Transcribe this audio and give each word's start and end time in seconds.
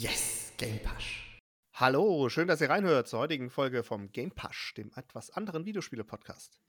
Yes, 0.00 0.52
Game 0.58 0.80
Pasch. 0.80 1.40
Hallo, 1.72 2.28
schön, 2.28 2.46
dass 2.46 2.60
ihr 2.60 2.70
reinhört 2.70 3.08
zur 3.08 3.18
heutigen 3.18 3.50
Folge 3.50 3.82
vom 3.82 4.12
Game 4.12 4.30
Pasch, 4.30 4.72
dem 4.74 4.92
etwas 4.94 5.30
anderen 5.30 5.64
Videospiele-Podcast. 5.64 6.60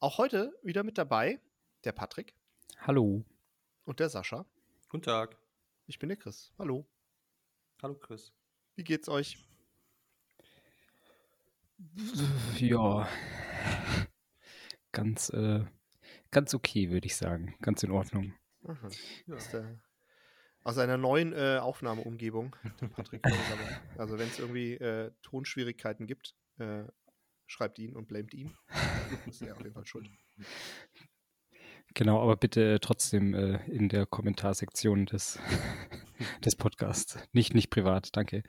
Auch 0.00 0.18
heute 0.18 0.52
wieder 0.62 0.82
mit 0.82 0.98
dabei 0.98 1.40
der 1.84 1.92
Patrick. 1.92 2.34
Hallo. 2.76 3.24
Und 3.84 4.00
der 4.00 4.10
Sascha. 4.10 4.44
Guten 4.90 5.04
Tag. 5.04 5.38
Ich 5.86 5.98
bin 5.98 6.10
der 6.10 6.18
Chris. 6.18 6.52
Hallo. 6.58 6.86
Hallo 7.82 7.94
Chris. 7.94 8.34
Wie 8.74 8.84
geht's 8.84 9.08
euch? 9.08 9.38
Ja. 12.58 13.08
Ganz, 14.92 15.30
äh, 15.30 15.64
ganz 16.30 16.52
okay, 16.52 16.90
würde 16.90 17.06
ich 17.06 17.16
sagen. 17.16 17.56
Ganz 17.62 17.82
in 17.82 17.92
Ordnung. 17.92 18.34
Aha. 18.64 18.90
Ja. 19.26 19.36
Ist 19.36 19.54
der 19.54 19.80
aus 20.68 20.76
einer 20.76 20.98
neuen 20.98 21.32
äh, 21.32 21.58
Aufnahmeumgebung. 21.62 22.54
Patrick. 22.94 23.24
Also 23.96 24.18
wenn 24.18 24.28
es 24.28 24.38
irgendwie 24.38 24.74
äh, 24.74 25.10
Tonschwierigkeiten 25.22 26.06
gibt, 26.06 26.34
äh, 26.58 26.84
schreibt 27.46 27.78
ihn 27.78 27.96
und 27.96 28.06
blamet 28.06 28.34
ihn. 28.34 28.54
ist 29.26 29.40
er 29.40 29.54
auf 29.54 29.62
jeden 29.62 29.72
Fall 29.72 29.86
schuld. 29.86 30.10
Genau, 31.94 32.20
aber 32.20 32.36
bitte 32.36 32.80
trotzdem 32.82 33.32
äh, 33.32 33.64
in 33.70 33.88
der 33.88 34.04
Kommentarsektion 34.04 35.06
des, 35.06 35.38
des 36.44 36.54
Podcasts. 36.54 37.16
Nicht, 37.32 37.54
nicht 37.54 37.70
privat, 37.70 38.14
danke. 38.14 38.42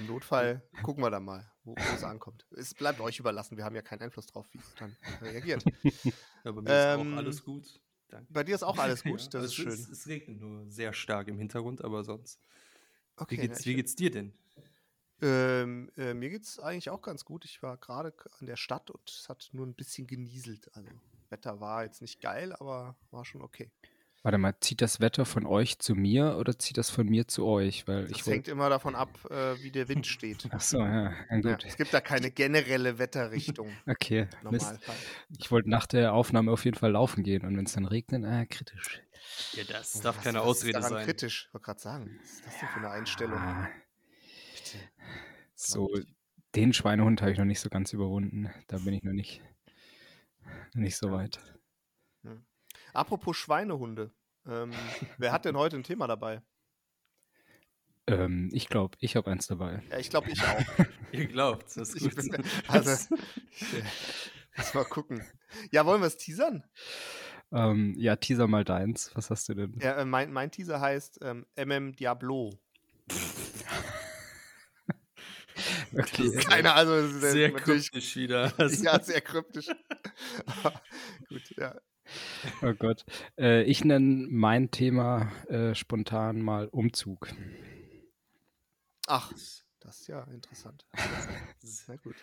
Im 0.00 0.06
Notfall 0.06 0.68
gucken 0.82 1.02
wir 1.02 1.10
dann 1.10 1.24
mal, 1.24 1.50
wo, 1.64 1.74
wo 1.74 1.94
es 1.94 2.04
ankommt. 2.04 2.46
Es 2.54 2.74
bleibt 2.74 3.00
euch 3.00 3.18
überlassen, 3.18 3.56
wir 3.56 3.64
haben 3.64 3.74
ja 3.74 3.80
keinen 3.82 4.02
Einfluss 4.02 4.26
drauf, 4.26 4.46
wie 4.52 4.58
es 4.58 4.74
dann 4.74 4.94
reagiert. 5.22 5.64
Ja, 6.44 6.52
bei 6.52 6.60
mir 6.60 6.70
ähm, 6.70 7.00
ist 7.00 7.14
auch 7.14 7.16
alles 7.16 7.42
gut. 7.42 7.80
Danke. 8.08 8.32
Bei 8.32 8.44
dir 8.44 8.54
ist 8.54 8.62
auch 8.62 8.78
alles 8.78 9.02
gut, 9.04 9.20
ja, 9.22 9.28
das 9.28 9.46
ist 9.46 9.54
schön. 9.54 9.68
Es, 9.68 9.88
es, 9.88 10.06
regnet 10.06 10.40
nur 10.40 10.70
sehr 10.70 10.92
stark 10.92 11.28
im 11.28 11.38
Hintergrund, 11.38 11.84
aber 11.84 12.04
sonst. 12.04 12.40
Okay, 13.16 13.36
wie, 13.36 13.40
geht's, 13.40 13.66
wie 13.66 13.74
geht's 13.74 13.94
dir 13.94 14.10
denn? 14.10 14.32
Ähm, 15.20 15.90
äh, 15.96 16.14
mir 16.14 16.30
geht's 16.30 16.58
eigentlich 16.58 16.90
auch 16.90 17.02
ganz 17.02 17.24
gut. 17.24 17.44
Ich 17.44 17.62
war 17.62 17.76
gerade 17.76 18.14
an 18.38 18.46
der 18.46 18.56
Stadt 18.56 18.90
und 18.90 19.10
es 19.10 19.28
hat 19.28 19.48
nur 19.52 19.66
ein 19.66 19.74
bisschen 19.74 20.06
genieselt. 20.06 20.70
Also 20.74 20.88
Wetter 21.28 21.60
war 21.60 21.84
jetzt 21.84 22.00
nicht 22.00 22.20
geil, 22.20 22.54
aber 22.54 22.96
war 23.10 23.24
schon 23.24 23.42
okay. 23.42 23.70
Warte 24.22 24.36
mal, 24.36 24.54
zieht 24.60 24.82
das 24.82 25.00
Wetter 25.00 25.24
von 25.24 25.46
euch 25.46 25.78
zu 25.78 25.94
mir 25.94 26.36
oder 26.38 26.58
zieht 26.58 26.76
das 26.76 26.90
von 26.90 27.06
mir 27.06 27.28
zu 27.28 27.46
euch? 27.46 27.86
Weil 27.86 28.08
das 28.08 28.26
hängt 28.26 28.48
immer 28.48 28.68
davon 28.68 28.96
ab, 28.96 29.10
äh, 29.30 29.62
wie 29.62 29.70
der 29.70 29.88
Wind 29.88 30.08
steht. 30.08 30.48
Ach 30.50 30.60
so, 30.60 30.80
ja, 30.80 31.12
gut. 31.30 31.44
Ja, 31.44 31.58
es 31.68 31.76
gibt 31.76 31.94
da 31.94 32.00
keine 32.00 32.32
generelle 32.32 32.98
Wetterrichtung. 32.98 33.70
okay. 33.86 34.26
Normalfall. 34.42 34.96
Ich 35.38 35.50
wollte 35.52 35.70
nach 35.70 35.86
der 35.86 36.14
Aufnahme 36.14 36.50
auf 36.50 36.64
jeden 36.64 36.76
Fall 36.76 36.90
laufen 36.92 37.22
gehen 37.22 37.44
und 37.44 37.56
wenn 37.56 37.66
es 37.66 37.72
dann 37.72 37.86
regnet, 37.86 38.24
ah, 38.24 38.44
kritisch. 38.44 39.00
Ja, 39.52 39.62
das 39.64 39.96
oh, 39.96 40.02
darf 40.02 40.16
was, 40.16 40.24
keine 40.24 40.38
was 40.40 40.46
Ausrede 40.46 40.78
ist 40.80 40.88
sein. 40.88 41.04
kritisch, 41.04 41.46
ich 41.46 41.54
wollte 41.54 41.64
gerade 41.64 41.80
sagen. 41.80 42.18
Was 42.20 42.30
ist 42.30 42.46
das 42.46 42.58
denn 42.58 42.68
für 42.68 42.78
eine 42.78 42.90
Einstellung? 42.90 43.38
Ah. 43.38 43.68
So, 45.54 45.90
den 46.54 46.72
Schweinehund 46.72 47.22
habe 47.22 47.32
ich 47.32 47.38
noch 47.38 47.44
nicht 47.44 47.60
so 47.60 47.68
ganz 47.68 47.92
überwunden. 47.92 48.50
Da 48.66 48.78
bin 48.78 48.94
ich 48.94 49.02
noch 49.02 49.12
nicht, 49.12 49.42
noch 50.74 50.82
nicht 50.82 50.96
so 50.96 51.12
weit. 51.12 51.38
Apropos 52.98 53.36
Schweinehunde. 53.36 54.10
Ähm, 54.44 54.72
wer 55.18 55.30
hat 55.30 55.44
denn 55.44 55.56
heute 55.56 55.76
ein 55.76 55.84
Thema 55.84 56.08
dabei? 56.08 56.42
Ähm, 58.08 58.50
ich 58.52 58.68
glaube, 58.68 58.96
ich 59.00 59.14
habe 59.14 59.30
eins 59.30 59.46
dabei. 59.46 59.82
Ja, 59.90 59.98
ich 59.98 60.10
glaube, 60.10 60.30
ich 60.30 60.42
auch. 60.42 60.64
Ihr 61.12 61.26
glaubt, 61.26 61.76
das 61.76 61.94
ist 61.94 62.16
gut. 62.16 62.44
also, 62.68 63.14
lass 64.56 64.74
mal 64.74 64.84
gucken. 64.84 65.22
Ja, 65.70 65.86
wollen 65.86 66.00
wir 66.00 66.08
es 66.08 66.16
teasern? 66.16 66.64
Ähm, 67.52 67.94
ja, 67.98 68.16
teaser 68.16 68.48
mal 68.48 68.64
deins. 68.64 69.12
Was 69.14 69.30
hast 69.30 69.48
du 69.48 69.54
denn? 69.54 69.78
Ja, 69.80 69.98
äh, 69.98 70.04
mein, 70.04 70.32
mein 70.32 70.50
Teaser 70.50 70.80
heißt 70.80 71.20
ähm, 71.22 71.46
MM 71.54 71.94
Diablo. 71.94 72.58
okay. 75.92 76.36
Keine 76.48 76.72
Ahnung. 76.72 77.20
Sehr 77.20 77.52
kryptisch 77.52 78.16
wieder. 78.16 78.52
ja, 78.58 79.00
sehr 79.00 79.20
kryptisch. 79.20 79.68
gut, 81.28 81.56
ja. 81.56 81.78
Oh 82.62 82.74
Gott. 82.74 83.04
Äh, 83.38 83.62
ich 83.64 83.84
nenne 83.84 84.26
mein 84.28 84.70
Thema 84.70 85.30
äh, 85.48 85.74
spontan 85.74 86.40
mal 86.42 86.68
Umzug. 86.68 87.28
Ach, 89.06 89.32
das 89.80 90.00
ist 90.00 90.08
ja 90.08 90.22
interessant. 90.24 90.86
Sehr 91.58 91.98
gut. 91.98 92.16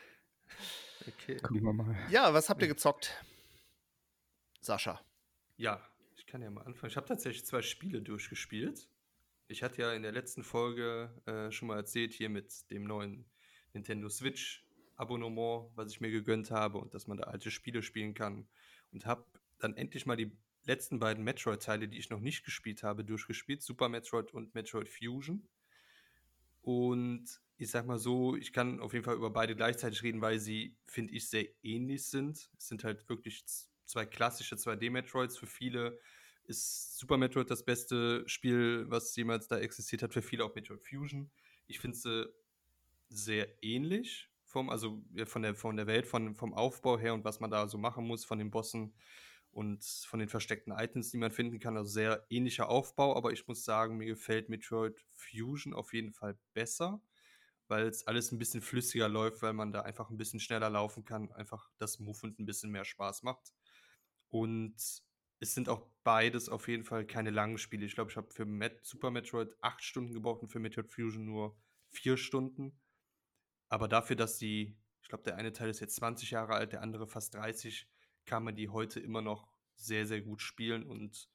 Okay. 1.07 1.38
Gucken 1.38 1.63
wir 1.63 1.74
mal. 1.74 1.95
Ja, 2.09 2.34
was 2.34 2.50
habt 2.50 2.62
ihr 2.62 2.68
gezockt? 2.68 3.24
Sascha. 4.62 5.01
Ja, 5.57 5.81
ich 6.16 6.25
kann 6.25 6.41
ja 6.41 6.50
mal 6.50 6.62
anfangen. 6.62 6.90
Ich 6.91 6.97
habe 6.97 7.07
tatsächlich 7.07 7.45
zwei 7.45 7.62
Spiele 7.62 8.01
durchgespielt. 8.01 8.90
Ich 9.47 9.62
hatte 9.62 9.81
ja 9.81 9.94
in 9.94 10.01
der 10.01 10.12
letzten 10.12 10.44
Folge 10.44 11.12
äh, 11.25 11.51
schon 11.51 11.68
mal 11.68 11.78
erzählt, 11.78 12.13
hier 12.13 12.29
mit 12.29 12.69
dem 12.72 12.84
neuen 12.84 13.25
Nintendo 13.74 14.09
Switch 14.09 14.66
Abonnement, 14.95 15.69
was 15.75 15.91
ich 15.91 16.01
mir 16.01 16.09
gegönnt 16.09 16.51
habe 16.51 16.78
und 16.78 16.94
dass 16.94 17.07
man 17.07 17.18
da 17.18 17.25
alte 17.25 17.51
Spiele 17.51 17.84
spielen 17.84 18.13
kann. 18.13 18.47
Und 18.91 19.06
habe 19.06 19.25
dann 19.60 19.76
endlich 19.76 20.06
mal 20.06 20.16
die 20.16 20.32
letzten 20.66 21.00
beiden 21.00 21.24
Metroid-Teile, 21.24 21.88
die 21.88 21.98
ich 21.98 22.10
noch 22.10 22.20
nicht 22.20 22.44
gespielt 22.44 22.84
habe, 22.84 23.06
durchgespielt. 23.06 23.62
Super 23.62 23.90
Metroid 23.90 24.34
und 24.34 24.54
Metroid 24.56 24.90
Fusion. 24.90 25.48
Und 26.62 27.26
ich 27.58 27.70
sag 27.70 27.86
mal 27.86 28.00
so, 28.00 28.36
ich 28.36 28.52
kann 28.52 28.80
auf 28.80 28.94
jeden 28.94 29.06
Fall 29.06 29.16
über 29.16 29.30
beide 29.30 29.56
gleichzeitig 29.56 30.02
reden, 30.04 30.22
weil 30.22 30.40
sie, 30.40 30.76
finde 30.88 31.14
ich, 31.14 31.30
sehr 31.30 31.48
ähnlich 31.64 32.06
sind. 32.06 32.50
Es 32.58 32.68
sind 32.68 32.84
halt 32.84 33.08
wirklich 33.08 33.46
zwei 33.86 34.06
klassische 34.06 34.56
2D-Metroids. 34.56 35.38
Für 35.38 35.48
viele 35.48 36.00
ist 36.46 36.98
Super 36.98 37.18
Metroid 37.18 37.50
das 37.50 37.64
beste 37.64 38.28
Spiel, 38.28 38.86
was 38.88 39.16
jemals 39.16 39.48
da 39.48 39.60
existiert 39.60 40.02
hat. 40.04 40.14
Für 40.14 40.22
viele 40.22 40.44
auch 40.44 40.56
Metroid 40.56 40.84
Fusion. 40.84 41.32
Ich 41.68 41.80
finde 41.80 41.98
sie 41.98 42.28
sehr 43.10 43.48
ähnlich, 43.64 44.30
vom, 44.44 44.70
also 44.70 45.04
von 45.26 45.42
der, 45.42 45.56
von 45.56 45.78
der 45.78 45.88
Welt, 45.88 46.08
von, 46.08 46.36
vom 46.36 46.54
Aufbau 46.54 46.98
her 46.98 47.14
und 47.14 47.24
was 47.24 47.40
man 47.40 47.52
da 47.52 47.68
so 47.68 47.78
machen 47.78 48.06
muss, 48.06 48.26
von 48.26 48.40
den 48.40 48.52
Bossen 48.52 48.94
und 49.56 49.86
von 49.86 50.20
den 50.20 50.28
versteckten 50.28 50.74
Items, 50.74 51.12
die 51.12 51.18
man 51.18 51.32
finden 51.32 51.60
kann. 51.60 51.78
Also 51.78 51.90
sehr 51.90 52.26
ähnlicher 52.30 52.68
Aufbau, 52.68 53.16
aber 53.16 53.32
ich 53.32 53.48
muss 53.48 53.64
sagen, 53.64 53.96
mir 53.96 54.06
gefällt 54.06 54.50
Metroid 54.50 55.06
Fusion 55.14 55.74
auf 55.74 55.94
jeden 55.94 56.12
Fall 56.12 56.38
besser, 56.54 57.02
weil 57.70 57.88
es 57.88 58.06
alles 58.06 58.34
ein 58.34 58.38
bisschen 58.38 58.62
flüssiger 58.62 59.08
läuft, 59.08 59.42
weil 59.42 59.54
man 59.54 59.72
da 59.72 59.84
einfach 59.84 60.10
ein 60.10 60.18
bisschen 60.18 60.42
schneller 60.42 60.70
laufen 60.70 61.06
kann, 61.06 61.32
einfach 61.32 61.70
das 61.78 62.00
Movement 62.00 62.38
ein 62.38 62.46
bisschen 62.46 62.70
mehr 62.70 62.84
Spaß 62.84 63.24
macht. 63.24 63.54
Und 64.28 64.76
es 64.76 65.54
sind 65.54 65.70
auch 65.70 65.88
beides 66.04 66.50
auf 66.50 66.68
jeden 66.68 66.84
Fall 66.84 67.08
keine 67.08 67.30
langen 67.30 67.58
Spiele. 67.58 67.86
Ich 67.86 67.96
glaube, 67.96 68.12
ich 68.12 68.18
habe 68.18 68.34
für 68.34 68.46
Met 68.46 68.86
Super 68.86 69.10
Metroid 69.10 69.56
acht 69.62 69.86
Stunden 69.86 70.14
gebraucht 70.14 70.44
und 70.44 70.50
für 70.50 70.60
Metroid 70.60 70.92
Fusion 70.92 71.24
nur 71.24 71.58
vier 71.92 72.18
Stunden. 72.18 72.78
Aber 73.70 73.88
dafür, 73.88 74.18
dass 74.18 74.38
die, 74.38 74.78
ich 75.02 75.08
glaube, 75.08 75.24
der 75.24 75.38
eine 75.38 75.54
Teil 75.54 75.70
ist 75.70 75.80
jetzt 75.80 75.96
20 75.96 76.32
Jahre 76.32 76.56
alt, 76.56 76.74
der 76.74 76.82
andere 76.82 77.08
fast 77.08 77.36
30, 77.36 77.88
kann 78.25 78.44
man 78.44 78.56
die 78.56 78.69
heute 78.69 79.00
immer 79.00 79.22
noch 79.22 79.47
sehr, 79.75 80.06
sehr 80.06 80.22
gut 80.22 80.41
spielen 80.41 80.84
und 80.84 81.30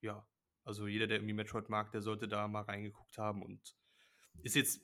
ja, 0.00 0.26
also 0.64 0.86
jeder, 0.86 1.06
der 1.06 1.18
irgendwie 1.18 1.34
Metroid 1.34 1.68
mag, 1.68 1.92
der 1.92 2.02
sollte 2.02 2.26
da 2.26 2.48
mal 2.48 2.62
reingeguckt 2.62 3.18
haben 3.18 3.42
und 3.42 3.76
ist 4.42 4.56
jetzt 4.56 4.80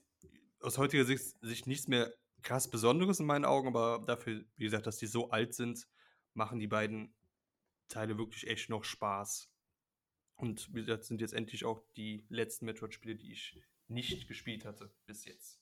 aus 0.60 0.78
heutiger 0.78 1.04
Sicht, 1.04 1.36
Sicht 1.40 1.66
nichts 1.66 1.88
mehr 1.88 2.12
krass 2.42 2.70
Besonderes 2.70 3.20
in 3.20 3.26
meinen 3.26 3.44
Augen, 3.44 3.68
aber 3.68 4.04
dafür, 4.06 4.44
wie 4.56 4.64
gesagt, 4.64 4.86
dass 4.86 4.98
die 4.98 5.06
so 5.06 5.30
alt 5.30 5.54
sind, 5.54 5.88
machen 6.34 6.58
die 6.58 6.66
beiden 6.66 7.14
Teile 7.88 8.18
wirklich 8.18 8.46
echt 8.46 8.68
noch 8.68 8.84
Spaß. 8.84 9.50
Und 10.36 10.68
wie 10.74 10.80
gesagt, 10.80 11.04
sind 11.04 11.20
jetzt 11.20 11.34
endlich 11.34 11.64
auch 11.64 11.82
die 11.96 12.26
letzten 12.28 12.66
Metroid-Spiele, 12.66 13.16
die 13.16 13.32
ich 13.32 13.60
nicht 13.86 14.26
gespielt 14.28 14.64
hatte 14.64 14.92
bis 15.06 15.24
jetzt. 15.24 15.61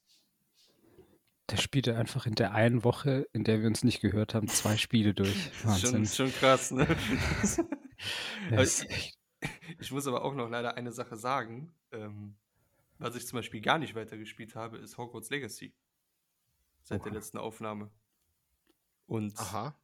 Der 1.50 1.56
spielte 1.56 1.96
einfach 1.96 2.26
in 2.26 2.34
der 2.34 2.52
einen 2.52 2.84
Woche, 2.84 3.28
in 3.32 3.44
der 3.44 3.60
wir 3.60 3.66
uns 3.66 3.82
nicht 3.82 4.00
gehört 4.00 4.34
haben, 4.34 4.48
zwei 4.48 4.76
Spiele 4.76 5.14
durch. 5.14 5.50
Wahnsinn. 5.64 6.06
schon, 6.06 6.30
schon 6.30 6.32
krass, 6.32 6.70
ne? 6.70 6.86
ich, 8.50 9.16
ich, 9.78 9.91
muss 9.91 10.06
aber 10.06 10.24
auch 10.24 10.34
noch 10.34 10.48
leider 10.48 10.76
eine 10.76 10.92
Sache 10.92 11.16
sagen. 11.16 11.72
Ähm, 11.92 12.36
was 12.98 13.16
ich 13.16 13.26
zum 13.26 13.38
Beispiel 13.38 13.60
gar 13.60 13.78
nicht 13.78 13.94
weitergespielt 13.94 14.54
habe, 14.54 14.78
ist 14.78 14.97
Hogwarts 14.98 15.30
Legacy. 15.30 15.74
Seit 16.82 17.00
Oha. 17.00 17.04
der 17.08 17.14
letzten 17.14 17.38
Aufnahme. 17.38 17.91
Und 19.06 19.38
Aha. 19.38 19.74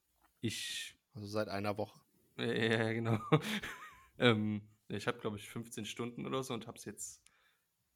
ich. 0.40 0.96
Also 1.14 1.26
seit 1.26 1.48
einer 1.48 1.78
Woche. 1.78 1.98
Ja, 2.36 2.92
genau. 2.92 3.18
ähm, 4.18 4.62
ich 4.88 5.06
habe, 5.06 5.18
glaube 5.18 5.38
ich, 5.38 5.48
15 5.48 5.86
Stunden 5.86 6.26
oder 6.26 6.44
so 6.44 6.54
und 6.54 6.66
habe 6.66 6.78
es 6.78 6.84
jetzt 6.84 7.22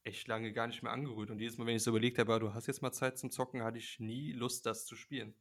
echt 0.05 0.29
lange 0.29 0.53
gar 0.53 0.67
nicht 0.67 0.83
mehr 0.83 0.93
angerührt. 0.93 1.31
Und 1.31 1.39
jedes 1.39 1.59
Mal, 1.59 1.67
wenn 1.67 1.77
ich 1.77 1.83
so 1.83 1.91
überlegt 1.91 2.19
habe, 2.19 2.35
ah, 2.35 2.39
du 2.39 2.55
hast 2.55 2.67
jetzt 2.67 2.83
mal 2.83 2.93
Zeit 2.93 3.19
zum 3.19 3.31
Zocken, 3.31 3.63
hatte 3.63 3.79
ich 3.79 4.01
nie 4.01 4.33
Lust, 4.33 4.67
das 4.67 4.87
zu 4.87 4.97
spielen. 4.97 5.35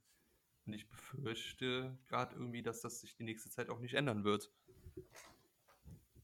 Und 0.66 0.74
ich 0.74 0.88
befürchte 0.88 1.98
gerade 2.08 2.36
irgendwie, 2.36 2.62
dass 2.62 2.82
das 2.82 3.02
sich 3.02 3.16
die 3.16 3.24
nächste 3.24 3.50
Zeit 3.50 3.70
auch 3.70 3.80
nicht 3.80 3.94
ändern 3.94 4.24
wird. 4.24 4.52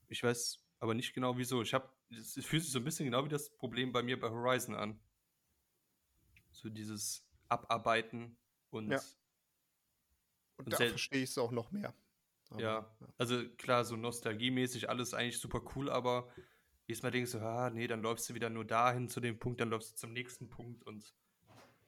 Ich 0.07 0.21
weiß 0.21 0.61
aber 0.79 0.93
nicht 0.93 1.13
genau 1.13 1.37
wieso. 1.37 1.61
Ich 1.61 1.73
habe, 1.73 1.89
es 2.11 2.33
fühlt 2.45 2.63
sich 2.63 2.71
so 2.71 2.79
ein 2.79 2.83
bisschen 2.83 3.05
genau 3.05 3.25
wie 3.25 3.29
das 3.29 3.49
Problem 3.49 3.91
bei 3.91 4.03
mir 4.03 4.19
bei 4.19 4.29
Horizon 4.29 4.75
an. 4.75 4.99
So 6.51 6.69
dieses 6.69 7.25
Abarbeiten 7.49 8.37
und. 8.69 8.91
Ja. 8.91 9.01
Und, 10.57 10.65
und 10.65 10.73
da 10.73 10.77
verstehe 10.77 11.23
ich 11.23 11.31
es 11.31 11.37
auch 11.37 11.51
noch 11.51 11.71
mehr. 11.71 11.93
Aber, 12.49 12.61
ja, 12.61 12.95
also 13.17 13.43
klar, 13.57 13.83
so 13.83 13.95
nostalgiemäßig 13.97 14.89
alles 14.89 15.13
eigentlich 15.13 15.39
super 15.39 15.61
cool, 15.75 15.89
aber 15.89 16.31
jedes 16.87 17.03
Mal 17.03 17.11
denkst 17.11 17.31
du, 17.31 17.39
ah, 17.39 17.69
nee, 17.69 17.87
dann 17.87 18.01
läufst 18.01 18.29
du 18.29 18.35
wieder 18.35 18.49
nur 18.49 18.65
dahin 18.65 19.09
zu 19.09 19.19
dem 19.19 19.39
Punkt, 19.39 19.59
dann 19.59 19.69
läufst 19.69 19.93
du 19.93 19.95
zum 19.95 20.13
nächsten 20.13 20.49
Punkt 20.49 20.83
und 20.83 21.15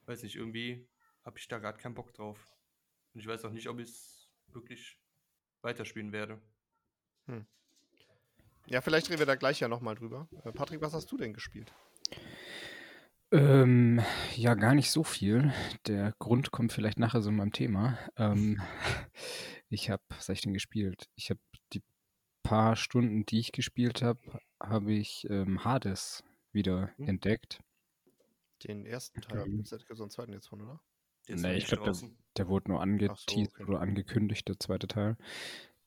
weiß 0.05 0.23
nicht, 0.23 0.35
irgendwie 0.35 0.87
habe 1.23 1.37
ich 1.37 1.47
da 1.47 1.59
gerade 1.59 1.77
keinen 1.77 1.93
Bock 1.93 2.13
drauf. 2.13 2.39
Und 3.13 3.21
ich 3.21 3.27
weiß 3.27 3.45
auch 3.45 3.51
nicht, 3.51 3.67
ob 3.67 3.79
ich 3.79 3.89
es 3.89 4.29
wirklich 4.47 4.99
weiterspielen 5.61 6.11
werde. 6.11 6.41
Hm. 7.25 7.45
Ja, 8.67 8.81
vielleicht 8.81 9.09
reden 9.09 9.19
wir 9.19 9.25
da 9.25 9.35
gleich 9.35 9.59
ja 9.59 9.67
nochmal 9.67 9.95
drüber. 9.95 10.27
Äh, 10.43 10.51
Patrick, 10.51 10.81
was 10.81 10.93
hast 10.93 11.11
du 11.11 11.17
denn 11.17 11.33
gespielt? 11.33 11.73
Ähm, 13.31 14.01
ja, 14.35 14.55
gar 14.55 14.73
nicht 14.73 14.91
so 14.91 15.03
viel. 15.03 15.53
Der 15.85 16.13
Grund 16.19 16.51
kommt 16.51 16.71
vielleicht 16.71 16.97
nachher 16.97 17.21
so 17.21 17.29
in 17.29 17.35
meinem 17.35 17.51
Thema. 17.51 17.97
Ähm, 18.15 18.61
ich 19.69 19.89
habe, 19.89 20.03
was 20.09 20.29
habe 20.29 20.33
ich 20.33 20.41
denn 20.41 20.53
gespielt? 20.53 21.09
Ich 21.15 21.29
habe 21.29 21.39
die 21.73 21.83
paar 22.43 22.77
Stunden, 22.77 23.25
die 23.25 23.39
ich 23.39 23.51
gespielt 23.51 24.01
habe, 24.01 24.39
habe 24.61 24.93
ich 24.93 25.27
ähm, 25.29 25.63
Hades 25.63 26.23
wieder 26.51 26.91
hm. 26.97 27.09
entdeckt. 27.09 27.61
Den 28.63 28.85
ersten 28.85 29.21
Teil, 29.21 29.45
ähm, 29.45 29.59
es 29.59 29.69
so 29.69 30.03
einen 30.03 30.09
zweiten 30.09 30.33
jetzt 30.33 30.47
von, 30.47 30.61
oder? 30.61 30.81
Nee, 31.29 31.57
ich 31.57 31.67
glaube, 31.67 31.83
der, 31.83 32.09
der, 32.37 32.47
wurde 32.47 32.71
nur 32.71 32.81
angeteasert 32.81 33.29
so, 33.29 33.41
okay. 33.41 33.63
oder 33.65 33.81
angekündigt, 33.81 34.47
der 34.47 34.59
zweite 34.59 34.87
Teil. 34.87 35.17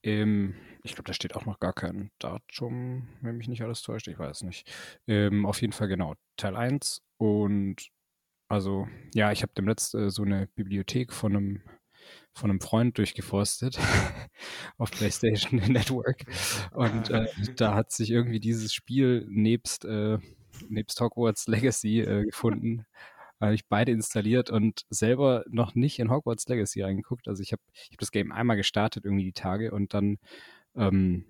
Ähm, 0.03 0.55
ich 0.83 0.95
glaube, 0.95 1.07
da 1.09 1.13
steht 1.13 1.35
auch 1.35 1.47
noch 1.47 1.59
gar 1.61 1.73
kein 1.73 2.11
Datum, 2.19 3.09
wenn 3.23 3.37
mich 3.37 3.49
nicht 3.49 3.63
alles 3.63 3.83
täuscht, 3.83 4.09
ich 4.09 4.19
weiß 4.19 4.43
nicht. 4.43 4.71
Ähm, 5.07 5.47
auf 5.47 5.61
jeden 5.61 5.73
Fall 5.73 5.89
genau, 5.89 6.15
Teil 6.37 6.57
1 6.57 7.03
und 7.17 7.91
also, 8.49 8.89
ja, 9.15 9.31
ich 9.31 9.43
habe 9.43 9.53
dem 9.53 9.69
letzten 9.69 10.09
äh, 10.09 10.11
so 10.11 10.23
eine 10.23 10.49
Bibliothek 10.49 11.13
von 11.13 11.37
einem 11.37 11.63
von 12.33 12.51
einem 12.51 12.61
Freund 12.61 12.97
durchgeforstet 12.99 13.79
auf 14.79 14.91
PlayStation 14.91 15.61
Network. 15.73 16.25
Und 16.73 17.11
äh, 17.11 17.27
da 17.57 17.75
hat 17.75 17.93
sich 17.93 18.11
irgendwie 18.11 18.41
dieses 18.41 18.73
Spiel 18.73 19.27
nebst, 19.29 19.85
äh, 19.85 20.19
nebst 20.69 21.01
Hogwarts 21.01 21.47
Legacy 21.49 22.01
äh, 22.01 22.25
gefunden. 22.27 22.87
Habe 23.41 23.55
ich 23.55 23.69
beide 23.69 23.93
installiert 23.93 24.51
und 24.51 24.83
selber 24.91 25.45
noch 25.49 25.75
nicht 25.75 25.99
in 25.99 26.11
Hogwarts 26.11 26.47
Legacy 26.47 26.83
reingeguckt. 26.83 27.27
Also 27.27 27.43
ich 27.43 27.53
habe 27.53 27.62
ich 27.73 27.91
hab 27.93 27.99
das 27.99 28.11
Game 28.11 28.33
einmal 28.33 28.57
gestartet, 28.57 29.07
irgendwie 29.07 29.25
die 29.25 29.33
Tage, 29.33 29.73
und 29.73 29.95
dann 29.95 30.19
ähm, 30.77 31.25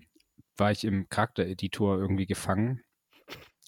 war 0.57 0.73
ich 0.73 0.85
im 0.85 1.09
Charaktereditor 1.09 1.99
irgendwie 1.99 2.27
gefangen 2.27 2.83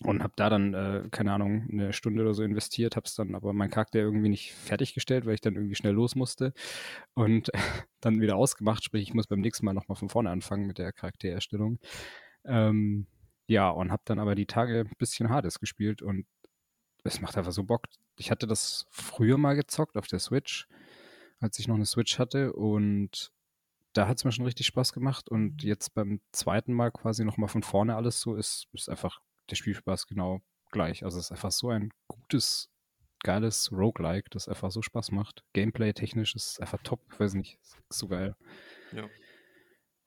und 0.04 0.22
habe 0.22 0.32
da 0.36 0.48
dann, 0.48 0.74
äh, 0.74 1.08
keine 1.10 1.32
Ahnung, 1.32 1.68
eine 1.70 1.92
Stunde 1.92 2.22
oder 2.22 2.34
so 2.34 2.42
investiert, 2.42 2.96
habe 2.96 3.06
es 3.06 3.14
dann 3.14 3.34
aber 3.34 3.52
mein 3.52 3.70
Charakter 3.70 3.98
irgendwie 3.98 4.28
nicht 4.28 4.52
fertiggestellt, 4.52 5.26
weil 5.26 5.34
ich 5.34 5.40
dann 5.40 5.54
irgendwie 5.54 5.74
schnell 5.74 5.92
los 5.92 6.14
musste 6.14 6.52
und 7.14 7.50
dann 8.00 8.20
wieder 8.20 8.36
ausgemacht, 8.36 8.84
sprich, 8.84 9.02
ich 9.02 9.14
muss 9.14 9.26
beim 9.26 9.40
nächsten 9.40 9.66
Mal 9.66 9.74
nochmal 9.74 9.96
von 9.96 10.08
vorne 10.08 10.30
anfangen 10.30 10.66
mit 10.66 10.78
der 10.78 10.92
Charaktererstellung. 10.92 11.78
Ähm, 12.44 13.06
ja, 13.46 13.68
und 13.70 13.92
habe 13.92 14.02
dann 14.06 14.18
aber 14.18 14.34
die 14.34 14.46
Tage 14.46 14.80
ein 14.80 14.96
bisschen 14.98 15.28
Hades 15.28 15.60
gespielt 15.60 16.02
und 16.02 16.26
es 17.04 17.20
macht 17.20 17.36
einfach 17.36 17.52
so 17.52 17.64
Bock. 17.64 17.86
Ich 18.16 18.30
hatte 18.30 18.46
das 18.46 18.86
früher 18.90 19.38
mal 19.38 19.54
gezockt 19.54 19.96
auf 19.96 20.06
der 20.06 20.20
Switch, 20.20 20.68
als 21.40 21.58
ich 21.58 21.68
noch 21.68 21.76
eine 21.76 21.86
Switch 21.86 22.18
hatte 22.18 22.52
und 22.52 23.32
da 23.92 24.08
hat 24.08 24.16
es 24.16 24.24
mir 24.24 24.32
schon 24.32 24.46
richtig 24.46 24.66
Spaß 24.66 24.92
gemacht 24.92 25.28
und 25.28 25.62
jetzt 25.62 25.94
beim 25.94 26.20
zweiten 26.32 26.72
Mal 26.72 26.90
quasi 26.90 27.24
nochmal 27.24 27.48
von 27.48 27.62
vorne 27.62 27.94
alles 27.94 28.20
so 28.20 28.36
ist, 28.36 28.68
ist 28.72 28.88
einfach 28.88 29.20
der 29.50 29.56
Spielspaß 29.56 30.06
genau 30.06 30.40
gleich. 30.70 31.04
Also 31.04 31.18
es 31.18 31.26
ist 31.26 31.32
einfach 31.32 31.52
so 31.52 31.68
ein 31.68 31.90
gutes, 32.08 32.70
geiles 33.22 33.70
Roguelike, 33.72 34.30
das 34.30 34.48
einfach 34.48 34.70
so 34.70 34.82
Spaß 34.82 35.12
macht. 35.12 35.44
Gameplay-technisch 35.52 36.34
ist 36.34 36.60
einfach 36.60 36.82
top, 36.82 37.00
ich 37.12 37.20
weiß 37.20 37.34
nicht, 37.34 37.58
ist 37.62 37.78
so 37.90 38.08
geil. 38.08 38.34
Ja. 38.92 39.08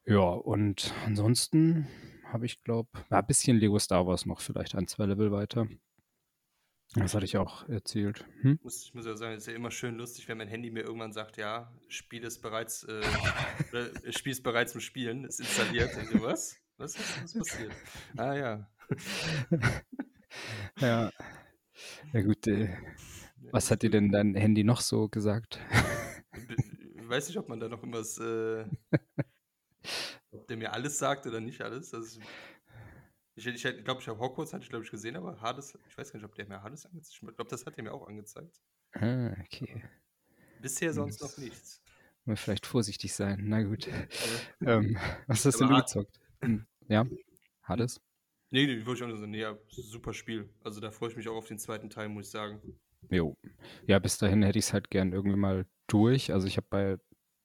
Ja, 0.08 0.20
und 0.20 0.94
ansonsten 1.06 1.88
habe 2.26 2.46
ich, 2.46 2.64
glaube 2.64 2.90
ein 3.10 3.26
bisschen 3.26 3.58
Lego 3.58 3.80
Star 3.80 4.06
Wars 4.06 4.26
noch, 4.26 4.40
vielleicht 4.40 4.76
ein, 4.76 4.88
zwei 4.88 5.06
Level 5.06 5.32
weiter. 5.32 5.68
Das 6.94 7.14
hatte 7.14 7.26
ich 7.26 7.38
auch 7.38 7.68
erzählt. 7.68 8.24
Hm? 8.42 8.60
Ich 8.64 8.94
muss 8.94 9.06
ja 9.06 9.18
sagen, 9.18 9.34
es 9.34 9.44
ist 9.44 9.48
ja 9.48 9.54
immer 9.54 9.72
schön 9.72 9.96
lustig, 9.96 10.28
wenn 10.28 10.38
mein 10.38 10.48
Handy 10.48 10.70
mir 10.70 10.84
irgendwann 10.84 11.12
sagt, 11.12 11.38
ja, 11.38 11.74
Spiel 11.88 12.24
ist 12.24 12.42
bereits, 12.42 12.84
äh, 12.84 13.02
Spiel 14.12 14.32
ist 14.32 14.44
bereits 14.44 14.76
im 14.76 14.82
Spielen, 14.82 15.26
ist 15.26 15.40
installiert. 15.40 15.96
Und 15.98 16.08
so, 16.08 16.22
was? 16.22 16.58
Was 16.78 16.96
ist, 16.96 17.24
was 17.24 17.34
passiert? 17.34 17.72
Ah 18.18 18.34
ja, 18.34 18.70
ja. 20.80 21.12
Ja 22.14 22.22
gut, 22.22 22.48
äh, 22.48 22.76
was 23.52 23.70
hat 23.72 23.84
dir 23.84 23.90
denn 23.90 24.12
dein 24.12 24.36
Handy 24.36 24.64
noch 24.64 24.82
so 24.82 25.10
gesagt? 25.10 25.60
Ich 26.96 27.10
weiß 27.10 27.28
nicht, 27.28 27.38
ob 27.38 27.50
man 27.50 27.60
da 27.60 27.70
noch 27.70 27.80
irgendwas, 27.80 28.18
äh, 28.18 28.66
ob 30.32 30.48
der 30.48 30.58
mir 30.58 30.74
alles 30.74 30.98
sagt 30.98 31.28
oder 31.28 31.40
nicht 31.40 31.62
alles. 31.62 31.94
Also, 31.94 32.20
ich 33.36 33.46
ich 33.46 33.62
glaube, 33.84 34.02
ich 34.02 34.08
habe 34.08 34.20
Hogwarts, 34.20 34.54
hatte 34.54 34.64
ich 34.64 34.70
glaube 34.70 34.86
ich 34.86 34.92
gesehen, 34.92 35.16
aber 35.16 35.40
Hades, 35.42 35.78
ich 35.88 35.98
weiß 35.98 36.12
gar 36.12 36.20
nicht, 36.20 36.26
ob 36.26 36.36
der 36.36 36.48
mir 36.48 36.64
Hades 36.64 36.86
angezeigt 36.86 37.22
hat. 37.22 37.30
Ich 37.30 37.36
glaube, 37.36 37.50
das 37.50 37.66
hat 37.66 37.78
er 37.78 37.84
mir 37.84 37.94
auch 37.94 38.08
angezeigt. 38.08 38.62
Ah, 38.94 39.34
okay. 39.42 39.84
Bisher 40.62 40.94
sonst 40.94 41.22
noch 41.22 41.38
nichts. 41.38 41.82
Mal 42.24 42.38
vielleicht 42.38 42.66
vorsichtig 42.66 43.14
sein, 43.14 43.42
na 43.44 43.62
gut. 43.62 43.88
ähm, 44.62 44.98
was 45.28 45.46
hast 45.46 45.62
aber 45.62 45.74
du 45.74 45.80
gezockt? 45.82 46.20
Hm, 46.42 46.66
ja, 46.88 47.06
Hades? 47.64 48.02
Nee, 48.52 48.68
nee, 48.68 48.86
würde 48.86 48.94
ich 48.94 49.04
auch 49.04 49.08
nicht 49.08 49.20
sagen. 49.20 49.32
Nee, 49.32 49.42
ja, 49.42 49.58
super 49.68 50.14
Spiel. 50.14 50.50
Also 50.64 50.80
da 50.80 50.92
freue 50.92 51.10
ich 51.10 51.18
mich 51.18 51.28
auch 51.28 51.36
auf 51.36 51.48
den 51.48 51.60
zweiten 51.60 51.90
Teil, 51.90 52.10
muss 52.10 52.28
ich 52.28 52.32
sagen. 52.32 52.62
Jo. 53.10 53.36
Ja, 53.88 54.00
bis 54.00 54.18
dahin 54.18 54.44
hätte 54.44 54.60
ich 54.60 54.66
es 54.66 54.74
halt 54.74 54.90
gern 54.90 55.14
irgendwie 55.14 55.38
mal 55.38 55.66
durch. 55.88 56.32
Also 56.32 56.48
ich 56.48 56.58
habe 56.58 56.68
bei 56.70 56.98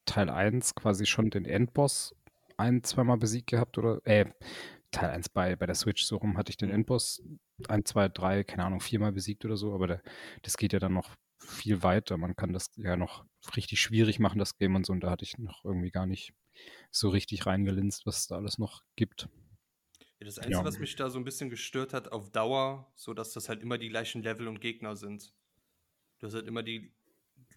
Teil 0.05 0.31
1 0.31 0.75
quasi 0.75 1.07
schon 1.07 1.31
den 1.31 1.45
Endboss 1.45 2.15
ein, 2.57 2.83
zweimal 2.83 3.17
besiegt 3.17 3.49
gehabt 3.49 3.79
oder, 3.79 4.01
äh, 4.05 4.27
Teil 4.91 5.11
1 5.11 5.29
bei, 5.31 5.57
bei 5.57 5.67
der 5.67 5.75
Switch, 5.75 6.05
so 6.05 6.17
rum 6.17 6.37
hatte 6.37 6.51
ich 6.51 6.57
den 6.57 6.69
mhm. 6.69 6.77
Endboss 6.77 7.23
ein, 7.69 7.85
zwei, 7.85 8.09
drei, 8.09 8.45
keine 8.45 8.65
Ahnung, 8.65 8.81
viermal 8.81 9.13
besiegt 9.13 9.45
oder 9.45 9.57
so, 9.57 9.75
aber 9.75 9.87
der, 9.87 10.03
das 10.43 10.57
geht 10.57 10.73
ja 10.73 10.79
dann 10.79 10.95
noch 10.95 11.17
viel 11.39 11.83
weiter. 11.83 12.17
Man 12.17 12.37
kann 12.37 12.53
das 12.53 12.71
ja 12.77 12.97
noch 12.97 13.25
richtig 13.57 13.81
schwierig 13.81 14.19
machen, 14.19 14.39
das 14.39 14.59
Game 14.59 14.75
und 14.75 14.87
so, 14.87 14.93
und 14.93 15.01
da 15.01 15.11
hatte 15.11 15.25
ich 15.25 15.39
noch 15.39 15.65
irgendwie 15.65 15.91
gar 15.91 16.07
nicht 16.07 16.33
so 16.91 17.09
richtig 17.09 17.47
reingelinst, 17.47 18.07
was 18.07 18.19
es 18.19 18.27
da 18.27 18.37
alles 18.37 18.59
noch 18.59 18.83
gibt. 18.97 19.29
Ja, 20.21 20.27
das 20.27 20.39
Einzige, 20.39 20.59
ja. 20.59 20.65
was 20.65 20.79
mich 20.79 20.97
da 20.97 21.09
so 21.09 21.19
ein 21.19 21.25
bisschen 21.25 21.49
gestört 21.49 21.95
hat, 21.95 22.13
auf 22.13 22.31
Dauer, 22.31 22.91
so 22.95 23.15
dass 23.15 23.33
das 23.33 23.49
halt 23.49 23.63
immer 23.63 23.79
die 23.79 23.89
gleichen 23.89 24.23
Level 24.23 24.49
und 24.49 24.61
Gegner 24.61 24.95
sind. 24.95 25.33
Du 26.19 26.27
hast 26.27 26.35
halt 26.35 26.47
immer 26.47 26.63
die 26.63 26.93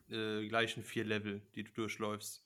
äh, 0.10 0.48
gleichen 0.48 0.83
vier 0.83 1.04
Level, 1.04 1.42
die 1.56 1.65
du 1.65 1.71
durchläufst. 1.74 2.42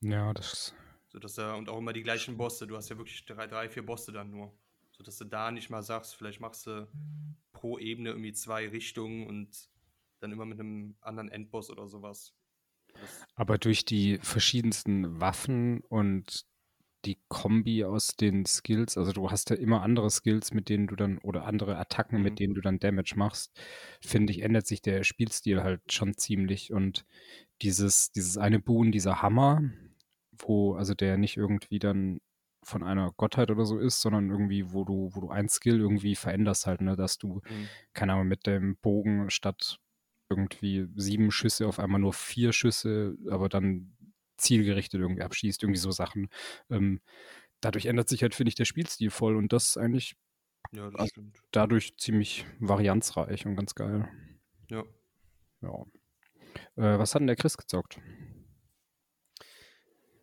Ja, 0.00 0.34
das. 0.34 0.74
So 1.08 1.18
dass 1.18 1.34
da, 1.34 1.54
und 1.54 1.70
auch 1.70 1.78
immer 1.78 1.94
die 1.94 2.02
gleichen 2.02 2.36
Bosse. 2.36 2.66
Du 2.66 2.76
hast 2.76 2.90
ja 2.90 2.98
wirklich 2.98 3.24
drei, 3.24 3.46
drei, 3.46 3.70
vier 3.70 3.86
Bosse 3.86 4.12
dann 4.12 4.30
nur. 4.30 4.52
So 4.90 5.02
dass 5.02 5.16
du 5.16 5.24
da 5.24 5.50
nicht 5.50 5.70
mal 5.70 5.82
sagst, 5.82 6.14
vielleicht 6.14 6.40
machst 6.40 6.66
du 6.66 6.86
pro 7.52 7.78
Ebene 7.78 8.10
irgendwie 8.10 8.32
zwei 8.32 8.68
Richtungen 8.68 9.26
und 9.26 9.70
dann 10.20 10.30
immer 10.30 10.44
mit 10.44 10.60
einem 10.60 10.96
anderen 11.00 11.30
Endboss 11.30 11.70
oder 11.70 11.88
sowas. 11.88 12.34
Das 12.92 13.26
Aber 13.34 13.58
durch 13.58 13.84
die 13.84 14.18
verschiedensten 14.18 15.20
Waffen 15.20 15.80
und 15.80 16.46
die 17.04 17.18
Kombi 17.28 17.84
aus 17.84 18.16
den 18.16 18.46
Skills, 18.46 18.96
also 18.96 19.12
du 19.12 19.30
hast 19.30 19.50
ja 19.50 19.56
immer 19.56 19.82
andere 19.82 20.10
Skills, 20.10 20.52
mit 20.52 20.68
denen 20.68 20.86
du 20.86 20.96
dann, 20.96 21.18
oder 21.18 21.44
andere 21.46 21.76
Attacken, 21.76 22.18
mhm. 22.18 22.24
mit 22.24 22.38
denen 22.38 22.54
du 22.54 22.60
dann 22.60 22.78
Damage 22.78 23.14
machst, 23.16 23.52
finde 24.00 24.32
ich, 24.32 24.42
ändert 24.42 24.66
sich 24.66 24.82
der 24.82 25.04
Spielstil 25.04 25.62
halt 25.62 25.92
schon 25.92 26.16
ziemlich. 26.16 26.72
Und 26.72 27.04
dieses, 27.62 28.10
dieses 28.12 28.38
eine 28.38 28.60
Boon, 28.60 28.92
dieser 28.92 29.22
Hammer, 29.22 29.62
wo, 30.32 30.74
also 30.74 30.94
der 30.94 31.16
nicht 31.18 31.36
irgendwie 31.36 31.78
dann 31.78 32.20
von 32.62 32.82
einer 32.82 33.12
Gottheit 33.16 33.50
oder 33.50 33.66
so 33.66 33.78
ist, 33.78 34.00
sondern 34.00 34.30
irgendwie, 34.30 34.72
wo 34.72 34.84
du, 34.84 35.10
wo 35.12 35.20
du 35.20 35.28
ein 35.30 35.48
Skill 35.48 35.80
irgendwie 35.80 36.14
veränderst 36.14 36.66
halt, 36.66 36.80
ne, 36.80 36.96
dass 36.96 37.18
du, 37.18 37.42
mhm. 37.48 37.68
keine 37.92 38.14
Ahnung, 38.14 38.28
mit 38.28 38.46
dem 38.46 38.76
Bogen 38.78 39.30
statt 39.30 39.78
irgendwie 40.30 40.88
sieben 40.96 41.30
Schüsse 41.30 41.66
auf 41.66 41.78
einmal 41.78 42.00
nur 42.00 42.14
vier 42.14 42.52
Schüsse, 42.52 43.16
aber 43.30 43.48
dann 43.48 43.94
zielgerichtet 44.36 45.00
irgendwie 45.00 45.22
abschießt, 45.22 45.62
irgendwie 45.62 45.80
so 45.80 45.90
Sachen. 45.90 46.28
Ähm, 46.70 47.00
dadurch 47.60 47.86
ändert 47.86 48.08
sich 48.08 48.22
halt, 48.22 48.34
finde 48.34 48.48
ich, 48.48 48.54
der 48.54 48.64
Spielstil 48.64 49.10
voll 49.10 49.36
und 49.36 49.52
das 49.52 49.68
ist 49.68 49.76
eigentlich 49.76 50.16
ja, 50.72 50.90
das 50.90 51.00
also 51.00 51.22
dadurch 51.50 51.96
ziemlich 51.96 52.46
varianzreich 52.58 53.46
und 53.46 53.56
ganz 53.56 53.74
geil. 53.74 54.08
Ja. 54.68 54.84
Ja. 55.62 55.84
Äh, 56.76 56.98
was 56.98 57.14
hat 57.14 57.20
denn 57.20 57.26
der 57.26 57.36
Chris 57.36 57.56
gezockt? 57.56 57.98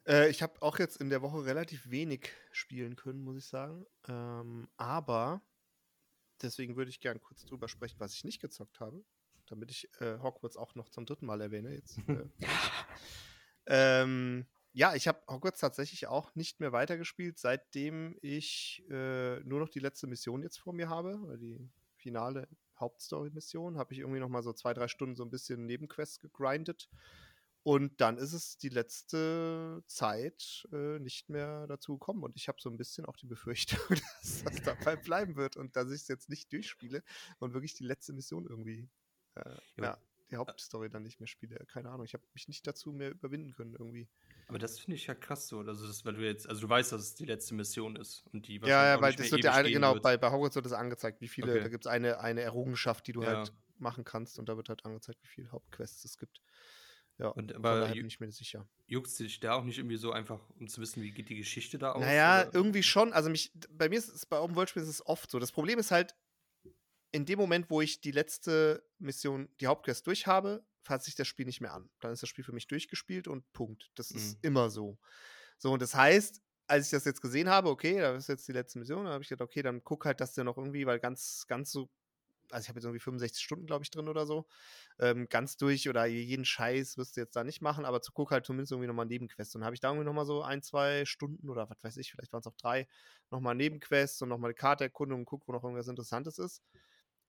Äh, 0.07 0.29
ich 0.29 0.41
habe 0.41 0.61
auch 0.61 0.79
jetzt 0.79 0.97
in 0.97 1.09
der 1.09 1.21
Woche 1.21 1.45
relativ 1.45 1.89
wenig 1.89 2.31
spielen 2.51 2.95
können, 2.95 3.23
muss 3.23 3.37
ich 3.37 3.45
sagen. 3.45 3.85
Ähm, 4.07 4.67
aber 4.77 5.41
deswegen 6.41 6.75
würde 6.75 6.89
ich 6.89 6.99
gerne 6.99 7.19
kurz 7.19 7.45
drüber 7.45 7.67
sprechen, 7.67 7.99
was 7.99 8.13
ich 8.13 8.23
nicht 8.23 8.41
gezockt 8.41 8.79
habe, 8.79 9.03
damit 9.47 9.71
ich 9.71 9.89
äh, 9.99 10.17
Hogwarts 10.19 10.57
auch 10.57 10.75
noch 10.75 10.89
zum 10.89 11.05
dritten 11.05 11.25
Mal 11.25 11.41
erwähne. 11.41 11.73
Jetzt, 11.73 11.97
äh, 12.07 12.25
Ähm, 13.73 14.45
ja, 14.73 14.95
ich 14.95 15.07
habe 15.07 15.21
Hogwarts 15.29 15.59
tatsächlich 15.59 16.07
auch 16.07 16.35
nicht 16.35 16.59
mehr 16.59 16.73
weitergespielt, 16.73 17.39
seitdem 17.39 18.17
ich 18.21 18.83
äh, 18.89 19.39
nur 19.41 19.59
noch 19.59 19.69
die 19.69 19.79
letzte 19.79 20.07
Mission 20.07 20.43
jetzt 20.43 20.59
vor 20.59 20.73
mir 20.73 20.89
habe, 20.89 21.37
die 21.39 21.69
finale 21.95 22.49
Hauptstory-Mission. 22.79 23.77
Habe 23.77 23.93
ich 23.93 23.99
irgendwie 23.99 24.19
noch 24.19 24.29
mal 24.29 24.43
so 24.43 24.51
zwei, 24.51 24.73
drei 24.73 24.89
Stunden 24.89 25.15
so 25.15 25.23
ein 25.23 25.29
bisschen 25.29 25.65
Nebenquests 25.65 26.19
gegrindet. 26.19 26.89
Und 27.63 28.01
dann 28.01 28.17
ist 28.17 28.33
es 28.33 28.57
die 28.57 28.69
letzte 28.69 29.83
Zeit 29.87 30.67
äh, 30.73 30.99
nicht 30.99 31.29
mehr 31.29 31.67
dazu 31.67 31.93
gekommen. 31.93 32.23
Und 32.23 32.35
ich 32.35 32.47
habe 32.47 32.59
so 32.59 32.69
ein 32.69 32.77
bisschen 32.77 33.05
auch 33.05 33.15
die 33.15 33.27
Befürchtung, 33.27 33.79
dass 34.21 34.43
das 34.43 34.63
dabei 34.63 34.95
bleiben 34.97 35.35
wird 35.37 35.55
und 35.57 35.75
dass 35.77 35.91
ich 35.91 36.01
es 36.01 36.07
jetzt 36.07 36.29
nicht 36.29 36.51
durchspiele 36.51 37.03
und 37.39 37.53
wirklich 37.53 37.75
die 37.75 37.85
letzte 37.85 38.13
Mission 38.13 38.47
irgendwie, 38.47 38.89
äh, 39.35 39.55
ja, 39.77 39.83
ja, 39.83 39.97
die 40.31 40.37
Hauptstory 40.37 40.89
dann 40.89 41.03
nicht 41.03 41.19
mehr 41.19 41.27
spiele. 41.27 41.63
Keine 41.71 41.89
Ahnung, 41.89 42.05
ich 42.05 42.13
habe 42.13 42.23
mich 42.33 42.47
nicht 42.47 42.65
dazu 42.65 42.91
mehr 42.91 43.11
überwinden 43.11 43.53
können 43.53 43.73
irgendwie. 43.73 44.07
Aber 44.47 44.59
das 44.59 44.79
finde 44.79 44.95
ich 44.95 45.07
ja 45.07 45.15
krass 45.15 45.47
so, 45.47 45.59
also 45.59 45.85
das, 45.85 46.05
weil 46.05 46.13
du 46.13 46.25
jetzt, 46.25 46.47
also 46.49 46.61
du 46.61 46.69
weißt, 46.69 46.91
dass 46.91 47.01
es 47.01 47.15
die 47.15 47.25
letzte 47.25 47.53
Mission 47.53 47.95
ist 47.95 48.25
und 48.31 48.47
die 48.47 48.57
Ja, 48.57 48.85
ja, 48.95 49.01
weil 49.01 49.13
das 49.13 49.31
wird 49.31 49.43
ja 49.43 49.53
eine, 49.53 49.71
genau, 49.71 49.93
wird. 49.93 50.03
bei, 50.03 50.17
bei 50.17 50.31
Hogwarts 50.31 50.55
wird 50.55 50.65
das 50.65 50.73
angezeigt, 50.73 51.21
wie 51.21 51.27
viele, 51.27 51.51
okay. 51.51 51.61
da 51.63 51.69
gibt 51.69 51.85
es 51.85 51.91
eine, 51.91 52.19
eine 52.19 52.41
Errungenschaft, 52.41 53.05
die 53.07 53.13
du 53.13 53.21
ja. 53.23 53.37
halt 53.37 53.53
machen 53.77 54.03
kannst 54.03 54.39
und 54.39 54.47
da 54.47 54.57
wird 54.57 54.69
halt 54.69 54.85
angezeigt, 54.85 55.19
wie 55.23 55.27
viele 55.27 55.51
Hauptquests 55.51 56.03
es 56.05 56.17
gibt. 56.17 56.41
Ja, 57.17 57.27
und 57.27 57.53
aber 57.53 57.89
bin 57.89 58.07
ich 58.07 58.19
mir 58.19 58.31
sicher. 58.31 58.67
Juckst 58.87 59.19
dich 59.19 59.39
da 59.39 59.53
auch 59.53 59.63
nicht 59.63 59.77
irgendwie 59.77 59.97
so 59.97 60.11
einfach, 60.11 60.39
um 60.59 60.67
zu 60.67 60.81
wissen, 60.81 61.03
wie 61.03 61.11
geht 61.11 61.29
die 61.29 61.35
Geschichte 61.35 61.77
da 61.77 61.91
aus? 61.91 62.01
Naja, 62.01 62.41
oder? 62.41 62.55
irgendwie 62.55 62.81
schon. 62.81 63.13
Also 63.13 63.29
mich, 63.29 63.51
bei 63.69 63.89
mir 63.89 63.99
ist 63.99 64.09
es 64.09 64.25
bei 64.25 64.39
Open 64.39 64.55
World 64.55 64.69
Spielen 64.69 64.85
ist 64.85 64.89
es 64.89 65.05
oft 65.05 65.29
so. 65.29 65.37
Das 65.37 65.51
Problem 65.51 65.77
ist 65.77 65.91
halt, 65.91 66.15
in 67.11 67.25
dem 67.25 67.39
Moment, 67.39 67.69
wo 67.69 67.81
ich 67.81 68.01
die 68.01 68.11
letzte 68.11 68.83
Mission, 68.99 69.49
die 69.59 69.67
Hauptquest 69.67 70.05
durchhabe, 70.07 70.63
fasst 70.81 71.05
sich 71.05 71.15
das 71.15 71.27
Spiel 71.27 71.45
nicht 71.45 71.61
mehr 71.61 71.73
an. 71.73 71.89
Dann 71.99 72.11
ist 72.11 72.23
das 72.23 72.29
Spiel 72.29 72.43
für 72.43 72.53
mich 72.53 72.67
durchgespielt 72.67 73.27
und 73.27 73.51
Punkt. 73.53 73.91
Das 73.95 74.11
ist 74.11 74.35
mhm. 74.35 74.39
immer 74.49 74.69
so. 74.69 74.97
So, 75.57 75.71
und 75.71 75.81
das 75.81 75.93
heißt, 75.93 76.41
als 76.67 76.85
ich 76.85 76.91
das 76.91 77.05
jetzt 77.05 77.21
gesehen 77.21 77.49
habe, 77.49 77.69
okay, 77.69 77.99
da 77.99 78.15
ist 78.15 78.29
jetzt 78.29 78.47
die 78.47 78.53
letzte 78.53 78.79
Mission, 78.79 79.03
dann 79.03 79.13
habe 79.13 79.23
ich 79.23 79.29
gedacht, 79.29 79.45
okay, 79.45 79.61
dann 79.61 79.83
guck 79.83 80.05
halt, 80.05 80.21
dass 80.21 80.33
der 80.33 80.43
noch 80.43 80.57
irgendwie, 80.57 80.85
weil 80.85 80.99
ganz, 80.99 81.45
ganz 81.47 81.71
so 81.71 81.89
also 82.51 82.65
ich 82.65 82.69
habe 82.69 82.79
jetzt 82.79 82.85
irgendwie 82.85 82.99
65 82.99 83.43
Stunden, 83.43 83.65
glaube 83.65 83.83
ich, 83.83 83.91
drin 83.91 84.07
oder 84.07 84.25
so. 84.25 84.45
Ähm, 84.99 85.27
ganz 85.29 85.57
durch 85.57 85.89
oder 85.89 86.05
jeden 86.05 86.45
Scheiß 86.45 86.97
wirst 86.97 87.15
du 87.15 87.21
jetzt 87.21 87.35
da 87.35 87.43
nicht 87.43 87.61
machen, 87.61 87.85
aber 87.85 88.01
zu 88.01 88.11
guck 88.11 88.31
halt 88.31 88.45
zumindest 88.45 88.71
irgendwie 88.71 88.87
nochmal 88.87 89.05
Nebenquests. 89.05 89.55
Und 89.55 89.63
habe 89.63 89.73
ich 89.73 89.79
da 89.79 89.89
irgendwie 89.89 90.05
nochmal 90.05 90.25
so 90.25 90.41
ein, 90.43 90.61
zwei 90.61 91.05
Stunden 91.05 91.49
oder 91.49 91.69
was 91.69 91.83
weiß 91.83 91.97
ich, 91.97 92.11
vielleicht 92.11 92.33
waren 92.33 92.41
es 92.41 92.47
auch 92.47 92.55
drei, 92.55 92.87
nochmal 93.29 93.55
Nebenquests 93.55 94.21
und 94.21 94.29
nochmal 94.29 94.49
eine 94.49 94.55
Karte 94.55 94.83
erkunden 94.83 95.17
und 95.17 95.25
guck, 95.25 95.47
wo 95.47 95.51
noch 95.51 95.63
irgendwas 95.63 95.87
Interessantes 95.87 96.37
ist. 96.37 96.61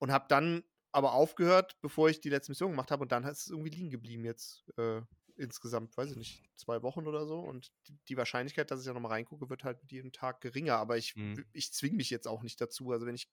Und 0.03 0.11
habe 0.11 0.25
dann 0.27 0.65
aber 0.91 1.13
aufgehört, 1.13 1.81
bevor 1.81 2.11
ich 2.11 2.21
die 2.21 2.29
letzte 2.29 2.51
Mission 2.51 2.73
gemacht 2.73 2.91
habe 2.91 3.03
und 3.03 3.13
dann 3.13 3.23
ist 3.23 3.43
es 3.43 3.51
irgendwie 3.51 3.71
liegen 3.71 3.91
geblieben 3.91 4.25
jetzt 4.25 4.65
äh, 4.77 5.01
insgesamt, 5.37 5.97
weiß 5.97 6.11
ich 6.11 6.17
nicht, 6.17 6.43
zwei 6.57 6.83
Wochen 6.83 7.07
oder 7.07 7.25
so. 7.25 7.39
Und 7.39 7.71
die, 8.09 8.17
Wahrscheinlichkeit, 8.17 8.73
dass 8.73 8.81
ich 8.81 8.87
da 8.87 8.95
nochmal 8.95 9.13
reingucke, 9.13 9.49
wird 9.49 9.63
halt 9.63 9.81
mit 9.81 9.93
jedem 9.93 10.11
Tag 10.11 10.41
geringer. 10.41 10.79
Aber 10.79 10.97
ich, 10.97 11.15
mhm. 11.15 11.47
ich 11.53 11.73
zwinge 11.73 11.95
mich 11.95 12.11
jetzt 12.11 12.27
auch 12.27 12.43
nicht 12.43 12.61
dazu. 12.61 12.91
Also 12.91 13.07
wenn 13.07 13.15
ich 13.15 13.31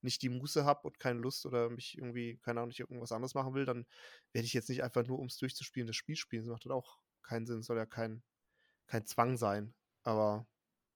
nicht 0.00 0.22
die 0.22 0.30
Muße 0.30 0.64
habe 0.64 0.88
und 0.88 0.98
keine 0.98 1.20
Lust 1.20 1.44
oder 1.44 1.68
mich 1.68 1.98
irgendwie, 1.98 2.38
keine 2.38 2.60
Ahnung, 2.60 2.68
nicht 2.68 2.80
irgendwas 2.80 3.12
anderes 3.12 3.34
machen 3.34 3.52
will, 3.52 3.66
dann 3.66 3.84
werde 4.32 4.46
ich 4.46 4.54
jetzt 4.54 4.70
nicht 4.70 4.82
einfach 4.82 5.06
nur, 5.06 5.18
um 5.18 5.26
es 5.26 5.36
durchzuspielen, 5.36 5.88
das 5.88 5.96
Spiel 5.96 6.16
spielen. 6.16 6.44
Das 6.44 6.50
macht 6.50 6.64
dann 6.64 6.72
auch 6.72 7.02
keinen 7.20 7.44
Sinn. 7.44 7.58
Es 7.58 7.66
soll 7.66 7.76
ja 7.76 7.84
kein, 7.84 8.22
kein 8.86 9.04
Zwang 9.04 9.36
sein. 9.36 9.74
Aber 10.04 10.48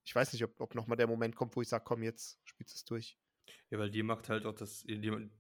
ich 0.04 0.14
weiß 0.14 0.33
nicht, 0.33 0.42
ob, 0.42 0.59
ob 0.59 0.75
nochmal 0.75 0.97
der 0.97 1.07
Moment 1.07 1.37
kommt, 1.37 1.54
wo 1.54 1.61
ich 1.61 1.69
sage, 1.69 1.85
komm, 1.85 2.02
jetzt 2.02 2.40
spielst 2.45 2.76
es 2.76 2.87
durch. 2.87 3.19
Ja, 3.71 3.78
weil 3.78 3.90
dir 3.90 4.04
macht 4.04 4.28
halt 4.28 4.47
auch 4.47 4.54
das, 4.54 4.85
du 4.85 5.30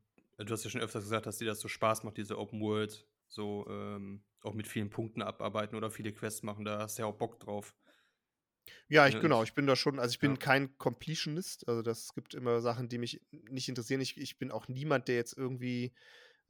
hast 0.48 0.64
ja 0.64 0.70
schon 0.70 0.80
öfters 0.80 1.04
gesagt, 1.04 1.26
dass 1.26 1.38
dir 1.38 1.46
das 1.46 1.60
so 1.60 1.68
Spaß 1.68 2.04
macht, 2.04 2.16
diese 2.16 2.38
Open 2.38 2.60
World, 2.60 3.06
so 3.28 3.66
ähm, 3.68 4.22
auch 4.42 4.54
mit 4.54 4.66
vielen 4.66 4.90
Punkten 4.90 5.22
abarbeiten 5.22 5.76
oder 5.76 5.90
viele 5.90 6.12
Quests 6.12 6.42
machen, 6.42 6.64
da 6.64 6.80
hast 6.80 6.98
du 6.98 7.02
ja 7.02 7.06
auch 7.06 7.16
Bock 7.16 7.40
drauf. 7.40 7.74
Ja, 8.88 9.08
ich, 9.08 9.18
genau, 9.20 9.42
ich 9.42 9.54
bin 9.54 9.66
da 9.66 9.74
schon, 9.74 9.98
also 9.98 10.12
ich 10.12 10.18
bin 10.18 10.32
ja. 10.32 10.36
kein 10.36 10.76
Completionist, 10.78 11.66
also 11.66 11.82
das 11.82 12.14
gibt 12.14 12.34
immer 12.34 12.60
Sachen, 12.60 12.88
die 12.88 12.98
mich 12.98 13.20
nicht 13.30 13.68
interessieren. 13.68 14.00
Ich, 14.00 14.18
ich 14.18 14.38
bin 14.38 14.50
auch 14.50 14.68
niemand, 14.68 15.08
der 15.08 15.16
jetzt 15.16 15.36
irgendwie 15.36 15.92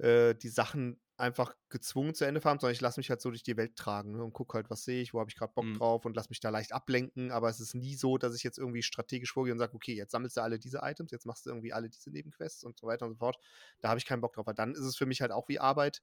äh, 0.02 0.34
die 0.34 0.48
Sachen 0.48 1.00
einfach 1.16 1.54
gezwungen 1.68 2.14
zu 2.14 2.24
Ende 2.24 2.40
fahren, 2.40 2.58
sondern 2.58 2.74
ich 2.74 2.80
lasse 2.80 2.98
mich 2.98 3.08
halt 3.08 3.20
so 3.20 3.30
durch 3.30 3.44
die 3.44 3.56
Welt 3.56 3.76
tragen 3.76 4.16
ne, 4.16 4.24
und 4.24 4.32
gucke 4.32 4.54
halt, 4.54 4.70
was 4.70 4.84
sehe 4.84 5.00
ich, 5.00 5.14
wo 5.14 5.20
habe 5.20 5.30
ich 5.30 5.36
gerade 5.36 5.52
Bock 5.54 5.64
mhm. 5.64 5.78
drauf 5.78 6.04
und 6.04 6.16
lasse 6.16 6.30
mich 6.30 6.40
da 6.40 6.50
leicht 6.50 6.72
ablenken, 6.72 7.30
aber 7.30 7.48
es 7.48 7.60
ist 7.60 7.74
nie 7.74 7.94
so, 7.94 8.18
dass 8.18 8.34
ich 8.34 8.42
jetzt 8.42 8.58
irgendwie 8.58 8.82
strategisch 8.82 9.32
vorgehe 9.32 9.52
und 9.52 9.58
sage, 9.58 9.74
okay, 9.74 9.94
jetzt 9.94 10.10
sammelst 10.10 10.36
du 10.36 10.40
alle 10.40 10.58
diese 10.58 10.80
Items, 10.82 11.12
jetzt 11.12 11.26
machst 11.26 11.46
du 11.46 11.50
irgendwie 11.50 11.72
alle 11.72 11.88
diese 11.88 12.10
Nebenquests 12.10 12.64
und 12.64 12.76
so 12.78 12.88
weiter 12.88 13.06
und 13.06 13.12
so 13.12 13.18
fort. 13.18 13.38
Da 13.80 13.90
habe 13.90 13.98
ich 13.98 14.06
keinen 14.06 14.20
Bock 14.20 14.32
drauf, 14.32 14.46
weil 14.46 14.54
dann 14.54 14.72
ist 14.72 14.80
es 14.80 14.96
für 14.96 15.06
mich 15.06 15.20
halt 15.20 15.30
auch 15.30 15.48
wie 15.48 15.60
Arbeit 15.60 16.02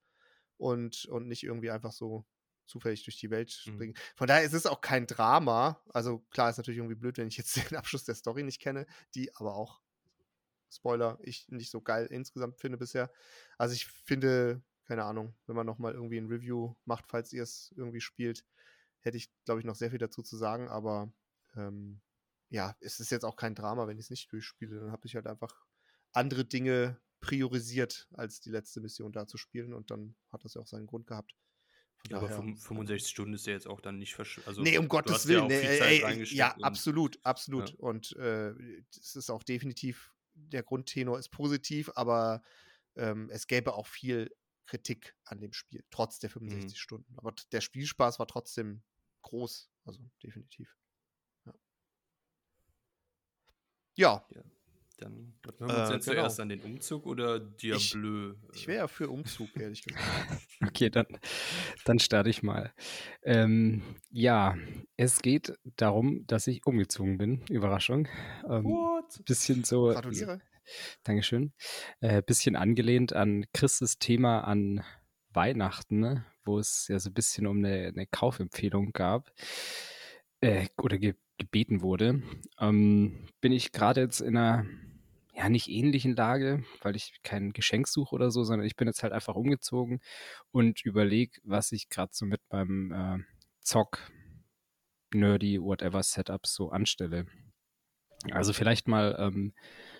und, 0.58 1.06
und 1.06 1.28
nicht 1.28 1.44
irgendwie 1.44 1.72
einfach 1.72 1.92
so 1.92 2.26
zufällig 2.66 3.04
durch 3.04 3.18
die 3.18 3.30
Welt 3.30 3.50
mhm. 3.66 3.72
springen. 3.74 3.94
Mhm. 3.94 4.16
Von 4.16 4.28
daher 4.28 4.44
ist 4.44 4.54
es 4.54 4.66
auch 4.66 4.80
kein 4.80 5.08
Drama. 5.08 5.82
Also 5.90 6.20
klar 6.30 6.50
ist 6.50 6.58
natürlich 6.58 6.78
irgendwie 6.78 6.96
blöd, 6.96 7.18
wenn 7.18 7.28
ich 7.28 7.38
jetzt 7.38 7.56
den 7.72 7.78
Abschluss 7.78 8.06
der 8.06 8.16
Story 8.16 8.44
nicht 8.44 8.62
kenne, 8.62 8.86
die 9.16 9.36
aber 9.36 9.56
auch, 9.56 9.82
Spoiler, 10.72 11.18
ich 11.22 11.48
nicht 11.50 11.72
so 11.72 11.82
geil 11.82 12.08
insgesamt 12.10 12.58
finde 12.60 12.78
bisher. 12.78 13.12
Also 13.58 13.74
ich 13.74 13.86
finde, 13.86 14.62
keine 14.86 15.04
Ahnung, 15.04 15.36
wenn 15.48 15.56
man 15.56 15.66
nochmal 15.66 15.94
irgendwie 15.94 16.18
ein 16.18 16.28
Review 16.28 16.76
macht, 16.86 17.06
falls 17.08 17.34
ihr 17.34 17.44
es 17.44 17.74
irgendwie 17.76 18.02
spielt, 18.02 18.46
hätte 19.02 19.18
ich, 19.18 19.32
glaube 19.46 19.60
ich, 19.60 19.66
noch 19.66 19.76
sehr 19.76 19.90
viel 19.90 20.00
dazu 20.00 20.22
zu 20.22 20.38
sagen, 20.38 20.68
aber 20.68 21.12
ähm, 21.56 22.02
ja, 22.50 22.76
es 22.80 23.00
ist 23.00 23.12
jetzt 23.12 23.26
auch 23.26 23.36
kein 23.36 23.56
Drama, 23.56 23.88
wenn 23.88 23.98
ich 23.98 24.06
es 24.06 24.10
nicht 24.10 24.32
durchspiele. 24.32 24.80
Dann 24.80 24.92
habe 24.92 25.06
ich 25.06 25.16
halt 25.16 25.28
einfach 25.28 25.66
andere 26.12 26.46
Dinge 26.46 27.00
priorisiert, 27.22 28.08
als 28.14 28.40
die 28.40 28.50
letzte 28.50 28.82
Mission 28.82 29.12
da 29.12 29.28
zu 29.28 29.38
spielen 29.38 29.74
und 29.74 29.92
dann 29.92 30.16
hat 30.32 30.44
das 30.44 30.56
ja 30.56 30.62
auch 30.62 30.68
seinen 30.68 30.88
Grund 30.88 31.08
gehabt. 31.08 31.36
Ja, 32.08 32.18
aber 32.18 32.30
65 32.30 33.10
Stunden 33.10 33.34
ist 33.34 33.46
ja 33.46 33.54
jetzt 33.54 33.68
auch 33.68 33.82
dann 33.82 33.98
nicht 33.98 34.16
verschwunden. 34.16 34.48
Also, 34.48 34.62
nee, 34.62 34.78
um 34.78 34.88
Gottes 34.88 35.28
Willen. 35.28 35.50
Ja, 35.50 35.62
nee, 35.62 36.02
ey, 36.02 36.24
ja 36.34 36.56
absolut, 36.62 37.20
absolut. 37.24 37.72
Ja. 37.72 37.76
Und 37.80 38.16
äh, 38.16 38.52
es 38.98 39.16
ist 39.16 39.30
auch 39.30 39.44
definitiv, 39.44 40.14
der 40.48 40.64
Grundtenor 40.64 41.20
ist 41.20 41.30
positiv, 41.30 41.92
aber 41.96 42.42
ähm, 42.96 43.30
es 43.32 43.48
gäbe 43.48 43.74
auch 43.74 43.88
viel 43.88 44.34
Kritik 44.66 45.16
an 45.26 45.40
dem 45.40 45.54
Spiel, 45.54 45.84
trotz 45.90 46.20
der 46.20 46.30
65 46.30 46.72
mhm. 46.72 46.76
Stunden. 46.76 47.16
Aber 47.18 47.34
der 47.52 47.62
Spielspaß 47.62 48.20
war 48.20 48.28
trotzdem 48.28 48.84
groß, 49.24 49.70
also 49.86 50.00
definitiv. 50.24 50.76
Ja. 51.46 51.54
ja. 53.96 54.26
ja. 54.36 54.44
Dann 55.00 55.34
hören 55.60 55.70
wir 55.70 55.80
uns 55.80 55.90
äh, 55.90 55.94
jetzt 55.94 56.06
genau. 56.06 56.22
zuerst 56.22 56.40
an 56.42 56.50
den 56.50 56.62
Umzug 56.62 57.06
oder 57.06 57.40
Diablö? 57.40 58.36
Ich, 58.52 58.62
ich 58.62 58.68
wäre 58.68 58.80
ja 58.80 58.88
für 58.88 59.10
Umzug, 59.10 59.50
ehrlich 59.56 59.82
gesagt. 59.84 60.04
okay, 60.68 60.90
dann, 60.90 61.06
dann 61.86 62.00
starte 62.00 62.30
ich 62.30 62.44
mal. 62.44 62.74
Ähm, 63.24 63.82
ja, 64.10 64.58
es 64.98 65.22
geht 65.22 65.58
darum, 65.78 66.26
dass 66.28 66.48
ich 66.48 66.66
umgezogen 66.66 67.18
bin. 67.18 67.46
Überraschung. 67.50 68.10
Ähm, 68.50 68.66
What? 69.18 69.26
Bisschen 69.26 69.64
so. 69.64 69.88
Gratuliere. 69.88 70.42
Dankeschön. 71.04 71.54
Äh, 72.00 72.22
bisschen 72.22 72.56
angelehnt 72.56 73.14
an 73.14 73.46
Christes 73.54 73.98
Thema 73.98 74.42
an 74.42 74.84
Weihnachten, 75.32 76.00
ne? 76.00 76.26
wo 76.44 76.60
es 76.60 76.88
ja 76.88 77.00
so 77.00 77.10
ein 77.10 77.14
bisschen 77.14 77.48
um 77.48 77.58
eine, 77.58 77.88
eine 77.88 78.08
Kaufempfehlung 78.08 78.92
gab. 78.92 79.32
Äh, 80.42 80.68
oder 80.78 80.98
ge 80.98 81.16
gebeten 81.38 81.82
wurde, 81.82 82.22
ähm, 82.60 83.26
bin 83.40 83.54
ich 83.54 83.72
gerade 83.72 84.02
jetzt 84.02 84.20
in 84.20 84.36
einer 84.36 84.66
ja, 85.34 85.48
nicht 85.48 85.70
ähnlichen 85.70 86.14
Lage, 86.14 86.66
weil 86.82 86.98
ich 86.98 87.22
kein 87.24 87.54
Geschenk 87.54 87.88
suche 87.88 88.14
oder 88.14 88.30
so, 88.30 88.44
sondern 88.44 88.68
ich 88.68 88.76
bin 88.76 88.90
jetzt 88.90 89.04
halt 89.04 89.14
einfach 89.14 89.36
umgezogen 89.36 90.02
und 90.52 90.84
überlege, 90.84 91.40
was 91.44 91.72
ich 91.72 91.88
gerade 91.88 92.12
so 92.14 92.26
mit 92.26 92.42
meinem 92.50 92.92
äh, 92.92 93.24
Zock, 93.62 94.12
Nerdy, 95.14 95.62
whatever 95.62 96.04
Setup 96.04 96.46
so 96.46 96.72
anstelle. 96.72 97.26
Also 98.32 98.54
vielleicht 98.54 98.88
mal, 98.88 99.16
ähm, 99.20 99.54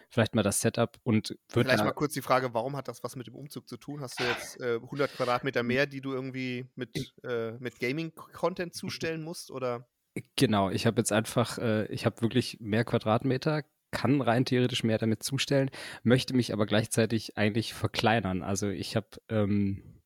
vielleicht 0.10 0.36
mal 0.36 0.44
das 0.44 0.62
Setup 0.62 0.98
und 1.04 1.38
wird 1.52 1.68
Vielleicht 1.68 1.84
mal 1.84 1.92
kurz 1.92 2.14
die 2.14 2.22
Frage, 2.22 2.54
warum 2.54 2.76
hat 2.76 2.88
das 2.88 3.04
was 3.04 3.16
mit 3.16 3.28
dem 3.28 3.36
Umzug 3.36 3.68
zu 3.68 3.78
tun? 3.78 4.02
Hast 4.02 4.20
du 4.20 4.24
jetzt 4.24 4.60
äh, 4.60 4.76
100 4.76 5.14
Quadratmeter 5.16 5.64
mehr, 5.64 5.86
die 5.86 6.02
du 6.02 6.14
irgendwie 6.14 6.68
mit, 6.76 7.14
äh, 7.24 7.52
mit 7.54 7.80
Gaming-Content 7.80 8.74
zustellen 8.74 9.24
musst, 9.24 9.52
oder? 9.52 9.88
Genau, 10.36 10.70
ich 10.70 10.86
habe 10.86 11.00
jetzt 11.00 11.12
einfach, 11.12 11.58
äh, 11.60 11.86
ich 11.88 12.06
habe 12.06 12.22
wirklich 12.22 12.58
mehr 12.60 12.84
Quadratmeter, 12.84 13.64
kann 13.92 14.22
rein 14.22 14.46
theoretisch 14.46 14.84
mehr 14.84 14.98
damit 14.98 15.24
zustellen, 15.24 15.72
möchte 16.04 16.36
mich 16.36 16.54
aber 16.54 16.66
gleichzeitig 16.66 17.38
eigentlich 17.38 17.74
verkleinern. 17.74 18.44
Also 18.44 18.68
ich 18.70 18.96
habe 18.96 19.08
ähm, 19.30 20.00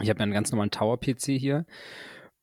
ich 0.00 0.10
habe 0.10 0.20
einen 0.20 0.32
ganz 0.32 0.50
normalen 0.52 0.70
Tower-PC 0.70 1.38
hier 1.38 1.66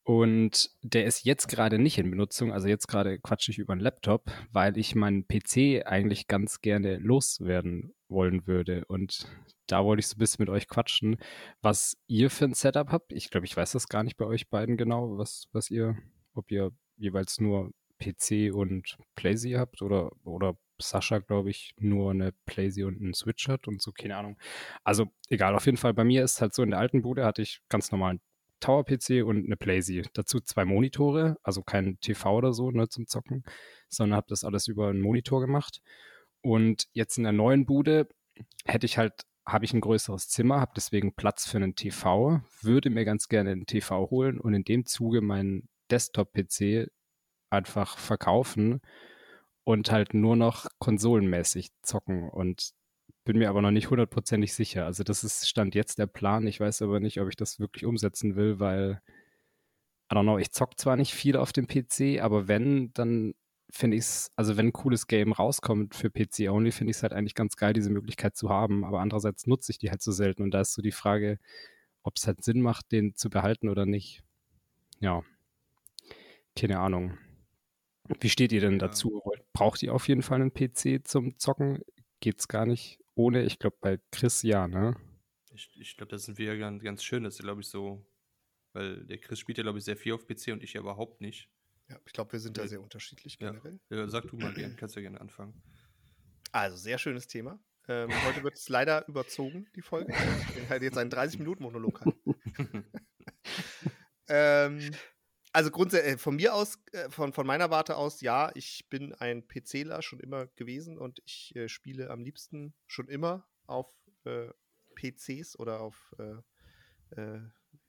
und 0.06 0.70
der 0.84 1.06
ist 1.06 1.26
jetzt 1.26 1.48
gerade 1.48 1.80
nicht 1.80 1.98
in 1.98 2.12
Benutzung. 2.12 2.54
Also 2.54 2.68
jetzt 2.68 2.88
gerade 2.88 3.18
quatsche 3.18 3.50
ich 3.50 3.58
über 3.58 3.74
einen 3.74 3.82
Laptop, 3.82 4.32
weil 4.52 4.78
ich 4.78 4.94
meinen 4.94 5.28
PC 5.28 5.84
eigentlich 5.84 6.28
ganz 6.28 6.62
gerne 6.62 6.98
loswerden 6.98 7.92
wollen 8.08 8.46
würde. 8.46 8.86
Und 8.86 9.28
da 9.66 9.84
wollte 9.84 10.02
ich 10.02 10.08
so 10.08 10.16
ein 10.16 10.20
bisschen 10.20 10.44
mit 10.44 10.50
euch 10.50 10.68
quatschen, 10.68 11.18
was 11.64 11.98
ihr 12.06 12.30
für 12.30 12.46
ein 12.46 12.54
Setup 12.54 12.92
habt. 12.92 13.14
Ich 13.14 13.32
glaube, 13.32 13.48
ich 13.48 13.58
weiß 13.58 13.72
das 13.72 13.88
gar 13.88 14.04
nicht 14.04 14.16
bei 14.16 14.26
euch 14.26 14.48
beiden 14.48 14.78
genau, 14.78 15.18
was, 15.18 15.48
was 15.54 15.72
ihr, 15.72 15.98
ob 16.36 16.52
ihr 16.52 16.72
jeweils 16.98 17.40
nur 17.40 17.72
PC 17.98 18.54
und 18.54 18.98
PlayZ 19.16 19.56
habt 19.56 19.82
oder, 19.82 20.12
oder 20.24 20.56
Sascha, 20.80 21.18
glaube 21.18 21.50
ich, 21.50 21.74
nur 21.80 22.12
eine 22.12 22.32
PlayZ 22.46 22.84
und 22.84 23.02
einen 23.02 23.16
Switch 23.16 23.48
hat 23.48 23.68
und 23.68 23.82
so, 23.82 23.92
keine 23.92 24.18
Ahnung. 24.18 24.38
Also 24.84 25.08
egal, 25.30 25.56
auf 25.56 25.66
jeden 25.66 25.78
Fall, 25.78 25.96
bei 25.96 26.04
mir 26.04 26.24
ist 26.24 26.42
halt 26.42 26.54
so, 26.54 26.62
in 26.62 26.70
der 26.70 26.80
alten 26.80 27.02
Bude 27.02 27.26
hatte 27.26 27.42
ich 27.42 27.62
ganz 27.70 27.92
normalen 27.92 28.22
Tower-PC 28.66 29.24
und 29.26 29.46
eine 29.46 29.58
PlayZ. 29.58 30.10
Dazu 30.14 30.40
zwei 30.40 30.66
Monitore, 30.66 31.38
also 31.44 31.62
kein 31.62 32.00
TV 32.00 32.38
oder 32.38 32.54
so 32.54 32.72
ne, 32.72 32.90
zum 32.90 33.08
Zocken, 33.08 33.44
sondern 33.90 34.18
habe 34.18 34.28
das 34.30 34.44
alles 34.44 34.68
über 34.68 34.88
einen 34.90 35.02
Monitor 35.02 35.42
gemacht. 35.42 35.82
Und 36.42 36.88
jetzt 36.94 37.18
in 37.18 37.24
der 37.24 37.34
neuen 37.34 37.66
Bude 37.66 38.08
hätte 38.66 38.86
ich 38.86 38.98
halt 38.98 39.14
habe 39.48 39.64
ich 39.64 39.74
ein 39.74 39.82
größeres 39.82 40.28
Zimmer, 40.28 40.60
habe 40.60 40.72
deswegen 40.76 41.14
Platz 41.14 41.48
für 41.48 41.58
einen 41.58 41.76
TV, 41.76 42.42
würde 42.62 42.90
mir 42.90 43.06
ganz 43.06 43.28
gerne 43.28 43.52
einen 43.52 43.68
TV 43.68 44.10
holen 44.10 44.40
und 44.40 44.56
in 44.56 44.64
dem 44.64 44.88
Zuge 44.88 45.22
meinen 45.22 45.70
Desktop-PC 45.92 46.88
einfach 47.52 48.00
verkaufen 48.00 48.82
und 49.64 49.92
halt 49.92 50.16
nur 50.16 50.36
noch 50.36 50.66
konsolenmäßig 50.80 51.70
zocken 51.84 52.28
und 52.28 52.72
bin 53.26 53.40
mir 53.40 53.50
aber 53.50 53.62
noch 53.62 53.72
nicht 53.72 53.90
hundertprozentig 53.90 54.54
sicher. 54.54 54.86
Also 54.86 55.04
das 55.04 55.24
ist 55.24 55.50
Stand 55.50 55.76
jetzt 55.76 55.98
der 55.98 56.06
Plan. 56.06 56.46
Ich 56.48 56.60
weiß 56.60 56.84
aber 56.84 57.00
nicht, 57.00 57.20
ob 57.20 57.28
ich 57.28 57.36
das 57.36 57.60
wirklich 57.60 57.84
umsetzen 57.84 58.36
will, 58.36 58.60
weil, 58.60 59.02
I 60.12 60.16
don't 60.16 60.24
know, 60.24 60.38
ich 60.38 60.52
zock 60.52 60.80
zwar 60.80 60.96
nicht 60.96 61.14
viel 61.14 61.36
auf 61.36 61.52
dem 61.52 61.68
PC, 61.68 62.22
aber 62.22 62.48
wenn, 62.48 62.94
dann 62.94 63.34
finde 63.72 63.98
ich 63.98 64.04
es, 64.04 64.32
also 64.36 64.58
wenn 64.58 64.68
ein 64.68 64.74
cooles 64.74 65.08
Game 65.08 65.34
rauskommt 65.34 65.96
für 65.96 66.12
PC 66.12 66.52
only, 66.52 66.72
finde 66.72 66.92
ich 66.92 66.98
es 66.98 67.04
halt 67.04 67.14
eigentlich 67.14 67.34
ganz 67.34 67.58
geil, 67.58 67.74
diese 67.74 67.90
Möglichkeit 67.90 68.38
zu 68.38 68.50
haben. 68.50 68.86
Aber 68.86 69.00
andererseits 69.02 69.48
nutze 69.48 69.72
ich 69.72 69.80
die 69.80 69.90
halt 69.90 70.04
so 70.04 70.12
selten. 70.12 70.44
Und 70.44 70.52
da 70.52 70.62
ist 70.62 70.74
so 70.74 70.84
die 70.84 70.92
Frage, 70.92 71.40
ob 72.04 72.18
es 72.18 72.28
halt 72.28 72.44
Sinn 72.44 72.62
macht, 72.62 72.92
den 72.92 73.16
zu 73.16 73.32
behalten 73.32 73.70
oder 73.70 73.88
nicht. 73.88 74.22
Ja. 75.00 75.24
Keine 76.56 76.80
Ahnung. 76.80 77.18
Wie 78.20 78.30
steht 78.30 78.52
ihr 78.52 78.62
denn 78.62 78.78
dazu? 78.78 79.24
Braucht 79.52 79.82
ihr 79.82 79.96
auf 79.96 80.08
jeden 80.08 80.22
Fall 80.22 80.40
einen 80.40 80.54
PC 80.54 81.08
zum 81.08 81.40
Zocken? 81.40 81.80
Geht's 82.20 82.48
gar 82.48 82.68
nicht 82.68 83.00
ohne? 83.16 83.44
Ich 83.44 83.60
glaube, 83.60 83.78
bei 83.82 84.00
Chris 84.12 84.42
ja, 84.44 84.68
ne? 84.68 84.96
Ich, 85.54 85.70
ich 85.80 85.98
glaube, 85.98 86.12
das 86.12 86.26
sind 86.26 86.38
wir 86.38 86.58
ganz, 86.58 86.84
ganz 86.84 87.04
schön, 87.04 87.24
dass 87.24 87.38
glaube 87.38 87.62
ich, 87.62 87.68
so, 87.68 88.06
weil 88.74 89.06
der 89.06 89.18
Chris 89.18 89.40
spielt 89.40 89.58
ja, 89.58 89.64
glaube 89.64 89.80
ich, 89.80 89.86
sehr 89.86 89.98
viel 89.98 90.14
auf 90.14 90.28
PC 90.28 90.50
und 90.50 90.64
ich 90.64 90.74
ja 90.74 90.82
überhaupt 90.82 91.22
nicht. 91.22 91.50
Ja, 91.90 92.00
ich 92.06 92.14
glaube, 92.14 92.34
wir 92.34 92.40
sind 92.40 92.58
da 92.58 92.68
sehr 92.68 92.82
unterschiedlich 92.82 93.38
generell. 93.38 93.80
Ja. 93.90 93.98
ja 93.98 94.10
sag 94.10 94.28
du 94.28 94.38
mal 94.38 94.54
gerne, 94.54 94.76
kannst 94.76 94.96
ja 94.96 95.02
gerne 95.02 95.22
anfangen. 95.22 95.62
Also, 96.52 96.78
sehr 96.78 96.98
schönes 96.98 97.28
Thema. 97.28 97.60
Ähm, 97.88 98.10
heute 98.26 98.44
wird 98.44 98.56
es 98.56 98.68
leider 98.70 99.08
überzogen, 99.08 99.68
die 99.76 99.82
Folge. 99.82 100.14
Ich 100.48 100.56
bin 100.56 100.70
halt 100.70 100.82
jetzt 100.82 100.98
einen 100.98 101.12
30-Minuten-Monolog 101.12 102.02
ähm, 104.28 104.92
also 105.56 105.72
grundsätzlich 105.72 106.16
äh, 106.16 106.18
von 106.18 106.36
mir 106.36 106.54
aus, 106.54 106.78
äh, 106.92 107.10
von, 107.10 107.32
von 107.32 107.48
meiner 107.48 107.70
Warte 107.72 107.96
aus, 107.96 108.20
ja, 108.20 108.52
ich 108.56 108.90
bin 108.90 109.14
ein 109.14 109.48
PCler 109.48 110.02
schon 110.02 110.20
immer 110.20 110.48
gewesen 110.48 110.98
und 110.98 111.22
ich 111.26 111.56
äh, 111.56 111.70
spiele 111.70 112.10
am 112.10 112.24
liebsten 112.24 112.74
schon 112.88 113.08
immer 113.08 113.48
auf 113.66 113.88
äh, 114.26 114.50
PCs 114.96 115.58
oder 115.58 115.80
auf, 115.80 116.14
äh, 116.20 117.22
äh, 117.22 117.40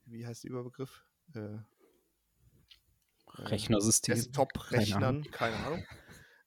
wie 0.05 0.25
heißt 0.25 0.45
der 0.45 0.53
Überbegriff? 0.53 1.05
Rechnersystem. 3.35 4.15
Desktop-Rechnern, 4.15 5.25
keine 5.31 5.57
Ahnung. 5.57 5.85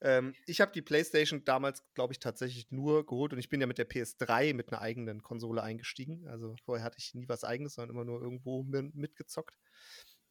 Ähm, 0.01 0.33
ich 0.45 0.61
habe 0.61 0.71
die 0.71 0.81
PlayStation 0.81 1.43
damals, 1.43 1.83
glaube 1.93 2.13
ich, 2.13 2.21
tatsächlich 2.21 2.71
nur 2.71 3.05
geholt 3.05 3.33
und 3.33 3.39
ich 3.39 3.49
bin 3.49 3.59
ja 3.59 3.67
mit 3.67 3.79
der 3.79 3.89
PS3 3.89 4.53
mit 4.53 4.71
einer 4.71 4.79
eigenen 4.79 5.21
Konsole 5.21 5.61
eingestiegen. 5.61 6.25
Also 6.29 6.55
vorher 6.63 6.85
hatte 6.85 6.97
ich 6.97 7.13
nie 7.15 7.27
was 7.27 7.43
eigenes, 7.43 7.73
sondern 7.73 7.97
immer 7.97 8.05
nur 8.05 8.21
irgendwo 8.21 8.63
mitgezockt 8.63 9.59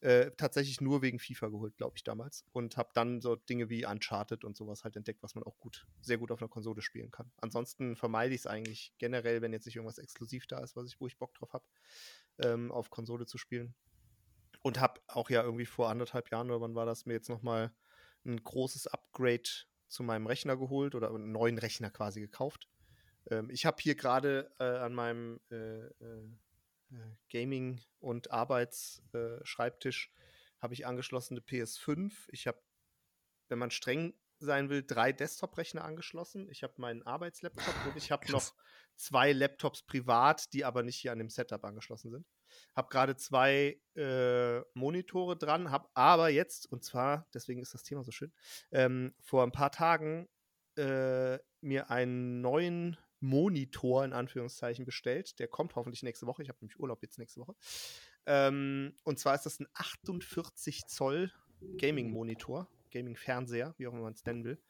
äh, 0.01 0.31
tatsächlich 0.37 0.81
nur 0.81 1.03
wegen 1.03 1.19
FIFA 1.19 1.49
geholt, 1.49 1.77
glaube 1.77 1.97
ich, 1.97 2.05
damals. 2.05 2.45
Und 2.53 2.77
habe 2.77 2.91
dann 2.95 3.21
so 3.21 3.37
Dinge 3.37 3.69
wie 3.69 3.85
Uncharted 3.85 4.45
und 4.45 4.57
sowas 4.57 4.85
halt 4.85 4.97
entdeckt, 4.97 5.23
was 5.23 5.35
man 5.35 5.45
auch 5.45 5.59
gut, 5.59 5.87
sehr 6.01 6.19
gut 6.19 6.31
auf 6.31 6.41
einer 6.41 6.49
Konsole 6.49 6.83
spielen 6.83 7.11
kann. 7.11 7.31
Ansonsten 7.41 7.97
vermeide 7.97 8.35
ich 8.35 8.43
es 8.43 8.47
eigentlich 8.47 8.93
generell, 8.99 9.43
wenn 9.43 9.53
jetzt 9.53 9.67
nicht 9.67 9.77
irgendwas 9.77 9.99
exklusiv 9.99 10.47
da 10.47 10.61
ist, 10.61 10.77
was 10.77 10.87
ich, 10.87 11.01
wo 11.01 11.07
ich 11.07 11.19
Bock 11.19 11.35
drauf 11.35 11.53
habe, 11.53 11.65
ähm, 12.39 12.71
auf 12.71 12.91
Konsole 12.91 13.27
zu 13.27 13.39
spielen. 13.39 13.75
Und 14.63 14.81
habe 14.81 15.01
auch 15.07 15.31
ja 15.31 15.43
irgendwie 15.43 15.67
vor 15.67 15.89
anderthalb 15.89 16.31
Jahren 16.31 16.51
oder 16.51 16.61
wann 16.61 16.75
war 16.75 16.87
das, 16.87 17.07
mir 17.07 17.15
jetzt 17.15 17.29
nochmal 17.29 17.73
ein 18.25 18.43
großes 18.43 18.87
Upgrade 18.89 19.49
zu 19.89 20.03
meinem 20.03 20.27
Rechner 20.27 20.57
geholt 20.57 20.95
oder 20.95 21.09
einen 21.09 21.33
neuen 21.33 21.59
Rechner 21.59 21.91
quasi 21.91 22.21
gekauft. 22.21 22.69
Ähm, 23.31 23.51
ich 23.51 23.67
habe 23.67 23.79
hier 23.81 23.95
gerade 23.95 24.51
äh, 24.59 24.65
an 24.65 24.95
meinem 24.95 25.41
äh, 25.51 25.87
äh, 25.87 26.29
Gaming- 27.31 27.81
und 28.01 28.31
Arbeitsschreibtisch 28.31 30.11
äh, 30.13 30.19
habe 30.61 30.75
ich 30.75 30.87
angeschlossene 30.87 31.41
PS5. 31.41 32.13
Ich 32.29 32.47
habe, 32.47 32.61
wenn 33.49 33.59
man 33.59 33.71
streng 33.71 34.15
sein 34.41 34.71
will, 34.71 34.85
drei 34.87 35.13
Desktop-Rechner 35.13 35.85
angeschlossen. 35.85 36.49
Ich 36.51 36.63
habe 36.63 36.75
meinen 36.77 37.03
Arbeitslaptop 37.03 37.75
und 37.87 37.97
ich 37.97 38.11
habe 38.11 38.31
noch 38.33 38.55
zwei 38.95 39.33
Laptops 39.33 39.83
privat, 39.83 40.53
die 40.53 40.65
aber 40.65 40.83
nicht 40.83 40.97
hier 40.97 41.13
an 41.13 41.19
dem 41.19 41.31
Setup 41.31 41.65
angeschlossen 41.65 42.11
sind. 42.11 42.27
Habe 42.75 42.89
gerade 42.89 43.17
zwei 43.17 43.81
äh, 43.95 44.61
Monitore 44.75 45.37
dran, 45.37 45.71
habe 45.71 45.89
aber 45.95 46.29
jetzt, 46.31 46.67
und 46.71 46.85
zwar, 46.85 47.27
deswegen 47.35 47.61
ist 47.61 47.75
das 47.75 47.83
Thema 47.83 48.03
so 48.05 48.11
schön, 48.11 48.33
ähm, 48.71 49.15
vor 49.21 49.43
ein 49.43 49.53
paar 49.53 49.71
Tagen 49.71 50.29
äh, 50.77 51.39
mir 51.61 51.91
einen 51.91 52.41
neuen 52.41 52.97
Monitor 53.21 54.05
in 54.05 54.13
Anführungszeichen 54.13 54.85
bestellt. 54.85 55.39
Der 55.39 55.49
kommt 55.49 55.75
hoffentlich 55.77 56.03
nächste 56.03 56.27
Woche. 56.27 56.43
Ich 56.43 56.49
habe 56.49 56.59
nämlich 56.61 56.79
Urlaub 56.79 57.03
jetzt 57.03 57.19
nächste 57.19 57.41
Woche. 57.41 57.55
Ähm, 58.27 58.95
und 59.05 59.19
zwar 59.19 59.35
ist 59.35 59.47
das 59.47 59.61
ein 59.61 59.67
48 59.75 60.87
Zoll 60.87 61.33
Gaming-Monitor, 61.79 62.69
Gaming-Fernseher, 62.93 63.75
wie 63.79 63.87
auch 63.87 63.93
immer 63.93 64.03
man 64.03 64.13
es 64.13 64.25
nennen 64.25 64.45
will. 64.45 64.63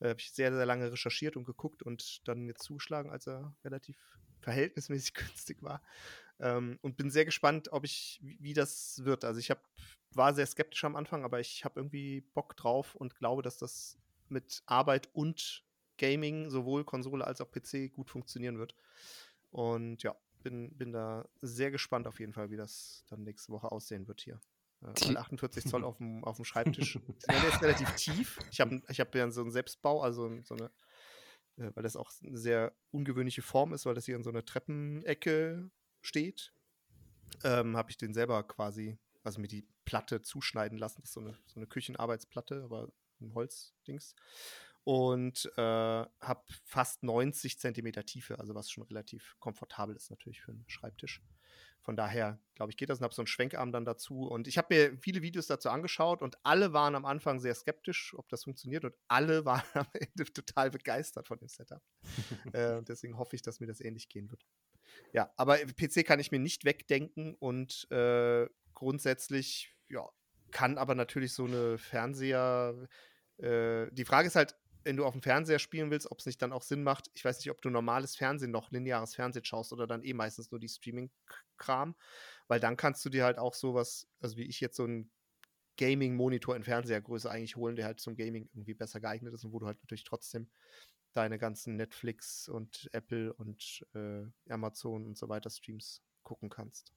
Äh, 0.00 0.10
habe 0.10 0.20
ich 0.20 0.32
sehr, 0.32 0.52
sehr 0.52 0.66
lange 0.66 0.90
recherchiert 0.90 1.36
und 1.36 1.44
geguckt 1.44 1.82
und 1.82 2.26
dann 2.28 2.46
jetzt 2.46 2.62
zugeschlagen, 2.64 3.10
als 3.10 3.26
er 3.26 3.56
relativ 3.64 3.96
verhältnismäßig 4.40 5.14
günstig 5.14 5.62
war. 5.62 5.82
Ähm, 6.40 6.78
und 6.82 6.96
bin 6.96 7.10
sehr 7.10 7.24
gespannt, 7.24 7.72
ob 7.72 7.84
ich, 7.84 8.20
wie, 8.22 8.38
wie 8.40 8.52
das 8.52 9.04
wird. 9.04 9.24
Also 9.24 9.40
ich 9.40 9.50
hab, 9.50 9.62
war 10.10 10.34
sehr 10.34 10.46
skeptisch 10.46 10.84
am 10.84 10.96
Anfang, 10.96 11.24
aber 11.24 11.40
ich 11.40 11.64
habe 11.64 11.80
irgendwie 11.80 12.20
Bock 12.34 12.56
drauf 12.56 12.94
und 12.94 13.16
glaube, 13.16 13.42
dass 13.42 13.56
das 13.56 13.98
mit 14.28 14.62
Arbeit 14.66 15.08
und 15.12 15.64
Gaming, 15.98 16.50
sowohl 16.50 16.84
Konsole 16.84 17.26
als 17.26 17.40
auch 17.40 17.50
PC, 17.50 17.92
gut 17.92 18.10
funktionieren 18.10 18.58
wird. 18.58 18.74
Und 19.50 20.02
ja, 20.02 20.16
bin, 20.42 20.76
bin 20.76 20.92
da 20.92 21.28
sehr 21.42 21.70
gespannt 21.70 22.06
auf 22.06 22.20
jeden 22.20 22.32
Fall, 22.32 22.50
wie 22.50 22.56
das 22.56 23.04
dann 23.08 23.24
nächste 23.24 23.52
Woche 23.52 23.72
aussehen 23.72 24.06
wird 24.06 24.20
hier. 24.20 24.40
Äh, 24.82 25.16
48 25.16 25.64
Zoll 25.64 25.84
auf 25.84 25.96
dem, 25.98 26.22
auf 26.24 26.36
dem 26.36 26.44
Schreibtisch. 26.44 26.98
Der 27.28 27.48
ist 27.48 27.62
relativ 27.62 27.90
tief. 27.94 28.38
Ich 28.50 28.60
habe 28.60 28.82
ich 28.88 29.00
hab 29.00 29.14
ja 29.14 29.30
so 29.30 29.40
einen 29.40 29.50
Selbstbau, 29.50 30.02
also 30.02 30.30
so 30.42 30.54
eine, 30.54 30.66
äh, 31.56 31.70
weil 31.74 31.82
das 31.82 31.96
auch 31.96 32.10
eine 32.22 32.36
sehr 32.36 32.74
ungewöhnliche 32.90 33.42
Form 33.42 33.72
ist, 33.72 33.86
weil 33.86 33.94
das 33.94 34.04
hier 34.04 34.16
in 34.16 34.22
so 34.22 34.30
einer 34.30 34.44
Treppenecke 34.44 35.70
steht. 36.02 36.52
Ähm, 37.42 37.76
habe 37.76 37.90
ich 37.90 37.96
den 37.96 38.14
selber 38.14 38.42
quasi, 38.44 38.98
also 39.22 39.40
mir 39.40 39.48
die 39.48 39.66
Platte 39.84 40.22
zuschneiden 40.22 40.78
lassen. 40.78 41.00
Das 41.00 41.10
ist 41.10 41.14
so 41.14 41.20
eine, 41.20 41.38
so 41.46 41.56
eine 41.56 41.66
Küchenarbeitsplatte, 41.66 42.62
aber 42.64 42.92
ein 43.20 43.34
Holzdings 43.34 44.14
und 44.84 45.50
äh, 45.56 45.60
habe 45.60 46.44
fast 46.64 47.02
90 47.02 47.58
Zentimeter 47.58 48.04
Tiefe, 48.04 48.38
also 48.38 48.54
was 48.54 48.70
schon 48.70 48.84
relativ 48.84 49.34
komfortabel 49.40 49.96
ist 49.96 50.10
natürlich 50.10 50.42
für 50.42 50.52
einen 50.52 50.64
Schreibtisch. 50.68 51.22
Von 51.84 51.96
daher, 51.96 52.40
glaube 52.54 52.72
ich, 52.72 52.78
geht 52.78 52.88
das 52.88 52.98
und 52.98 53.04
habe 53.04 53.14
so 53.14 53.20
einen 53.20 53.26
Schwenkarm 53.26 53.70
dann 53.70 53.84
dazu. 53.84 54.22
Und 54.26 54.48
ich 54.48 54.56
habe 54.56 54.74
mir 54.74 54.98
viele 54.98 55.20
Videos 55.20 55.48
dazu 55.48 55.68
angeschaut 55.68 56.22
und 56.22 56.38
alle 56.42 56.72
waren 56.72 56.94
am 56.94 57.04
Anfang 57.04 57.40
sehr 57.40 57.54
skeptisch, 57.54 58.14
ob 58.16 58.26
das 58.30 58.44
funktioniert. 58.44 58.86
Und 58.86 58.94
alle 59.06 59.44
waren 59.44 59.62
am 59.74 59.86
Ende 59.92 60.24
total 60.32 60.70
begeistert 60.70 61.28
von 61.28 61.38
dem 61.38 61.48
Setup. 61.48 61.82
äh, 62.54 62.82
deswegen 62.82 63.18
hoffe 63.18 63.36
ich, 63.36 63.42
dass 63.42 63.60
mir 63.60 63.66
das 63.66 63.82
ähnlich 63.82 64.08
gehen 64.08 64.30
wird. 64.30 64.46
Ja, 65.12 65.30
aber 65.36 65.58
PC 65.58 66.06
kann 66.06 66.20
ich 66.20 66.30
mir 66.30 66.38
nicht 66.38 66.64
wegdenken 66.64 67.34
und 67.34 67.86
äh, 67.90 68.46
grundsätzlich, 68.72 69.74
ja, 69.88 70.08
kann 70.52 70.78
aber 70.78 70.94
natürlich 70.94 71.34
so 71.34 71.44
eine 71.44 71.76
Fernseher. 71.76 72.88
Äh, 73.38 73.88
die 73.92 74.04
Frage 74.04 74.28
ist 74.28 74.36
halt, 74.36 74.56
wenn 74.84 74.96
du 74.96 75.04
auf 75.04 75.12
dem 75.12 75.22
Fernseher 75.22 75.58
spielen 75.58 75.90
willst, 75.90 76.10
ob 76.10 76.18
es 76.18 76.26
nicht 76.26 76.40
dann 76.40 76.52
auch 76.52 76.62
Sinn 76.62 76.82
macht. 76.82 77.10
Ich 77.14 77.24
weiß 77.24 77.38
nicht, 77.38 77.50
ob 77.50 77.60
du 77.62 77.70
normales 77.70 78.16
Fernsehen 78.16 78.50
noch, 78.50 78.70
lineares 78.70 79.14
Fernsehen 79.14 79.44
schaust 79.44 79.72
oder 79.72 79.86
dann 79.86 80.02
eh 80.04 80.14
meistens 80.14 80.50
nur 80.50 80.60
die 80.60 80.68
Streaming-Kram, 80.68 81.94
weil 82.48 82.60
dann 82.60 82.76
kannst 82.76 83.04
du 83.04 83.08
dir 83.08 83.24
halt 83.24 83.38
auch 83.38 83.54
sowas, 83.54 84.06
also 84.20 84.36
wie 84.36 84.44
ich 84.44 84.60
jetzt 84.60 84.76
so 84.76 84.84
einen 84.84 85.10
Gaming-Monitor 85.76 86.54
in 86.54 86.64
Fernsehergröße 86.64 87.30
eigentlich 87.30 87.56
holen, 87.56 87.76
der 87.76 87.86
halt 87.86 88.00
zum 88.00 88.16
Gaming 88.16 88.48
irgendwie 88.52 88.74
besser 88.74 89.00
geeignet 89.00 89.34
ist 89.34 89.44
und 89.44 89.52
wo 89.52 89.58
du 89.58 89.66
halt 89.66 89.82
natürlich 89.82 90.04
trotzdem 90.04 90.48
deine 91.14 91.38
ganzen 91.38 91.76
Netflix 91.76 92.48
und 92.48 92.88
Apple 92.92 93.32
und 93.34 93.86
äh, 93.94 94.24
Amazon 94.48 95.06
und 95.06 95.16
so 95.16 95.28
weiter 95.28 95.50
Streams 95.50 96.02
gucken 96.22 96.50
kannst. 96.50 96.92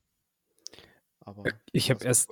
Aber 1.20 1.44
ich 1.72 1.90
habe 1.90 2.04
erst, 2.04 2.30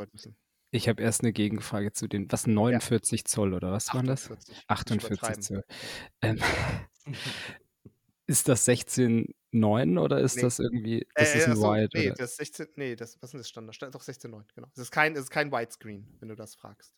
ich 0.76 0.90
habe 0.90 1.02
erst 1.02 1.22
eine 1.22 1.34
Gegenfrage 1.34 1.92
zu 1.94 2.08
den, 2.08 2.32
was 2.32 2.48
49 2.48 3.22
ja. 3.22 3.26
Zoll 3.26 3.54
oder 3.54 3.72
was 3.72 3.90
48, 3.90 4.30
waren 4.30 4.38
das? 4.38 4.66
48 4.68 5.40
Zoll. 5.42 5.64
Ähm, 6.22 6.40
ist 8.28 8.48
das 8.48 8.68
16,9 8.68 10.00
oder 10.00 10.20
ist 10.20 10.36
nee. 10.36 10.42
das 10.42 10.60
irgendwie, 10.60 11.08
das 11.16 11.34
äh, 11.34 11.38
ist 11.38 11.46
ein 11.46 11.52
achso, 11.54 11.74
Wide? 11.74 11.90
Nee, 11.94 12.08
oder? 12.08 12.16
das 12.16 12.36
16, 12.38 12.68
nee, 12.76 12.96
das, 12.96 13.22
was 13.22 13.34
ist 13.34 13.40
das 13.40 13.50
Standard? 13.50 13.96
Doch 13.96 14.04
16,9, 14.04 14.44
genau. 14.54 14.68
Es 14.74 14.80
ist 14.80 14.92
kein, 14.92 15.14
es 15.14 15.22
ist 15.22 15.30
kein 15.30 15.52
Widescreen, 15.52 16.08
wenn 16.20 16.30
du 16.30 16.36
das 16.36 16.56
fragst. 16.56 16.94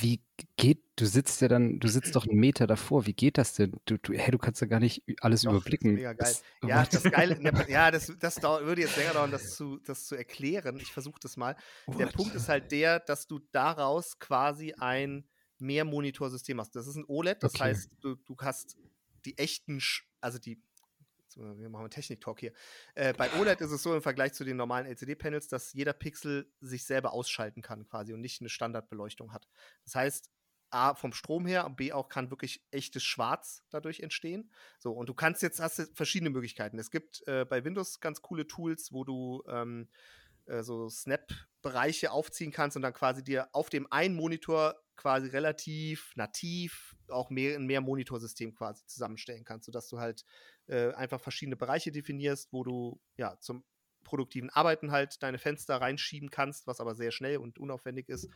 Wie 0.00 0.20
geht, 0.56 0.82
du 0.96 1.06
sitzt 1.06 1.40
ja 1.40 1.48
dann, 1.48 1.80
du 1.80 1.88
sitzt 1.88 2.14
doch 2.14 2.26
einen 2.26 2.38
Meter 2.38 2.66
davor, 2.66 3.06
wie 3.06 3.14
geht 3.14 3.38
das 3.38 3.54
denn? 3.54 3.72
Du, 3.86 3.96
du, 3.96 4.12
hey, 4.12 4.30
du 4.30 4.36
kannst 4.36 4.60
ja 4.60 4.66
gar 4.66 4.80
nicht 4.80 5.02
alles 5.20 5.42
doch, 5.42 5.52
überblicken. 5.52 5.96
Das, 6.18 6.42
ja, 6.62 6.84
das 6.84 7.04
Geile, 7.04 7.40
ne, 7.40 7.52
ja, 7.70 7.90
das, 7.90 8.12
das 8.18 8.34
dauert, 8.34 8.64
würde 8.66 8.82
jetzt 8.82 8.96
länger 8.98 9.14
dauern, 9.14 9.30
das 9.30 9.56
zu, 9.56 9.78
das 9.78 10.04
zu 10.04 10.14
erklären. 10.14 10.76
Ich 10.76 10.92
versuche 10.92 11.18
das 11.20 11.38
mal. 11.38 11.56
What? 11.86 12.00
Der 12.00 12.06
Punkt 12.06 12.34
ist 12.34 12.50
halt 12.50 12.70
der, 12.70 13.00
dass 13.00 13.26
du 13.26 13.38
daraus 13.50 14.18
quasi 14.18 14.74
ein 14.74 15.24
Mehrmonitorsystem 15.58 16.60
hast. 16.60 16.76
Das 16.76 16.86
ist 16.86 16.96
ein 16.96 17.04
OLED, 17.06 17.42
das 17.42 17.54
okay. 17.54 17.64
heißt, 17.64 17.90
du, 18.00 18.16
du 18.16 18.36
hast 18.40 18.76
die 19.24 19.38
echten, 19.38 19.80
also 20.20 20.38
die 20.38 20.60
wir 21.36 21.68
machen 21.68 21.82
einen 21.82 21.90
Technik-Talk 21.90 22.40
hier. 22.40 22.52
Äh, 22.94 23.12
bei 23.14 23.30
OLED 23.38 23.60
ist 23.60 23.70
es 23.70 23.82
so 23.82 23.94
im 23.94 24.02
Vergleich 24.02 24.32
zu 24.32 24.44
den 24.44 24.56
normalen 24.56 24.86
LCD-Panels, 24.86 25.48
dass 25.48 25.72
jeder 25.72 25.92
Pixel 25.92 26.50
sich 26.60 26.84
selber 26.84 27.12
ausschalten 27.12 27.62
kann 27.62 27.86
quasi 27.86 28.12
und 28.12 28.20
nicht 28.20 28.40
eine 28.40 28.48
Standardbeleuchtung 28.48 29.32
hat. 29.32 29.48
Das 29.84 29.94
heißt, 29.94 30.30
A, 30.70 30.94
vom 30.94 31.12
Strom 31.12 31.46
her, 31.46 31.66
und 31.66 31.76
B, 31.76 31.92
auch 31.92 32.08
kann 32.08 32.30
wirklich 32.30 32.64
echtes 32.70 33.04
Schwarz 33.04 33.62
dadurch 33.68 34.00
entstehen. 34.00 34.50
So, 34.78 34.92
und 34.92 35.08
du 35.08 35.14
kannst 35.14 35.42
jetzt, 35.42 35.60
hast 35.60 35.90
verschiedene 35.94 36.30
Möglichkeiten. 36.30 36.78
Es 36.78 36.90
gibt 36.90 37.26
äh, 37.26 37.44
bei 37.44 37.64
Windows 37.64 38.00
ganz 38.00 38.22
coole 38.22 38.46
Tools, 38.46 38.90
wo 38.90 39.04
du 39.04 39.42
ähm, 39.48 39.88
äh, 40.46 40.62
so 40.62 40.88
Snap-Bereiche 40.88 42.10
aufziehen 42.10 42.52
kannst 42.52 42.76
und 42.76 42.82
dann 42.82 42.94
quasi 42.94 43.22
dir 43.22 43.48
auf 43.52 43.68
dem 43.68 43.90
einen 43.92 44.14
Monitor 44.14 44.76
quasi 44.96 45.28
relativ 45.28 46.12
nativ 46.16 46.96
auch 47.08 47.30
mehr 47.30 47.56
in 47.56 47.66
mehr 47.66 47.80
Monitorsystem 47.80 48.54
quasi 48.54 48.86
zusammenstellen 48.86 49.44
kannst, 49.44 49.66
sodass 49.66 49.88
du 49.88 49.98
halt 49.98 50.24
äh, 50.68 50.92
einfach 50.92 51.20
verschiedene 51.20 51.56
Bereiche 51.56 51.92
definierst, 51.92 52.52
wo 52.52 52.64
du 52.64 53.00
ja 53.16 53.38
zum 53.40 53.64
produktiven 54.04 54.50
Arbeiten 54.50 54.90
halt 54.90 55.22
deine 55.22 55.38
Fenster 55.38 55.80
reinschieben 55.80 56.30
kannst, 56.30 56.66
was 56.66 56.80
aber 56.80 56.94
sehr 56.94 57.12
schnell 57.12 57.38
und 57.38 57.58
unaufwendig 57.58 58.08
ist. 58.08 58.28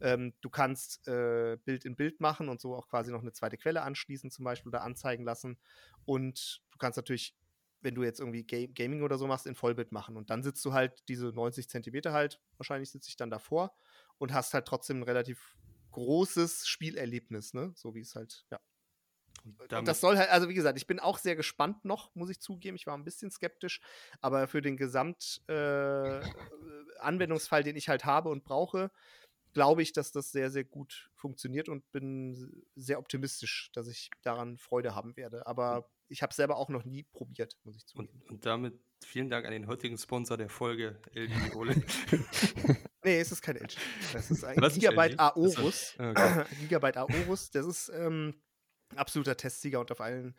Ähm, 0.00 0.34
du 0.40 0.50
kannst 0.50 1.06
äh, 1.06 1.58
Bild 1.64 1.84
in 1.84 1.96
Bild 1.96 2.20
machen 2.20 2.48
und 2.48 2.60
so 2.60 2.74
auch 2.74 2.88
quasi 2.88 3.12
noch 3.12 3.20
eine 3.20 3.32
zweite 3.32 3.56
Quelle 3.56 3.82
anschließen, 3.82 4.30
zum 4.30 4.44
Beispiel 4.44 4.70
oder 4.70 4.82
anzeigen 4.82 5.24
lassen. 5.24 5.58
Und 6.04 6.62
du 6.70 6.78
kannst 6.78 6.96
natürlich, 6.96 7.36
wenn 7.82 7.94
du 7.94 8.02
jetzt 8.02 8.20
irgendwie 8.20 8.44
Ga 8.44 8.66
Gaming 8.72 9.02
oder 9.02 9.18
so 9.18 9.26
machst, 9.26 9.46
in 9.46 9.54
Vollbild 9.54 9.92
machen. 9.92 10.16
Und 10.16 10.30
dann 10.30 10.42
sitzt 10.42 10.64
du 10.64 10.72
halt 10.72 11.02
diese 11.08 11.26
90 11.26 11.68
Zentimeter 11.68 12.12
halt, 12.12 12.40
wahrscheinlich 12.56 12.90
sitze 12.90 13.08
ich 13.08 13.16
dann 13.16 13.30
davor 13.30 13.74
und 14.18 14.32
hast 14.32 14.54
halt 14.54 14.66
trotzdem 14.66 14.98
ein 14.98 15.04
relativ 15.04 15.56
großes 15.92 16.66
Spielerlebnis, 16.68 17.52
ne? 17.54 17.72
So 17.74 17.94
wie 17.94 18.00
es 18.00 18.14
halt, 18.14 18.46
ja. 18.50 18.60
Und 19.44 19.88
das 19.88 20.00
soll 20.00 20.16
halt, 20.16 20.30
also 20.30 20.48
wie 20.48 20.54
gesagt, 20.54 20.78
ich 20.78 20.86
bin 20.86 21.00
auch 21.00 21.18
sehr 21.18 21.36
gespannt 21.36 21.84
noch, 21.84 22.14
muss 22.14 22.30
ich 22.30 22.40
zugeben. 22.40 22.76
Ich 22.76 22.86
war 22.86 22.96
ein 22.96 23.04
bisschen 23.04 23.30
skeptisch, 23.30 23.80
aber 24.20 24.48
für 24.48 24.62
den 24.62 24.76
Gesamtanwendungsfall, 24.76 27.60
äh, 27.60 27.64
den 27.64 27.76
ich 27.76 27.88
halt 27.88 28.04
habe 28.04 28.28
und 28.28 28.44
brauche, 28.44 28.90
glaube 29.52 29.82
ich, 29.82 29.92
dass 29.92 30.12
das 30.12 30.32
sehr, 30.32 30.50
sehr 30.50 30.64
gut 30.64 31.10
funktioniert 31.14 31.68
und 31.68 31.90
bin 31.92 32.64
sehr 32.76 32.98
optimistisch, 32.98 33.70
dass 33.72 33.88
ich 33.88 34.10
daran 34.22 34.58
Freude 34.58 34.94
haben 34.94 35.16
werde. 35.16 35.46
Aber 35.46 35.88
ich 36.08 36.22
habe 36.22 36.30
es 36.30 36.36
selber 36.36 36.56
auch 36.56 36.68
noch 36.68 36.84
nie 36.84 37.04
probiert, 37.04 37.56
muss 37.64 37.76
ich 37.76 37.86
zugeben. 37.86 38.22
Und, 38.22 38.30
und, 38.30 38.46
damit 38.46 38.74
vielen 39.04 39.30
Dank 39.30 39.46
an 39.46 39.52
den 39.52 39.66
heutigen 39.66 39.96
Sponsor 39.96 40.36
der 40.36 40.48
Folge, 40.48 41.00
LG 41.14 41.30
OLED. 41.56 41.76
nee, 43.04 43.20
es 43.20 43.32
ist 43.32 43.42
kein 43.42 43.56
LG. 43.56 43.76
Das 44.12 44.30
ist 44.30 44.44
ein 44.44 44.60
Was 44.60 44.74
Gigabyte 44.74 45.18
Aorus. 45.18 45.94
Okay. 45.98 46.44
Gigabyte 46.60 46.96
Aorus. 46.96 47.50
Das 47.50 47.66
ist 47.66 47.90
ähm, 47.94 48.34
absoluter 48.96 49.36
Testsieger 49.36 49.80
und 49.80 49.90
auf 49.92 50.00
allen 50.00 50.36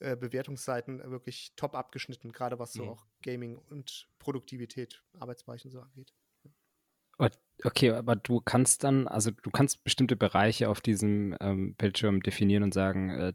äh, 0.00 0.16
Bewertungsseiten 0.16 1.10
wirklich 1.10 1.52
top 1.56 1.74
abgeschnitten, 1.74 2.32
gerade 2.32 2.58
was 2.58 2.72
so 2.72 2.84
mhm. 2.84 2.88
auch 2.90 3.06
Gaming 3.22 3.56
und 3.56 4.08
Produktivität, 4.18 5.02
Arbeitsbereichen 5.18 5.70
so 5.70 5.80
angeht. 5.80 6.12
Okay, 7.62 7.90
aber 7.90 8.16
du 8.16 8.40
kannst 8.40 8.82
dann, 8.82 9.06
also 9.06 9.30
du 9.30 9.50
kannst 9.50 9.84
bestimmte 9.84 10.16
Bereiche 10.16 10.68
auf 10.68 10.80
diesem 10.80 11.36
ähm, 11.40 11.74
Bildschirm 11.76 12.20
definieren 12.20 12.64
und 12.64 12.74
sagen, 12.74 13.10
äh, 13.10 13.32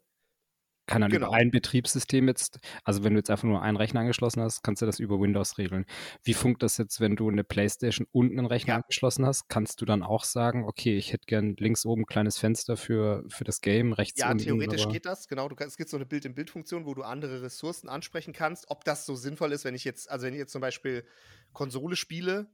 kann 0.89 1.01
dann 1.01 1.11
genau. 1.11 1.27
über 1.27 1.35
ein 1.35 1.51
Betriebssystem 1.51 2.27
jetzt, 2.27 2.59
also 2.83 3.03
wenn 3.03 3.13
du 3.13 3.19
jetzt 3.19 3.29
einfach 3.29 3.47
nur 3.47 3.61
einen 3.61 3.77
Rechner 3.77 4.01
angeschlossen 4.01 4.41
hast, 4.41 4.63
kannst 4.63 4.81
du 4.81 4.87
das 4.87 4.99
über 4.99 5.19
Windows 5.19 5.59
regeln. 5.59 5.85
Wie 6.23 6.33
funkt 6.33 6.63
das 6.63 6.77
jetzt, 6.77 6.99
wenn 6.99 7.15
du 7.15 7.29
eine 7.29 7.43
Playstation 7.43 8.07
und 8.11 8.31
einen 8.31 8.47
Rechner 8.47 8.73
ja. 8.73 8.75
angeschlossen 8.77 9.25
hast? 9.25 9.47
Kannst 9.49 9.81
du 9.81 9.85
dann 9.85 10.01
auch 10.01 10.23
sagen, 10.23 10.65
okay, 10.65 10.97
ich 10.97 11.13
hätte 11.13 11.27
gern 11.27 11.55
links 11.57 11.85
oben 11.85 12.01
ein 12.01 12.05
kleines 12.07 12.39
Fenster 12.39 12.75
für, 12.75 13.23
für 13.29 13.43
das 13.43 13.61
Game, 13.61 13.93
rechts 13.93 14.19
Ja, 14.19 14.33
theoretisch 14.33 14.83
aber... 14.83 14.93
geht 14.93 15.05
das, 15.05 15.27
genau. 15.27 15.47
Du 15.47 15.55
kannst, 15.55 15.73
es 15.73 15.77
gibt 15.77 15.91
so 15.91 15.97
eine 15.97 16.07
Bild-in-Bild-Funktion, 16.07 16.85
wo 16.85 16.95
du 16.95 17.03
andere 17.03 17.43
Ressourcen 17.43 17.87
ansprechen 17.87 18.33
kannst. 18.33 18.69
Ob 18.69 18.83
das 18.83 19.05
so 19.05 19.15
sinnvoll 19.15 19.51
ist, 19.51 19.65
wenn 19.65 19.75
ich 19.75 19.83
jetzt, 19.83 20.09
also 20.09 20.25
wenn 20.25 20.33
ich 20.33 20.39
jetzt 20.39 20.51
zum 20.51 20.61
Beispiel 20.61 21.05
Konsole 21.53 21.95
spiele, 21.95 22.47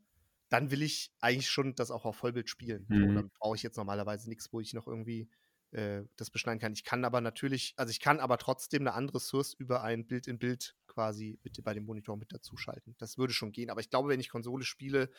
dann 0.50 0.72
will 0.72 0.82
ich 0.82 1.14
eigentlich 1.22 1.50
schon 1.50 1.74
das 1.76 1.90
auch 1.90 2.04
auf 2.04 2.18
Vollbild 2.18 2.50
spielen. 2.50 2.86
Mhm. 2.90 3.08
So, 3.08 3.14
dann 3.14 3.30
brauche 3.40 3.56
ich 3.56 3.64
jetzt 3.64 3.78
normalerweise 3.78 4.28
nichts, 4.28 4.52
wo 4.52 4.60
ich 4.60 4.74
noch 4.74 4.88
irgendwie 4.88 5.30
äh, 5.72 6.04
das 6.16 6.30
beschneiden 6.30 6.60
kann. 6.60 6.74
Ich 6.74 6.84
kann 6.84 7.06
aber 7.06 7.22
natürlich, 7.22 7.74
also 7.78 7.92
ich 7.92 8.00
kann 8.00 8.20
aber 8.20 8.38
trotzdem 8.38 8.84
eine 8.84 8.94
andere 8.94 9.20
Source 9.20 9.54
über 9.54 9.84
ein 9.84 10.08
Bild 10.08 10.28
in 10.28 10.40
Bild 10.40 10.76
quasi 10.88 11.40
mit, 11.44 11.62
bei 11.64 11.74
dem 11.74 11.86
Monitor 11.86 12.18
mit 12.18 12.32
dazuschalten. 12.32 12.96
Das 12.98 13.18
würde 13.18 13.34
schon 13.34 13.52
gehen. 13.52 13.70
Aber 13.70 13.82
ich 13.82 13.90
glaube, 13.90 14.10
wenn 14.10 14.20
ich 14.20 14.30
Konsole 14.30 14.64
spiele 14.64 15.10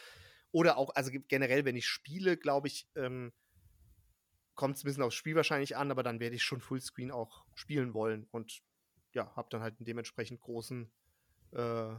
oder 0.52 0.78
auch, 0.78 0.94
also 0.94 1.10
generell, 1.28 1.64
wenn 1.64 1.76
ich 1.76 1.86
spiele, 1.86 2.36
glaube 2.36 2.68
ich, 2.68 2.88
ähm, 2.94 3.32
kommt 4.54 4.76
es 4.76 4.82
ein 4.82 4.86
bisschen 4.86 5.02
aufs 5.02 5.14
Spiel 5.14 5.36
wahrscheinlich 5.36 5.76
an, 5.76 5.90
aber 5.90 6.02
dann 6.02 6.18
werde 6.18 6.34
ich 6.34 6.42
schon 6.42 6.60
Fullscreen 6.60 7.10
auch 7.10 7.44
spielen 7.54 7.94
wollen 7.94 8.26
und 8.30 8.62
ja, 9.12 9.34
habe 9.36 9.48
dann 9.50 9.60
halt 9.60 9.78
einen 9.78 9.84
dementsprechend 9.84 10.40
großen 10.40 10.90
äh, 11.52 11.94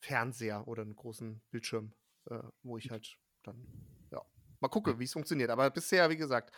Fernseher 0.00 0.66
oder 0.66 0.82
einen 0.82 0.96
großen 0.96 1.42
Bildschirm, 1.50 1.94
äh, 2.30 2.40
wo 2.62 2.78
ich 2.78 2.90
halt 2.90 3.18
dann, 3.42 3.66
ja, 4.10 4.22
mal 4.60 4.68
gucke, 4.68 4.98
wie 4.98 5.04
es 5.04 5.12
funktioniert. 5.12 5.50
Aber 5.50 5.70
bisher, 5.70 6.10
wie 6.10 6.16
gesagt, 6.16 6.54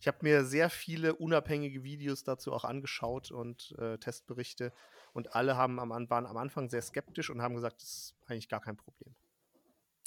ich 0.00 0.08
habe 0.08 0.18
mir 0.22 0.44
sehr 0.44 0.70
viele 0.70 1.14
unabhängige 1.14 1.82
Videos 1.82 2.24
dazu 2.24 2.52
auch 2.52 2.64
angeschaut 2.64 3.30
und 3.30 3.74
äh, 3.78 3.98
Testberichte 3.98 4.72
und 5.12 5.34
alle 5.34 5.56
haben 5.56 5.78
am, 5.80 5.90
waren 6.10 6.26
am 6.26 6.36
Anfang 6.36 6.68
sehr 6.68 6.82
skeptisch 6.82 7.30
und 7.30 7.42
haben 7.42 7.54
gesagt, 7.54 7.82
das 7.82 7.88
ist 7.88 8.14
eigentlich 8.26 8.48
gar 8.48 8.60
kein 8.60 8.76
Problem. 8.76 9.14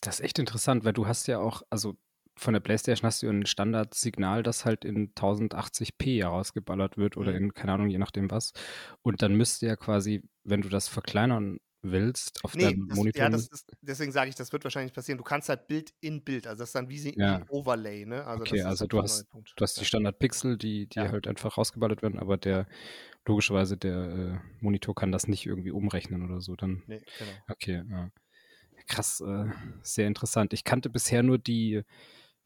Das 0.01 0.19
ist 0.19 0.25
echt 0.25 0.39
interessant, 0.39 0.85
weil 0.85 0.93
du 0.93 1.07
hast 1.07 1.27
ja 1.27 1.39
auch, 1.39 1.63
also 1.69 1.97
von 2.37 2.53
der 2.53 2.61
PlayStation 2.61 3.05
hast 3.05 3.21
du 3.21 3.29
ein 3.29 3.45
Standardsignal, 3.45 4.43
das 4.43 4.63
halt 4.63 4.85
in 4.85 5.13
1080p 5.13 6.21
herausgeballert 6.21 6.97
wird 6.97 7.17
oder 7.17 7.31
mhm. 7.31 7.37
in, 7.37 7.53
keine 7.53 7.73
Ahnung, 7.73 7.89
je 7.89 7.97
nachdem 7.97 8.31
was. 8.31 8.53
Und 9.01 9.21
dann 9.21 9.35
müsste 9.35 9.65
ja 9.65 9.75
quasi, 9.75 10.23
wenn 10.43 10.61
du 10.61 10.69
das 10.69 10.87
verkleinern 10.87 11.59
willst 11.81 12.43
auf 12.43 12.55
nee, 12.55 12.63
deinem 12.63 12.87
das, 12.87 12.97
Monitor. 12.97 13.23
Ja, 13.23 13.29
das 13.29 13.47
ist, 13.47 13.71
deswegen 13.81 14.11
sage 14.11 14.29
ich, 14.29 14.35
das 14.35 14.51
wird 14.51 14.63
wahrscheinlich 14.63 14.93
passieren. 14.93 15.17
Du 15.17 15.23
kannst 15.23 15.49
halt 15.49 15.67
Bild 15.67 15.93
in 16.01 16.23
Bild, 16.23 16.47
also 16.47 16.59
das 16.59 16.69
ist 16.69 16.75
dann 16.75 16.89
wie 16.89 16.99
sie 16.99 17.15
ja. 17.17 17.37
ein 17.37 17.49
Overlay, 17.49 18.05
ne? 18.05 18.25
Also 18.25 18.41
okay, 18.41 18.61
also 18.61 18.81
halt 18.81 18.93
du 18.93 19.01
hast, 19.01 19.27
du 19.33 19.63
hast 19.63 19.79
die 19.79 19.85
Standard-Pixel, 19.85 20.57
die, 20.57 20.87
die 20.87 20.99
ja. 20.99 21.09
halt 21.09 21.27
einfach 21.27 21.57
rausgeballert 21.57 22.01
werden, 22.01 22.19
aber 22.19 22.37
der 22.37 22.67
logischerweise 23.25 23.77
der 23.77 23.97
äh, 23.97 24.37
Monitor 24.59 24.95
kann 24.95 25.11
das 25.11 25.27
nicht 25.27 25.45
irgendwie 25.45 25.71
umrechnen 25.71 26.25
oder 26.25 26.41
so. 26.41 26.55
Dann, 26.55 26.83
nee, 26.87 27.01
genau. 27.17 27.31
Okay, 27.47 27.83
ja. 27.89 28.11
Krass, 28.87 29.21
äh, 29.21 29.45
sehr 29.83 30.07
interessant. 30.07 30.51
Ich 30.53 30.63
kannte 30.63 30.89
bisher 30.89 31.21
nur 31.21 31.37
die 31.37 31.83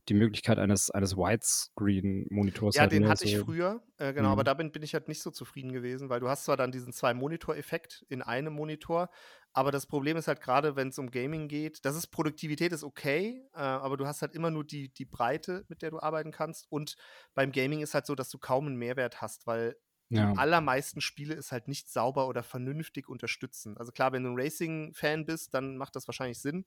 die 0.10 0.14
Möglichkeit 0.14 0.60
eines, 0.60 0.92
eines 0.92 1.16
Widescreen-Monitors. 1.16 2.76
Ja, 2.76 2.82
halt 2.82 2.92
den 2.92 3.08
hatte 3.08 3.28
so. 3.28 3.30
ich 3.30 3.40
früher, 3.40 3.82
äh, 3.98 4.14
genau, 4.14 4.30
mhm. 4.30 4.34
aber 4.34 4.44
da 4.44 4.54
bin, 4.54 4.72
bin 4.72 4.84
ich 4.84 4.94
halt 4.94 5.08
nicht 5.08 5.22
so 5.22 5.32
zufrieden 5.32 5.72
gewesen, 5.72 6.10
weil 6.10 6.20
du 6.20 6.28
hast 6.28 6.46
zwar 6.46 6.58
dann 6.58 6.72
diesen 6.72 6.92
Zwei-Monitor-Effekt 6.92 8.06
in 8.10 8.22
einem 8.22 8.54
Monitor, 8.54 9.10
aber 9.54 9.72
das 9.72 9.86
Problem 9.86 10.18
ist 10.18 10.28
halt 10.28 10.42
gerade, 10.42 10.76
wenn 10.76 10.90
es 10.90 10.98
um 10.98 11.12
Gaming 11.12 11.48
geht, 11.48 11.86
das 11.86 11.96
ist 11.96 12.08
Produktivität 12.08 12.72
ist 12.72 12.84
okay, 12.84 13.48
äh, 13.54 13.60
aber 13.60 13.98
du 13.98 14.08
hast 14.08 14.24
halt 14.24 14.34
immer 14.34 14.50
nur 14.50 14.64
die, 14.64 14.90
die 14.90 15.06
Breite, 15.06 15.64
mit 15.70 15.84
der 15.84 15.92
du 15.92 16.00
arbeiten 16.00 16.32
kannst. 16.32 16.66
Und 16.72 16.96
beim 17.36 17.52
Gaming 17.52 17.82
ist 17.82 17.94
halt 17.94 18.08
so, 18.08 18.16
dass 18.16 18.30
du 18.30 18.40
kaum 18.40 18.66
einen 18.66 18.78
Mehrwert 18.78 19.22
hast, 19.22 19.46
weil 19.46 19.78
ja. 20.10 20.32
die 20.32 20.38
allermeisten 20.40 21.02
Spiele 21.02 21.36
es 21.36 21.52
halt 21.52 21.68
nicht 21.68 21.88
sauber 21.88 22.28
oder 22.28 22.42
vernünftig 22.42 23.08
unterstützen. 23.08 23.78
Also 23.78 23.92
klar, 23.92 24.12
wenn 24.12 24.24
du 24.24 24.32
ein 24.32 24.40
Racing-Fan 24.40 25.26
bist, 25.26 25.54
dann 25.54 25.78
macht 25.78 25.96
das 25.96 26.08
wahrscheinlich 26.08 26.40
Sinn. 26.40 26.66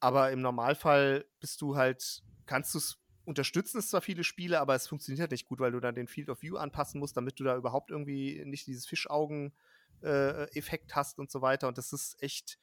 Aber 0.00 0.32
im 0.32 0.40
Normalfall 0.40 1.26
bist 1.40 1.60
du 1.60 1.76
halt 1.76 2.22
kannst 2.46 2.74
du 2.74 2.78
es 2.78 3.00
unterstützen 3.24 3.78
es 3.78 3.88
zwar 3.88 4.00
viele 4.00 4.24
Spiele, 4.24 4.60
aber 4.60 4.74
es 4.74 4.88
funktioniert 4.88 5.20
halt 5.20 5.30
nicht 5.30 5.46
gut, 5.46 5.60
weil 5.60 5.72
du 5.72 5.80
dann 5.80 5.94
den 5.94 6.08
Field 6.08 6.28
of 6.28 6.42
View 6.42 6.56
anpassen 6.56 6.98
musst, 6.98 7.16
damit 7.16 7.38
du 7.38 7.44
da 7.44 7.56
überhaupt 7.56 7.90
irgendwie 7.90 8.42
nicht 8.44 8.66
dieses 8.66 8.86
Fischaugen-Effekt 8.86 10.90
äh, 10.90 10.94
hast 10.94 11.18
und 11.18 11.30
so 11.30 11.40
weiter. 11.40 11.68
Und 11.68 11.78
das 11.78 11.92
ist 11.92 12.20
echt, 12.22 12.58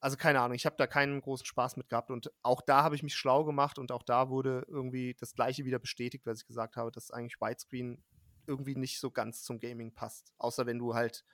also 0.00 0.16
keine 0.16 0.40
Ahnung, 0.40 0.54
ich 0.54 0.64
habe 0.64 0.76
da 0.78 0.86
keinen 0.86 1.20
großen 1.20 1.44
Spaß 1.44 1.76
mit 1.76 1.90
gehabt. 1.90 2.10
Und 2.10 2.32
auch 2.42 2.62
da 2.62 2.82
habe 2.82 2.94
ich 2.94 3.02
mich 3.02 3.14
schlau 3.14 3.44
gemacht 3.44 3.78
und 3.78 3.92
auch 3.92 4.02
da 4.02 4.30
wurde 4.30 4.64
irgendwie 4.68 5.14
das 5.20 5.34
Gleiche 5.34 5.66
wieder 5.66 5.78
bestätigt, 5.78 6.24
was 6.24 6.40
ich 6.40 6.46
gesagt 6.46 6.76
habe, 6.76 6.90
dass 6.90 7.10
eigentlich 7.10 7.38
Widescreen 7.40 8.02
irgendwie 8.46 8.76
nicht 8.76 9.00
so 9.00 9.10
ganz 9.10 9.42
zum 9.42 9.60
Gaming 9.60 9.92
passt. 9.92 10.32
Außer 10.38 10.64
wenn 10.64 10.78
du 10.78 10.94
halt 10.94 11.26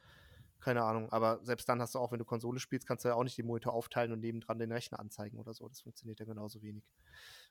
keine 0.61 0.83
Ahnung, 0.83 1.11
aber 1.13 1.41
selbst 1.45 1.69
dann 1.69 1.81
hast 1.81 1.95
du 1.95 1.99
auch, 1.99 2.13
wenn 2.13 2.19
du 2.19 2.25
Konsole 2.25 2.59
spielst, 2.59 2.87
kannst 2.87 3.05
du 3.05 3.09
ja 3.09 3.15
auch 3.15 3.25
nicht 3.25 3.39
den 3.39 3.47
Monitor 3.47 3.73
aufteilen 3.73 4.13
und 4.13 4.21
nebendran 4.21 4.59
den 4.59 4.73
Rechner 4.73 4.99
anzeigen 4.99 5.39
oder 5.39 5.55
so. 5.55 5.69
Das 5.69 5.81
funktioniert 5.81 6.19
ja 6.19 6.27
genauso 6.27 6.63
wenig. 6.63 6.85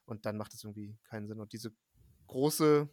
Und 0.05 0.25
dann 0.25 0.37
macht 0.37 0.53
es 0.53 0.63
irgendwie 0.63 0.97
keinen 1.03 1.27
Sinn. 1.27 1.39
Und 1.39 1.53
diese 1.53 1.71
große 2.27 2.89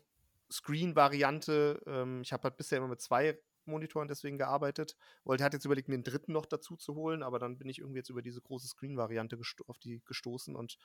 Screen-Variante, 0.50 1.82
ähm, 1.86 2.22
ich 2.22 2.32
habe 2.32 2.44
halt 2.44 2.56
bisher 2.56 2.78
immer 2.78 2.88
mit 2.88 3.00
zwei 3.00 3.38
Monitoren 3.64 4.08
deswegen 4.08 4.38
gearbeitet. 4.38 4.96
Wollte 5.24 5.44
hat 5.44 5.52
jetzt 5.52 5.64
überlegt, 5.64 5.88
mir 5.88 5.94
einen 5.94 6.04
dritten 6.04 6.32
noch 6.32 6.46
dazu 6.46 6.76
zu 6.76 6.94
holen, 6.94 7.22
aber 7.22 7.38
dann 7.38 7.58
bin 7.58 7.68
ich 7.68 7.78
irgendwie 7.78 7.98
jetzt 7.98 8.10
über 8.10 8.22
diese 8.22 8.40
große 8.40 8.68
Screen-Variante 8.68 9.38
auf 9.66 9.78
die 9.78 10.02
gestoßen 10.04 10.56
und 10.56 10.78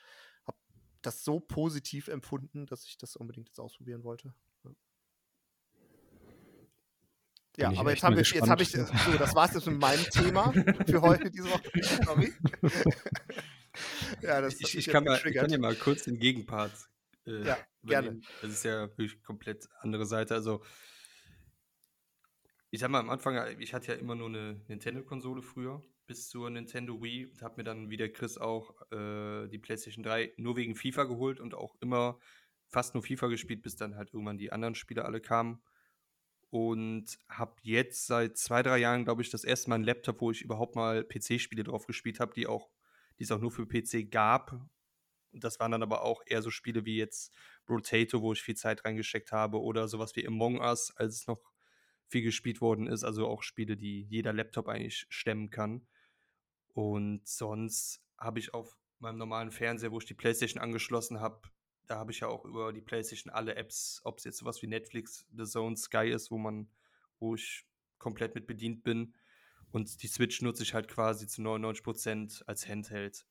habe 0.46 0.58
das 1.02 1.24
so 1.24 1.40
positiv 1.40 2.08
empfunden, 2.08 2.66
dass 2.66 2.86
ich 2.86 2.98
das 2.98 3.16
unbedingt 3.16 3.50
jetzt 3.50 3.60
ausprobieren 3.60 4.04
wollte. 4.04 4.34
Ja, 7.58 7.74
aber 7.76 7.90
jetzt, 7.90 8.04
haben 8.04 8.16
wir, 8.16 8.24
jetzt 8.24 8.50
habe 8.50 8.62
ich, 8.62 8.70
so, 8.72 8.86
das 9.18 9.34
war's 9.34 9.56
jetzt 9.56 9.66
mit 9.66 9.80
meinem 9.82 10.04
Thema 10.04 10.54
für 10.88 11.02
heute, 11.02 11.32
diese 11.32 11.50
Woche. 11.50 11.64
Sorry. 12.06 12.32
ja, 14.22 14.42
das 14.42 14.62
ich, 14.62 14.78
ich, 14.78 14.88
kann 14.88 15.04
mal, 15.04 15.20
ich 15.26 15.34
kann 15.34 15.48
dir 15.48 15.58
mal 15.58 15.74
kurz 15.76 16.04
den 16.04 16.20
Gegenpart. 16.20 16.72
Äh, 17.26 17.48
ja, 17.48 17.58
gerne. 17.84 18.22
Das 18.44 18.52
ist 18.52 18.64
ja 18.64 18.88
wirklich 18.90 19.24
komplett 19.24 19.68
andere 19.80 20.06
Seite. 20.06 20.36
Also, 20.36 20.64
ich 22.70 22.80
sag 22.80 22.92
mal, 22.92 23.00
am 23.00 23.10
Anfang, 23.10 23.60
ich 23.60 23.74
hatte 23.74 23.94
ja 23.94 23.98
immer 23.98 24.14
nur 24.14 24.28
eine 24.28 24.62
Nintendo-Konsole 24.68 25.42
früher, 25.42 25.82
bis 26.06 26.30
zur 26.30 26.52
Nintendo 26.52 27.02
Wii 27.02 27.26
und 27.26 27.42
habe 27.42 27.56
mir 27.58 27.64
dann 27.64 27.90
wie 27.90 27.98
der 27.98 28.14
Chris 28.14 28.38
auch 28.38 28.80
äh, 28.92 29.48
die 29.48 29.58
PlayStation 29.58 30.04
3 30.04 30.34
nur 30.38 30.58
wegen 30.58 30.76
FIFA 30.76 31.06
geholt 31.06 31.40
und 31.40 31.56
auch 31.56 31.76
immer 31.82 32.20
fast 32.68 32.94
nur 32.94 33.02
FIFA 33.02 33.28
gespielt, 33.28 33.64
bis 33.64 33.78
dann 33.78 33.96
halt 33.96 34.14
irgendwann 34.14 34.38
die 34.38 34.52
anderen 34.52 34.76
Spiele 34.76 35.06
alle 35.06 35.22
kamen. 35.22 35.60
Und 36.50 37.20
habe 37.30 37.56
jetzt 37.62 38.08
seit 38.08 38.38
zwei, 38.38 38.64
drei 38.64 38.78
Jahren, 38.78 39.04
glaube 39.04 39.22
ich, 39.22 39.30
das 39.30 39.44
erste 39.44 39.70
Mal 39.70 39.76
einen 39.76 39.84
Laptop, 39.84 40.22
wo 40.22 40.32
ich 40.32 40.42
überhaupt 40.42 40.76
mal 40.76 41.04
PC-Spiele 41.04 41.64
drauf 41.64 41.86
gespielt 41.86 42.20
habe, 42.20 42.34
die 42.34 42.48
auch, 42.48 42.70
die 43.20 43.24
es 43.24 43.32
auch 43.32 43.40
nur 43.40 43.52
für 43.52 43.68
PC 43.68 44.10
gab. 44.10 44.54
Und 45.34 45.44
das 45.44 45.60
waren 45.60 45.72
dann 45.72 45.84
aber 45.84 46.04
auch 46.04 46.22
eher 46.26 46.42
so 46.42 46.50
Spiele 46.50 46.86
wie 46.86 46.98
jetzt 46.98 47.34
Rotato, 47.70 48.22
wo 48.22 48.32
ich 48.32 48.42
viel 48.42 48.56
Zeit 48.56 48.86
reingesteckt 48.86 49.32
habe, 49.34 49.62
oder 49.62 49.88
sowas 49.88 50.16
wie 50.16 50.26
Among 50.26 50.60
Us, 50.62 50.96
als 50.96 51.16
es 51.16 51.28
noch 51.28 51.42
viel 52.08 52.22
gespielt 52.22 52.62
worden 52.62 52.88
ist. 52.88 53.04
Also 53.04 53.28
auch 53.28 53.44
Spiele, 53.44 53.76
die 53.76 54.04
jeder 54.04 54.32
Laptop 54.32 54.70
eigentlich 54.70 55.06
stemmen 55.10 55.50
kann. 55.50 55.86
Und 56.74 57.28
sonst 57.28 58.02
habe 58.18 58.40
ich 58.40 58.54
auf 58.54 58.78
meinem 59.00 59.18
normalen 59.18 59.52
Fernseher, 59.52 59.92
wo 59.92 60.00
ich 60.00 60.06
die 60.06 60.14
PlayStation 60.14 60.62
angeschlossen 60.62 61.20
habe, 61.20 61.42
da 61.88 61.98
habe 61.98 62.12
ich 62.12 62.20
ja 62.20 62.28
auch 62.28 62.46
über 62.46 62.74
die 62.74 62.82
PlayStation 62.82 63.34
alle 63.34 63.56
Apps, 63.56 64.02
ob 64.04 64.20
es 64.20 64.26
jetzt 64.26 64.38
sowas 64.38 64.62
wie 64.62 64.68
Netflix, 64.68 65.26
The 65.36 65.46
Zone, 65.46 65.78
Sky 65.78 66.10
ist, 66.10 66.32
wo 66.32 66.38
man, 66.38 66.70
wo 67.20 67.36
ich 67.36 67.66
komplett 67.98 68.36
mit 68.36 68.46
bedient 68.46 68.84
bin. 68.84 69.16
Und 69.72 70.02
die 70.04 70.08
Switch 70.08 70.42
nutze 70.42 70.64
ich 70.64 70.74
halt 70.74 70.88
quasi 70.88 71.28
zu 71.28 71.42
99% 71.42 72.44
als 72.46 72.68
Handheld. 72.68 73.26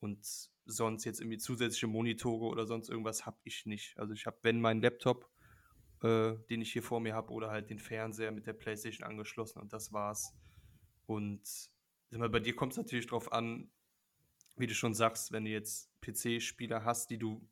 Und 0.00 0.26
sonst 0.64 1.04
jetzt 1.04 1.20
irgendwie 1.20 1.38
zusätzliche 1.38 1.86
Monitore 1.86 2.46
oder 2.46 2.66
sonst 2.66 2.88
irgendwas 2.88 3.26
habe 3.26 3.38
ich 3.44 3.66
nicht. 3.66 3.98
Also 3.98 4.14
ich 4.14 4.26
habe, 4.26 4.38
wenn 4.42 4.60
mein 4.60 4.80
Laptop, 4.80 5.30
äh, 6.02 6.34
den 6.48 6.62
ich 6.62 6.72
hier 6.72 6.82
vor 6.82 7.00
mir 7.00 7.14
habe, 7.14 7.32
oder 7.32 7.50
halt 7.50 7.70
den 7.70 7.78
Fernseher 7.78 8.32
mit 8.32 8.46
der 8.46 8.52
PlayStation 8.52 9.06
angeschlossen 9.06 9.60
und 9.60 9.72
das 9.72 9.92
war's. 9.92 10.34
Und 11.06 11.42
mal, 12.10 12.28
bei 12.28 12.40
dir 12.40 12.54
kommt 12.56 12.72
es 12.72 12.78
natürlich 12.78 13.06
drauf 13.06 13.32
an, 13.32 13.70
wie 14.56 14.66
du 14.66 14.74
schon 14.74 14.94
sagst, 14.94 15.32
wenn 15.32 15.44
du 15.44 15.50
jetzt 15.50 15.90
PC-Spieler 16.02 16.84
hast, 16.84 17.10
die 17.10 17.18
du 17.18 17.46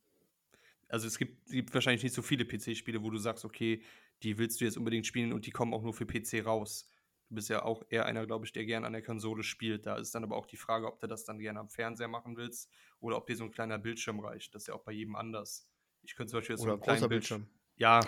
also 0.89 1.07
es 1.07 1.19
gibt, 1.19 1.49
gibt 1.51 1.73
wahrscheinlich 1.75 2.03
nicht 2.03 2.15
so 2.15 2.23
viele 2.23 2.45
PC-Spiele, 2.45 3.03
wo 3.03 3.11
du 3.11 3.19
sagst, 3.19 3.45
okay, 3.45 3.83
die 4.23 4.39
willst 4.39 4.61
du 4.61 4.65
jetzt 4.65 4.77
unbedingt 4.77 5.07
spielen 5.07 5.33
und 5.33 5.47
die 5.47 5.51
kommen 5.51 5.75
auch 5.75 5.83
nur 5.83 5.95
für 5.95 6.07
PC 6.07 6.45
raus. 6.45 6.89
Du 7.29 7.35
bist 7.35 7.51
ja 7.51 7.63
auch 7.63 7.85
eher 7.91 8.07
einer, 8.07 8.27
glaube 8.27 8.47
ich, 8.47 8.53
der 8.53 8.65
gerne 8.65 8.87
an 8.87 8.95
der 8.95 9.03
Konsole 9.03 9.43
spielt. 9.43 9.85
Da 9.87 9.97
ist 9.97 10.15
dann 10.15 10.25
aber 10.25 10.37
auch 10.37 10.47
die 10.47 10.57
Frage, 10.57 10.87
ob 10.87 10.99
du 10.99 11.07
das 11.07 11.25
dann 11.25 11.39
gerne 11.39 11.61
am 11.61 11.69
Fernseher 11.69 12.09
machen 12.09 12.37
willst 12.37 12.71
oder 13.01 13.19
ob 13.19 13.27
dir 13.27 13.37
so 13.37 13.45
ein 13.45 13.51
kleiner 13.51 13.79
Bildschirm 13.79 14.19
reicht. 14.21 14.55
Das 14.55 14.63
ist 14.63 14.69
ja 14.69 14.75
auch 14.75 14.83
bei 14.83 14.93
jedem 14.93 15.15
anders. 15.15 15.71
Ich 16.03 16.17
könnte 16.17 16.31
zum 16.31 16.39
Beispiel 16.39 16.55
jetzt 16.55 16.63
oder 16.63 16.71
so 16.71 16.75
einen 16.75 16.83
kleinen 16.83 17.09
Bildschirm. 17.09 17.43
Bildschirm. 17.43 17.59
Ja, 17.77 18.01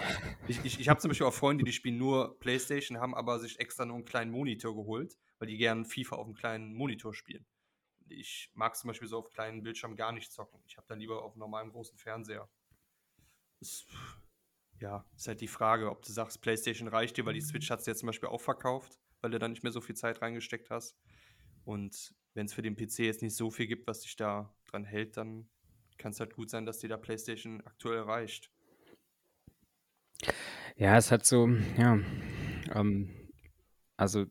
ich, 0.48 0.64
ich, 0.64 0.80
ich 0.80 0.88
habe 0.88 0.98
zum 1.00 1.10
Beispiel 1.10 1.26
auch 1.26 1.34
Freunde, 1.34 1.62
die 1.62 1.72
spielen 1.72 1.98
nur 1.98 2.40
Playstation, 2.40 2.98
haben 2.98 3.14
aber 3.14 3.38
sich 3.38 3.60
extra 3.60 3.84
nur 3.84 3.96
einen 3.96 4.04
kleinen 4.04 4.32
Monitor 4.32 4.74
geholt, 4.74 5.16
weil 5.38 5.46
die 5.46 5.58
gerne 5.58 5.84
FIFA 5.84 6.16
auf 6.16 6.26
einem 6.26 6.34
kleinen 6.34 6.74
Monitor 6.74 7.14
spielen. 7.14 7.46
Ich 8.08 8.50
mag 8.54 8.74
zum 8.74 8.88
Beispiel 8.88 9.06
so 9.06 9.18
auf 9.18 9.30
kleinen 9.30 9.62
Bildschirm 9.62 9.94
gar 9.94 10.10
nicht 10.10 10.32
zocken. 10.32 10.60
Ich 10.66 10.76
habe 10.76 10.86
dann 10.88 10.98
lieber 10.98 11.22
auf 11.22 11.34
einem 11.34 11.40
normalen 11.40 11.70
großen 11.70 11.96
Fernseher 11.98 12.48
ist, 13.60 13.86
ja, 14.80 15.04
ist 15.16 15.28
halt 15.28 15.40
die 15.40 15.48
Frage, 15.48 15.90
ob 15.90 16.02
du 16.02 16.12
sagst, 16.12 16.40
PlayStation 16.40 16.88
reicht 16.88 17.16
dir, 17.16 17.26
weil 17.26 17.34
die 17.34 17.40
Switch 17.40 17.70
hat 17.70 17.80
es 17.80 17.86
ja 17.86 17.94
zum 17.94 18.06
Beispiel 18.06 18.28
auch 18.28 18.40
verkauft, 18.40 18.98
weil 19.20 19.30
du 19.30 19.38
da 19.38 19.48
nicht 19.48 19.62
mehr 19.62 19.72
so 19.72 19.80
viel 19.80 19.96
Zeit 19.96 20.22
reingesteckt 20.22 20.70
hast. 20.70 20.96
Und 21.64 22.14
wenn 22.34 22.46
es 22.46 22.54
für 22.54 22.62
den 22.62 22.76
PC 22.76 23.00
jetzt 23.00 23.22
nicht 23.22 23.36
so 23.36 23.50
viel 23.50 23.66
gibt, 23.66 23.86
was 23.86 24.00
dich 24.00 24.16
da 24.16 24.54
dran 24.66 24.84
hält, 24.84 25.16
dann 25.16 25.48
kann 25.98 26.12
es 26.12 26.20
halt 26.20 26.34
gut 26.34 26.50
sein, 26.50 26.64
dass 26.64 26.78
dir 26.78 26.88
da 26.88 26.96
PlayStation 26.96 27.60
aktuell 27.66 28.00
reicht. 28.00 28.50
Ja, 30.76 30.96
es 30.96 31.10
hat 31.10 31.26
so, 31.26 31.48
ja, 31.76 31.98
ähm, 32.72 33.28
also 33.96 34.24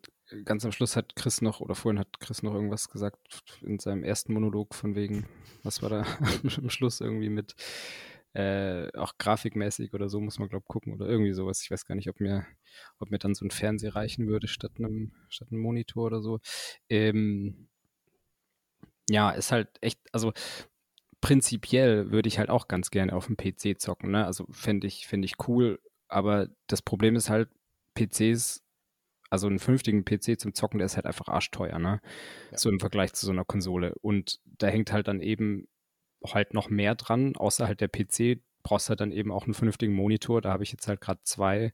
ganz 0.45 0.65
am 0.65 0.71
Schluss 0.71 0.95
hat 0.95 1.15
Chris 1.15 1.41
noch, 1.41 1.59
oder 1.59 1.75
vorhin 1.75 1.99
hat 1.99 2.19
Chris 2.19 2.43
noch 2.43 2.53
irgendwas 2.53 2.89
gesagt 2.89 3.43
in 3.61 3.79
seinem 3.79 4.03
ersten 4.03 4.33
Monolog 4.33 4.73
von 4.73 4.95
wegen, 4.95 5.27
was 5.63 5.81
war 5.81 5.89
da 5.89 6.05
am 6.57 6.69
Schluss 6.69 7.01
irgendwie 7.01 7.29
mit, 7.29 7.55
äh, 8.33 8.91
auch 8.95 9.17
grafikmäßig 9.17 9.93
oder 9.93 10.09
so 10.09 10.21
muss 10.21 10.39
man, 10.39 10.49
glaube 10.49 10.63
ich, 10.63 10.67
gucken 10.67 10.93
oder 10.93 11.07
irgendwie 11.07 11.33
sowas. 11.33 11.61
Ich 11.63 11.71
weiß 11.71 11.85
gar 11.85 11.95
nicht, 11.95 12.09
ob 12.09 12.19
mir, 12.19 12.45
ob 12.99 13.09
mir 13.09 13.17
dann 13.17 13.33
so 13.33 13.45
ein 13.45 13.51
Fernseher 13.51 13.95
reichen 13.95 14.27
würde 14.27 14.47
statt 14.47 14.73
einem, 14.77 15.13
statt 15.29 15.49
einem 15.51 15.61
Monitor 15.61 16.05
oder 16.05 16.21
so. 16.21 16.39
Ähm, 16.89 17.67
ja, 19.09 19.31
ist 19.31 19.51
halt 19.51 19.69
echt, 19.81 19.99
also 20.11 20.33
prinzipiell 21.21 22.11
würde 22.11 22.27
ich 22.27 22.39
halt 22.39 22.49
auch 22.49 22.67
ganz 22.67 22.91
gerne 22.91 23.13
auf 23.13 23.25
dem 23.25 23.37
PC 23.37 23.79
zocken, 23.79 24.11
ne? 24.11 24.25
Also 24.25 24.45
fände 24.51 24.87
ich, 24.87 25.07
fänd 25.07 25.25
ich 25.25 25.47
cool, 25.47 25.79
aber 26.07 26.49
das 26.67 26.81
Problem 26.81 27.15
ist 27.15 27.29
halt, 27.29 27.49
PCs, 27.95 28.63
also 29.29 29.47
einen 29.47 29.59
vernünftigen 29.59 30.05
PC 30.05 30.39
zum 30.39 30.53
Zocken, 30.53 30.79
der 30.79 30.85
ist 30.85 30.95
halt 30.95 31.05
einfach 31.05 31.27
arschteuer, 31.27 31.79
ne? 31.79 32.01
Ja. 32.51 32.57
So 32.57 32.69
im 32.69 32.79
Vergleich 32.79 33.13
zu 33.13 33.25
so 33.25 33.31
einer 33.31 33.45
Konsole. 33.45 33.95
Und 34.01 34.39
da 34.45 34.67
hängt 34.67 34.91
halt 34.91 35.07
dann 35.07 35.21
eben 35.21 35.67
halt 36.25 36.53
noch 36.53 36.69
mehr 36.69 36.95
dran, 36.95 37.35
außer 37.35 37.67
halt 37.67 37.81
der 37.81 37.87
PC 37.87 38.41
brauchst 38.63 38.89
halt 38.89 38.99
dann 38.99 39.11
eben 39.11 39.31
auch 39.31 39.45
einen 39.45 39.53
vernünftigen 39.53 39.93
Monitor. 39.93 40.41
Da 40.41 40.51
habe 40.51 40.63
ich 40.63 40.71
jetzt 40.71 40.87
halt 40.87 41.01
gerade 41.01 41.21
zwei 41.23 41.71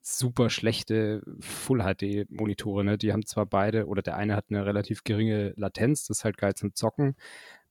super 0.00 0.48
schlechte 0.48 1.22
Full-HD-Monitore. 1.40 2.84
Ne? 2.84 2.98
Die 2.98 3.12
haben 3.12 3.26
zwar 3.26 3.46
beide, 3.46 3.86
oder 3.86 4.02
der 4.02 4.16
eine 4.16 4.34
hat 4.36 4.46
eine 4.48 4.64
relativ 4.64 5.04
geringe 5.04 5.52
Latenz, 5.56 6.06
das 6.06 6.18
ist 6.18 6.24
halt 6.24 6.38
geil 6.38 6.54
zum 6.54 6.74
Zocken, 6.74 7.16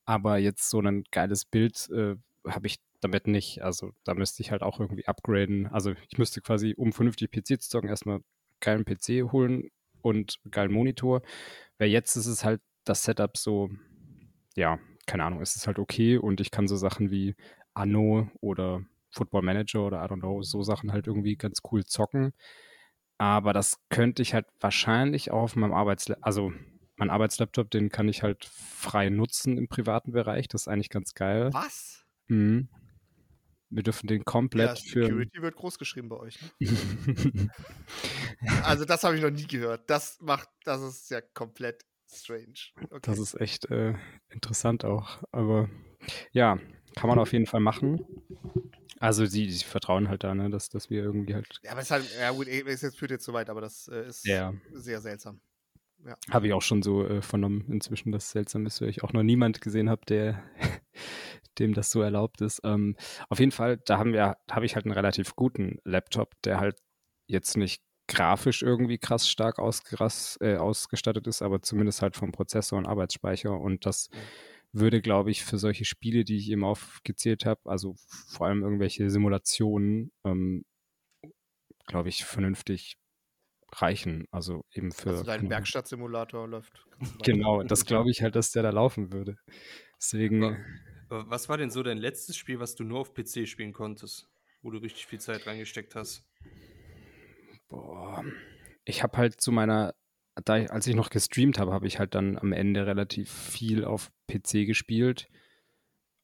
aber 0.06 0.38
jetzt 0.38 0.70
so 0.70 0.80
ein 0.80 1.04
geiles 1.12 1.46
Bild 1.46 1.90
äh, 1.90 2.16
habe 2.48 2.68
ich 2.68 2.80
damit 3.02 3.28
nicht. 3.28 3.64
Also 3.64 3.92
da 4.04 4.14
müsste 4.14 4.42
ich 4.42 4.52
halt 4.52 4.62
auch 4.62 4.80
irgendwie 4.80 5.08
upgraden. 5.08 5.68
Also 5.68 5.94
ich 6.10 6.18
müsste 6.18 6.42
quasi, 6.42 6.74
um 6.78 6.94
vernünftig 6.94 7.32
PC 7.32 7.62
zu 7.62 7.70
zocken, 7.70 7.90
erstmal 7.90 8.20
geilen 8.60 8.86
PC 8.86 9.32
holen 9.32 9.70
und 10.02 10.40
geilen 10.52 10.72
Monitor. 10.72 11.22
Weil 11.78 11.90
jetzt 11.90 12.16
ist 12.16 12.28
es 12.28 12.44
halt 12.44 12.62
das 12.84 13.04
Setup 13.04 13.38
so, 13.38 13.70
ja, 14.56 14.80
keine 15.10 15.24
Ahnung, 15.24 15.42
ist 15.42 15.56
es 15.56 15.66
halt 15.66 15.80
okay 15.80 16.18
und 16.18 16.40
ich 16.40 16.52
kann 16.52 16.68
so 16.68 16.78
Sachen 16.78 17.10
wie 17.10 17.36
Anno 17.74 18.30
oder 18.42 18.86
Football 19.10 19.42
Manager 19.42 19.88
oder 19.88 20.06
I 20.06 20.08
don't 20.08 20.20
know, 20.20 20.44
so 20.44 20.62
Sachen 20.62 20.92
halt 20.92 21.08
irgendwie 21.08 21.36
ganz 21.36 21.62
cool 21.72 21.84
zocken. 21.84 22.32
Aber 23.18 23.52
das 23.52 23.80
könnte 23.90 24.22
ich 24.22 24.36
halt 24.36 24.46
wahrscheinlich 24.60 25.32
auch 25.32 25.42
auf 25.42 25.56
meinem 25.56 25.74
Arbeitslaptop, 25.74 26.26
also 26.26 26.54
mein 26.96 27.10
Arbeitslaptop, 27.10 27.72
den 27.72 27.90
kann 27.90 28.08
ich 28.08 28.22
halt 28.22 28.46
frei 28.46 29.10
nutzen 29.10 29.58
im 29.58 29.68
privaten 29.68 30.12
Bereich. 30.12 30.48
Das 30.48 30.62
ist 30.62 30.68
eigentlich 30.68 30.92
ganz 30.92 31.16
geil. 31.16 31.50
Was? 31.54 32.06
Mhm. 32.28 32.70
Wir 33.72 33.82
dürfen 33.82 34.08
den 34.08 34.26
komplett 34.26 34.78
ja, 34.80 34.92
für. 34.92 35.06
Security 35.06 35.42
wird 35.42 35.56
groß 35.56 35.80
geschrieben 35.80 36.10
bei 36.10 36.18
euch. 36.18 36.38
Ne? 36.60 37.50
also 38.64 38.86
das 38.86 39.04
habe 39.04 39.16
ich 39.16 39.24
noch 39.24 39.32
nie 39.32 39.48
gehört. 39.48 39.90
Das 39.90 40.20
macht, 40.22 40.50
das 40.66 40.84
ist 40.84 41.10
ja 41.10 41.22
komplett 41.22 41.84
Strange. 42.12 42.72
Okay. 42.90 43.00
Das 43.04 43.20
ist 43.20 43.40
echt 43.40 43.70
äh, 43.70 43.94
interessant 44.30 44.86
auch. 44.86 45.20
Aber 45.32 45.70
ja, 46.32 46.58
kann 46.96 47.10
man 47.10 47.20
auf 47.20 47.34
jeden 47.34 47.46
Fall 47.46 47.60
machen. 47.60 48.06
Also 49.00 49.26
sie, 49.26 49.50
sie 49.50 49.64
vertrauen 49.64 50.10
halt 50.10 50.24
da, 50.24 50.36
ne, 50.36 50.50
dass, 50.50 50.70
dass 50.70 50.90
wir 50.90 51.04
irgendwie 51.04 51.36
halt. 51.36 51.60
Ja, 51.64 51.72
aber 51.72 51.82
es 51.82 51.88
ist 51.88 51.92
halt, 51.92 52.06
ja 52.20 52.32
gut, 52.32 52.48
es 52.48 52.96
führt 52.96 53.12
jetzt 53.12 53.24
zu 53.24 53.34
weit, 53.34 53.50
aber 53.50 53.62
das 53.62 53.88
äh, 53.88 54.08
ist 54.08 54.26
ja. 54.26 54.54
sehr 54.74 55.00
seltsam. 55.00 55.40
Ja. 56.06 56.18
Habe 56.30 56.48
ich 56.48 56.54
auch 56.54 56.62
schon 56.62 56.82
so 56.82 57.06
äh, 57.06 57.22
vernommen 57.22 57.66
inzwischen, 57.70 58.12
dass 58.12 58.26
es 58.26 58.32
seltsam 58.32 58.66
ist, 58.66 58.82
weil 58.82 58.90
ich 58.90 59.04
auch 59.04 59.14
noch 59.14 59.24
niemand 59.24 59.62
gesehen 59.62 59.90
habe, 59.90 60.02
der 60.06 60.44
dem 61.60 61.74
das 61.74 61.92
so 61.92 62.02
erlaubt 62.02 62.42
ist. 62.42 62.62
Ähm, 62.64 62.96
auf 63.28 63.40
jeden 63.40 63.52
Fall, 63.52 63.78
da 63.78 63.98
haben 63.98 64.14
wir, 64.14 64.38
habe 64.50 64.66
ich 64.66 64.76
halt 64.76 64.86
einen 64.86 64.94
relativ 64.94 65.36
guten 65.36 65.80
Laptop, 65.84 66.42
der 66.44 66.60
halt 66.60 66.82
jetzt 67.28 67.58
nicht 67.58 67.84
grafisch 68.10 68.64
irgendwie 68.64 68.98
krass 68.98 69.30
stark 69.30 69.60
äh, 69.60 70.56
ausgestattet 70.58 71.28
ist, 71.28 71.42
aber 71.42 71.62
zumindest 71.62 72.02
halt 72.02 72.18
vom 72.18 72.32
Prozessor 72.32 72.78
und 72.78 72.88
Arbeitsspeicher. 72.88 73.58
Und 73.58 73.86
das 73.86 74.10
würde, 74.74 75.02
glaube 75.02 75.32
ich, 75.32 75.46
für 75.46 75.58
solche 75.58 75.86
Spiele, 75.86 76.26
die 76.26 76.38
ich 76.38 76.50
eben 76.50 76.64
aufgezählt 76.64 77.46
habe, 77.46 77.62
also 77.66 77.96
vor 78.28 78.48
allem 78.48 78.64
irgendwelche 78.64 79.10
Simulationen, 79.10 80.12
ähm, 80.26 80.66
glaube 81.86 82.10
ich, 82.10 82.26
vernünftig 82.26 82.98
reichen. 83.72 84.26
Also 84.32 84.66
eben 84.74 84.92
für. 84.92 85.12
Also 85.12 85.24
dein 85.24 85.50
Werkstattsimulator 85.50 86.48
läuft. 86.48 86.86
Genau, 87.24 87.64
das 87.64 87.86
glaube 87.86 88.10
ich 88.10 88.22
halt, 88.22 88.36
dass 88.36 88.52
der 88.52 88.64
da 88.64 88.72
laufen 88.72 89.14
würde. 89.14 89.38
Deswegen. 89.98 90.58
Was 91.10 91.50
war 91.50 91.58
denn 91.58 91.72
so 91.72 91.82
dein 91.82 91.98
letztes 91.98 92.38
Spiel, 92.38 92.60
was 92.60 92.76
du 92.76 92.84
nur 92.84 93.00
auf 93.00 93.14
PC 93.16 93.48
spielen 93.48 93.74
konntest, 93.74 94.30
wo 94.62 94.70
du 94.70 94.78
richtig 94.78 95.08
viel 95.08 95.20
Zeit 95.20 95.48
reingesteckt 95.48 95.96
hast? 95.96 96.24
Boah. 97.70 98.24
Ich 98.86 99.04
habe 99.04 99.18
halt 99.18 99.40
zu 99.40 99.52
meiner, 99.52 99.94
da 100.44 100.58
ich, 100.58 100.72
als 100.72 100.88
ich 100.88 100.96
noch 100.96 101.10
gestreamt 101.10 101.60
habe, 101.60 101.72
habe 101.72 101.88
ich 101.88 102.00
halt 102.00 102.16
dann 102.16 102.38
am 102.38 102.52
Ende 102.52 102.86
relativ 102.86 103.32
viel 103.32 103.86
auf 103.86 104.12
PC 104.28 104.66
gespielt. 104.66 105.30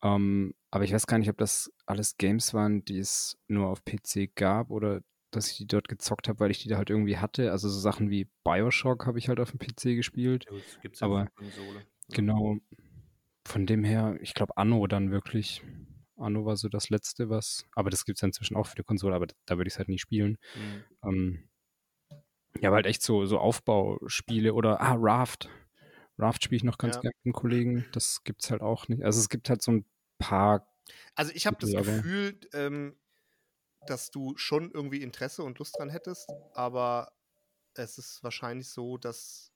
Ähm, 0.03 0.53
aber 0.71 0.83
ich 0.83 0.93
weiß 0.93 1.07
gar 1.07 1.17
nicht, 1.17 1.29
ob 1.29 1.37
das 1.37 1.71
alles 1.85 2.17
Games 2.17 2.53
waren, 2.53 2.83
die 2.83 2.99
es 2.99 3.37
nur 3.47 3.67
auf 3.67 3.83
PC 3.85 4.35
gab 4.35 4.71
oder 4.71 5.01
dass 5.31 5.51
ich 5.51 5.57
die 5.57 5.67
dort 5.67 5.87
gezockt 5.87 6.27
habe, 6.27 6.39
weil 6.39 6.51
ich 6.51 6.59
die 6.59 6.69
da 6.69 6.77
halt 6.77 6.89
irgendwie 6.89 7.17
hatte. 7.17 7.51
Also 7.51 7.69
so 7.69 7.79
Sachen 7.79 8.09
wie 8.09 8.27
Bioshock 8.43 9.05
habe 9.05 9.19
ich 9.19 9.29
halt 9.29 9.39
auf 9.39 9.51
dem 9.51 9.59
PC 9.59 9.95
gespielt. 9.95 10.45
Ja, 10.49 10.57
gibt's 10.81 11.01
aber 11.01 11.27
Konsole. 11.35 11.85
Genau. 12.09 12.57
Von 13.45 13.65
dem 13.65 13.83
her, 13.83 14.17
ich 14.21 14.33
glaube 14.33 14.57
Anno 14.57 14.87
dann 14.87 15.11
wirklich. 15.11 15.61
Anno 16.17 16.45
war 16.45 16.57
so 16.57 16.69
das 16.69 16.89
letzte, 16.89 17.29
was. 17.29 17.65
Aber 17.73 17.89
das 17.89 18.05
gibt 18.05 18.17
es 18.17 18.21
ja 18.21 18.27
inzwischen 18.27 18.55
auch 18.55 18.67
für 18.67 18.75
die 18.75 18.83
Konsole, 18.83 19.15
aber 19.15 19.27
da 19.45 19.57
würde 19.57 19.67
ich 19.67 19.73
es 19.73 19.77
halt 19.77 19.89
nie 19.89 19.99
spielen. 19.99 20.37
Mhm. 20.55 20.83
Ähm, 21.03 21.49
Ja, 22.61 22.69
aber 22.69 22.77
halt 22.77 22.85
echt 22.85 23.01
so, 23.01 23.25
so 23.25 23.37
Aufbauspiele 23.39 24.53
oder, 24.53 24.79
ah, 24.79 24.95
Raft. 24.97 25.49
Raft 26.17 26.43
spiele 26.43 26.57
ich 26.57 26.63
noch 26.63 26.77
ganz 26.77 26.95
ja. 26.95 27.01
gerne 27.01 27.15
mit 27.17 27.25
einem 27.25 27.33
Kollegen. 27.33 27.85
Das 27.91 28.23
gibt 28.23 28.43
es 28.43 28.51
halt 28.51 28.61
auch 28.61 28.87
nicht. 28.87 29.03
Also 29.03 29.19
es 29.19 29.29
gibt 29.29 29.49
halt 29.49 29.61
so 29.61 29.71
ein 29.71 29.85
paar. 30.17 30.67
Also 31.15 31.31
ich 31.35 31.45
habe 31.45 31.57
das 31.59 31.71
Gefühl, 31.71 32.39
ähm, 32.53 32.95
dass 33.87 34.11
du 34.11 34.35
schon 34.37 34.71
irgendwie 34.71 35.01
Interesse 35.01 35.43
und 35.43 35.59
Lust 35.59 35.77
dran 35.77 35.89
hättest, 35.89 36.29
aber 36.53 37.11
es 37.73 37.97
ist 37.97 38.23
wahrscheinlich 38.23 38.69
so, 38.69 38.97
dass 38.97 39.51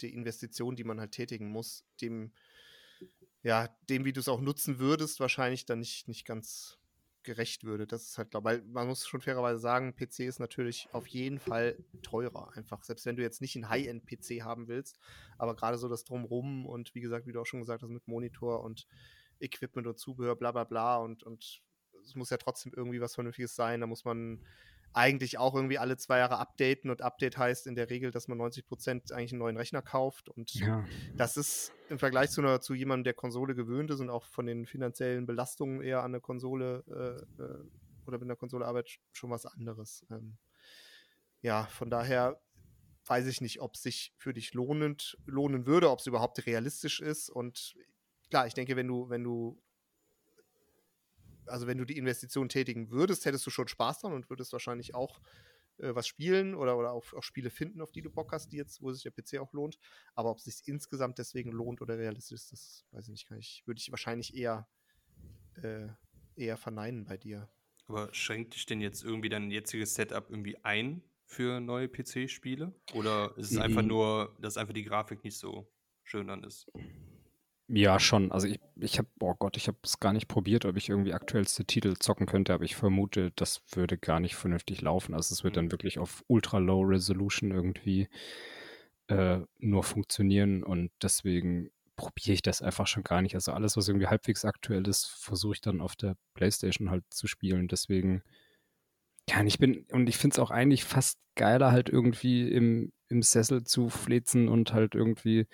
die 0.00 0.12
Investition, 0.12 0.76
die 0.76 0.84
man 0.84 1.00
halt 1.00 1.12
tätigen 1.12 1.50
muss, 1.50 1.84
dem, 2.00 2.32
ja, 3.44 3.68
dem, 3.90 4.06
wie 4.06 4.12
du 4.12 4.20
es 4.20 4.28
auch 4.28 4.40
nutzen 4.40 4.78
würdest, 4.78 5.20
wahrscheinlich 5.20 5.66
dann 5.66 5.80
nicht, 5.80 6.08
nicht 6.08 6.24
ganz 6.24 6.78
gerecht 7.22 7.64
würde. 7.64 7.86
Das 7.86 8.02
ist 8.04 8.18
halt, 8.18 8.30
glaube 8.30 8.46
weil 8.46 8.62
man 8.62 8.88
muss 8.88 9.06
schon 9.06 9.20
fairerweise 9.20 9.60
sagen, 9.60 9.94
PC 9.94 10.20
ist 10.20 10.40
natürlich 10.40 10.88
auf 10.92 11.06
jeden 11.06 11.38
Fall 11.38 11.76
teurer. 12.02 12.52
Einfach, 12.56 12.82
selbst 12.84 13.04
wenn 13.04 13.16
du 13.16 13.22
jetzt 13.22 13.42
nicht 13.42 13.54
einen 13.54 13.68
High-End-PC 13.68 14.42
haben 14.42 14.66
willst, 14.66 14.98
aber 15.36 15.54
gerade 15.54 15.76
so 15.76 15.88
das 15.88 16.04
Drumrum 16.04 16.64
und 16.64 16.94
wie 16.94 17.02
gesagt, 17.02 17.26
wie 17.26 17.32
du 17.32 17.40
auch 17.40 17.46
schon 17.46 17.60
gesagt 17.60 17.82
hast, 17.82 17.90
mit 17.90 18.08
Monitor 18.08 18.62
und 18.62 18.86
Equipment 19.40 19.86
und 19.86 19.98
Zubehör, 19.98 20.36
bla 20.36 20.50
bla 20.50 20.64
bla 20.64 20.96
und, 20.96 21.22
und 21.22 21.62
es 22.02 22.14
muss 22.14 22.30
ja 22.30 22.38
trotzdem 22.38 22.72
irgendwie 22.74 23.00
was 23.00 23.14
Vernünftiges 23.14 23.54
sein. 23.54 23.80
Da 23.80 23.86
muss 23.86 24.06
man 24.06 24.42
eigentlich 24.94 25.38
auch 25.38 25.54
irgendwie 25.54 25.78
alle 25.78 25.96
zwei 25.96 26.18
Jahre 26.18 26.38
updaten 26.38 26.88
und 26.88 27.02
Update 27.02 27.36
heißt 27.36 27.66
in 27.66 27.74
der 27.74 27.90
Regel, 27.90 28.12
dass 28.12 28.28
man 28.28 28.38
90 28.38 28.64
Prozent 28.64 29.12
eigentlich 29.12 29.32
einen 29.32 29.40
neuen 29.40 29.56
Rechner 29.56 29.82
kauft 29.82 30.28
und 30.28 30.54
ja. 30.54 30.84
das 31.16 31.36
ist 31.36 31.72
im 31.88 31.98
Vergleich 31.98 32.30
zu, 32.30 32.40
einer, 32.40 32.60
zu 32.60 32.74
jemandem, 32.74 33.04
der 33.04 33.14
Konsole 33.14 33.54
gewöhnt 33.56 33.90
ist 33.90 34.00
und 34.00 34.08
auch 34.08 34.24
von 34.24 34.46
den 34.46 34.66
finanziellen 34.66 35.26
Belastungen 35.26 35.82
eher 35.82 36.02
an 36.02 36.12
der 36.12 36.20
Konsole 36.20 36.84
äh, 36.88 37.42
äh, 37.42 37.58
oder 38.06 38.18
mit 38.18 38.28
der 38.28 38.36
Konsole 38.36 38.66
arbeitet, 38.66 38.98
schon 39.12 39.30
was 39.30 39.46
anderes. 39.46 40.06
Ähm, 40.10 40.38
ja, 41.42 41.64
von 41.66 41.90
daher 41.90 42.40
weiß 43.06 43.26
ich 43.26 43.40
nicht, 43.40 43.60
ob 43.60 43.74
es 43.74 43.82
sich 43.82 44.14
für 44.16 44.32
dich 44.32 44.54
lohnend 44.54 45.18
lohnen 45.26 45.66
würde, 45.66 45.90
ob 45.90 45.98
es 45.98 46.06
überhaupt 46.06 46.46
realistisch 46.46 47.00
ist 47.00 47.30
und 47.30 47.74
klar, 48.30 48.46
ich 48.46 48.54
denke, 48.54 48.76
wenn 48.76 48.86
du, 48.86 49.08
wenn 49.10 49.24
du 49.24 49.60
also 51.46 51.66
wenn 51.66 51.78
du 51.78 51.84
die 51.84 51.96
Investition 51.96 52.48
tätigen 52.48 52.90
würdest, 52.90 53.24
hättest 53.24 53.46
du 53.46 53.50
schon 53.50 53.68
Spaß 53.68 54.00
dran 54.00 54.12
und 54.12 54.30
würdest 54.30 54.52
wahrscheinlich 54.52 54.94
auch 54.94 55.20
äh, 55.78 55.94
was 55.94 56.06
spielen 56.06 56.54
oder, 56.54 56.76
oder 56.78 56.92
auch, 56.92 57.12
auch, 57.12 57.22
Spiele 57.22 57.50
finden, 57.50 57.80
auf 57.80 57.90
die 57.90 58.02
du 58.02 58.10
Bock 58.10 58.32
hast, 58.32 58.52
die 58.52 58.56
jetzt, 58.56 58.80
wo 58.82 58.92
sich 58.92 59.02
der 59.02 59.10
PC 59.10 59.40
auch 59.40 59.52
lohnt. 59.52 59.78
Aber 60.14 60.30
ob 60.30 60.38
es 60.38 60.44
sich 60.44 60.66
insgesamt 60.66 61.18
deswegen 61.18 61.50
lohnt 61.52 61.80
oder 61.82 61.98
realistisch 61.98 62.36
ist, 62.36 62.52
das 62.52 62.86
weiß 62.92 63.06
ich 63.06 63.10
nicht, 63.10 63.26
kann 63.26 63.38
ich, 63.38 63.62
würde 63.66 63.78
ich 63.78 63.90
wahrscheinlich 63.90 64.36
eher, 64.36 64.68
äh, 65.62 65.88
eher 66.36 66.56
verneinen 66.56 67.04
bei 67.04 67.16
dir. 67.16 67.48
Aber 67.86 68.12
schränkt 68.14 68.54
dich 68.54 68.66
denn 68.66 68.80
jetzt 68.80 69.02
irgendwie 69.02 69.28
dein 69.28 69.50
jetziges 69.50 69.94
Setup 69.94 70.30
irgendwie 70.30 70.56
ein 70.64 71.02
für 71.26 71.60
neue 71.60 71.88
PC-Spiele? 71.88 72.72
Oder 72.94 73.36
ist 73.36 73.50
es 73.50 73.58
einfach 73.58 73.82
nur, 73.82 74.36
dass 74.40 74.56
einfach 74.56 74.74
die 74.74 74.84
Grafik 74.84 75.24
nicht 75.24 75.36
so 75.36 75.70
schön 76.02 76.28
dann 76.28 76.44
ist? 76.44 76.70
Ja, 77.68 77.98
schon. 77.98 78.30
Also 78.30 78.46
ich, 78.46 78.60
ich 78.76 78.98
habe, 78.98 79.08
oh 79.20 79.34
Gott, 79.34 79.56
ich 79.56 79.68
habe 79.68 79.78
es 79.82 79.98
gar 79.98 80.12
nicht 80.12 80.28
probiert, 80.28 80.66
ob 80.66 80.76
ich 80.76 80.90
irgendwie 80.90 81.14
aktuellste 81.14 81.64
Titel 81.64 81.94
zocken 81.98 82.26
könnte, 82.26 82.52
aber 82.52 82.64
ich 82.64 82.76
vermute, 82.76 83.32
das 83.36 83.62
würde 83.72 83.96
gar 83.96 84.20
nicht 84.20 84.34
vernünftig 84.34 84.82
laufen. 84.82 85.14
Also 85.14 85.32
es 85.32 85.44
wird 85.44 85.56
dann 85.56 85.66
mhm. 85.66 85.72
wirklich 85.72 85.98
auf 85.98 86.22
ultra 86.26 86.58
low 86.58 86.82
resolution 86.82 87.52
irgendwie 87.52 88.08
äh, 89.08 89.38
nur 89.58 89.82
funktionieren 89.82 90.62
und 90.62 90.90
deswegen 91.02 91.70
probiere 91.96 92.34
ich 92.34 92.42
das 92.42 92.60
einfach 92.60 92.86
schon 92.86 93.02
gar 93.02 93.22
nicht. 93.22 93.34
Also 93.34 93.52
alles, 93.52 93.76
was 93.76 93.88
irgendwie 93.88 94.08
halbwegs 94.08 94.44
aktuell 94.44 94.86
ist, 94.86 95.06
versuche 95.06 95.54
ich 95.54 95.60
dann 95.60 95.80
auf 95.80 95.96
der 95.96 96.16
Playstation 96.34 96.90
halt 96.90 97.04
zu 97.10 97.26
spielen. 97.26 97.68
Deswegen, 97.68 98.22
ja, 99.28 99.40
und 99.40 99.46
ich 99.46 99.58
bin, 99.58 99.86
und 99.90 100.08
ich 100.08 100.18
finde 100.18 100.34
es 100.34 100.38
auch 100.38 100.50
eigentlich 100.50 100.84
fast 100.84 101.18
geiler, 101.34 101.72
halt 101.72 101.88
irgendwie 101.88 102.50
im, 102.50 102.92
im 103.08 103.22
Sessel 103.22 103.64
zu 103.64 103.88
flezen 103.88 104.48
und 104.48 104.72
halt 104.72 104.94
irgendwie 104.94 105.46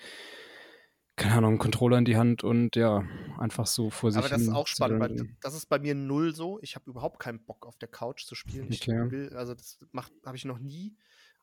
keine 1.21 1.35
Ahnung, 1.35 1.51
einen 1.51 1.59
Controller 1.59 1.97
in 1.97 2.05
die 2.05 2.17
Hand 2.17 2.43
und 2.43 2.75
ja, 2.75 3.03
einfach 3.37 3.67
so 3.67 3.89
vor 3.89 4.11
sich 4.11 4.19
Aber 4.19 4.29
das 4.29 4.41
ist 4.41 4.49
auch 4.49 4.67
spannend, 4.67 4.99
weil 4.99 5.35
das 5.41 5.53
ist 5.53 5.67
bei 5.67 5.79
mir 5.79 5.93
null 5.93 6.33
so. 6.33 6.59
Ich 6.61 6.75
habe 6.75 6.89
überhaupt 6.89 7.19
keinen 7.19 7.43
Bock 7.45 7.67
auf 7.67 7.77
der 7.77 7.87
Couch 7.87 8.25
zu 8.25 8.33
spielen. 8.33 8.71
Ich 8.71 8.81
okay. 8.81 9.11
will, 9.11 9.35
also 9.35 9.53
das 9.53 9.79
habe 10.25 10.35
ich 10.35 10.45
noch 10.45 10.59
nie. 10.59 10.95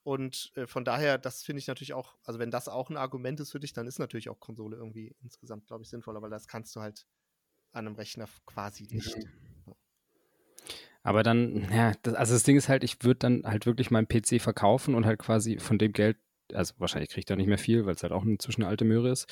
Und 0.03 0.53
äh, 0.57 0.67
von 0.67 0.85
daher, 0.85 1.19
das 1.19 1.43
finde 1.43 1.61
ich 1.61 1.69
natürlich 1.69 1.93
auch, 1.93 2.17
also 2.25 2.39
wenn 2.39 2.51
das 2.51 2.69
auch 2.69 2.91
ein 2.91 2.97
Argument 2.97 3.41
ist 3.41 3.53
für 3.53 3.61
dich, 3.61 3.73
dann 3.73 3.87
ist 3.87 3.99
natürlich 3.99 4.29
auch 4.29 4.41
Konsole 4.41 4.77
irgendwie 4.77 5.15
insgesamt, 5.23 5.67
glaube 5.67 5.83
ich, 5.83 5.91
sinnvoller, 5.91 6.23
weil 6.23 6.31
das 6.31 6.49
kannst 6.49 6.75
du 6.75 6.81
halt 6.81 7.07
an 7.73 7.87
einem 7.87 7.97
Rechner 7.97 8.27
quasi 8.47 8.89
nicht. 8.91 9.17
Ja. 9.67 9.75
Aber 11.03 11.23
dann, 11.23 11.69
ja, 11.73 11.93
das, 12.03 12.15
also 12.15 12.35
das 12.35 12.43
Ding 12.43 12.57
ist 12.57 12.69
halt, 12.69 12.85
ich 12.85 13.03
würde 13.03 13.19
dann 13.21 13.43
halt 13.45 13.67
wirklich 13.67 13.91
meinen 13.91 14.09
PC 14.09 14.41
verkaufen 14.41 14.95
und 14.95 15.07
halt 15.07 15.21
quasi 15.21 15.59
von 15.59 15.79
dem 15.79 15.93
Geld 15.93 16.19
also 16.55 16.75
wahrscheinlich 16.79 17.11
kriegt 17.11 17.31
er 17.31 17.37
nicht 17.37 17.47
mehr 17.49 17.59
viel, 17.59 17.87
weil 17.87 17.95
es 17.95 18.03
halt 18.03 18.13
auch 18.13 18.25
inzwischen 18.25 18.63
eine 18.63 18.71
alte 18.71 18.85
Möhre 18.85 19.11
ist. 19.11 19.27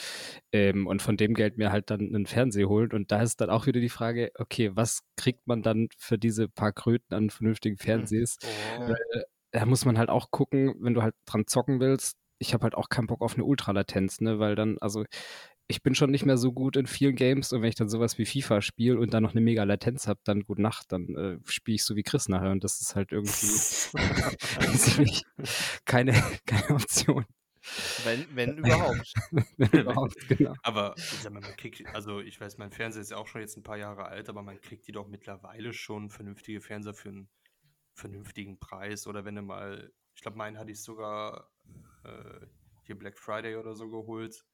Ähm, 0.52 0.87
und 0.87 1.02
von 1.02 1.16
dem 1.16 1.35
Geld 1.35 1.59
mir 1.59 1.72
halt 1.72 1.90
dann 1.90 2.00
einen 2.00 2.26
Fernseher 2.26 2.68
holt. 2.68 2.94
Und 2.94 3.12
da 3.12 3.22
ist 3.22 3.40
dann 3.40 3.50
auch 3.50 3.66
wieder 3.66 3.81
die 3.81 3.88
Frage, 3.88 4.31
okay, 4.37 4.70
was 4.74 5.02
kriegt 5.16 5.46
man 5.46 5.62
dann 5.62 5.88
für 5.98 6.18
diese 6.18 6.48
paar 6.48 6.72
Kröten 6.72 7.14
an 7.14 7.31
vernünftigen 7.31 7.76
Fernsehs? 7.79 8.38
Oh. 8.42 8.88
Weil, 8.88 9.24
da 9.52 9.64
muss 9.64 9.85
man 9.85 9.98
halt 9.98 10.11
auch 10.11 10.31
gucken, 10.31 10.74
wenn 10.81 10.94
du 10.94 11.02
halt 11.02 11.14
dran 11.24 11.46
zocken 11.46 11.81
willst. 11.81 12.16
Ich 12.38 12.52
habe 12.52 12.64
halt 12.64 12.74
auch 12.74 12.90
keinen 12.90 13.07
Bock 13.07 13.22
auf 13.22 13.35
eine 13.35 13.44
Ultralatenz, 13.44 14.20
ne? 14.20 14.38
Weil 14.38 14.55
dann, 14.55 14.76
also 14.79 15.05
ich 15.68 15.83
bin 15.83 15.94
schon 15.94 16.11
nicht 16.11 16.24
mehr 16.24 16.37
so 16.37 16.52
gut 16.52 16.76
in 16.76 16.87
vielen 16.87 17.16
Games 17.16 17.52
und 17.52 17.62
wenn 17.62 17.68
ich 17.68 17.74
dann 17.74 17.88
sowas 17.88 18.18
wie 18.18 18.26
FIFA 18.26 18.61
spiele 18.61 18.98
und 18.98 19.12
dann 19.12 19.22
noch 19.22 19.33
eine 19.33 19.40
mega 19.40 19.64
Latenz 19.64 20.07
habe, 20.07 20.20
dann 20.24 20.42
gut 20.42 20.59
Nacht, 20.59 20.92
dann 20.92 21.14
äh, 21.16 21.38
spiele 21.44 21.76
ich 21.76 21.85
so 21.85 21.96
wie 21.96 22.02
Chris 22.02 22.29
nachher 22.29 22.50
und 22.50 22.62
das 22.62 22.81
ist 22.81 22.94
halt 22.94 23.12
irgendwie 23.12 23.46
keine, 25.85 26.12
keine 26.46 26.70
Option. 26.70 27.26
Wenn, 28.05 28.26
wenn 28.37 28.59
überhaupt. 28.59 29.12
wenn 29.57 29.81
überhaupt, 29.81 30.29
genau. 30.29 30.55
Aber 30.62 30.94
sag 30.96 31.33
mal, 31.33 31.40
man 31.40 31.57
kriegt, 31.57 31.85
also 31.94 32.20
ich 32.20 32.40
weiß, 32.40 32.59
mein 32.59 32.70
Fernseher 32.70 33.02
ist 33.02 33.11
ja 33.11 33.16
auch 33.16 33.26
schon 33.26 33.40
jetzt 33.40 33.57
ein 33.57 33.64
paar 33.64 33.76
Jahre 33.76 34.07
alt, 34.07 34.29
aber 34.29 34.42
man 34.42 34.61
kriegt 34.61 34.87
die 34.87 34.92
doch 34.92 35.09
mittlerweile 35.09 35.72
schon 35.72 36.09
vernünftige 36.09 36.61
Fernseher 36.61 36.94
für 36.94 37.09
einen 37.09 37.29
vernünftigen 37.94 38.61
Preis. 38.61 39.09
Oder 39.09 39.24
wenn 39.24 39.35
du 39.35 39.42
mal, 39.42 39.92
ich 40.14 40.22
glaube, 40.22 40.38
meinen 40.38 40.59
hatte 40.59 40.70
ich 40.70 40.81
sogar 40.81 41.50
äh, 42.05 42.46
hier 42.85 42.96
Black 42.96 43.18
Friday 43.18 43.57
oder 43.57 43.74
so 43.74 43.90
geholt 43.90 44.44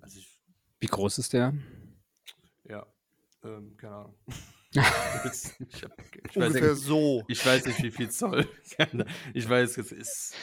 also 0.00 0.18
ich, 0.18 0.38
Wie 0.80 0.86
groß 0.86 1.18
ist 1.18 1.32
der? 1.32 1.54
Ja, 2.64 2.86
ähm, 3.44 3.76
keine 3.76 3.94
Ahnung. 3.94 4.14
ich, 4.72 4.80
hab, 4.80 5.92
ich 6.26 6.36
Ungefähr 6.36 6.72
nicht, 6.72 6.82
so. 6.82 7.24
Ich 7.28 7.44
weiß 7.44 7.66
nicht, 7.66 7.82
wie 7.82 7.90
viel 7.90 8.10
Zoll. 8.10 8.48
Ich 9.34 9.48
weiß, 9.48 9.78
es 9.78 9.92
ist 9.92 10.34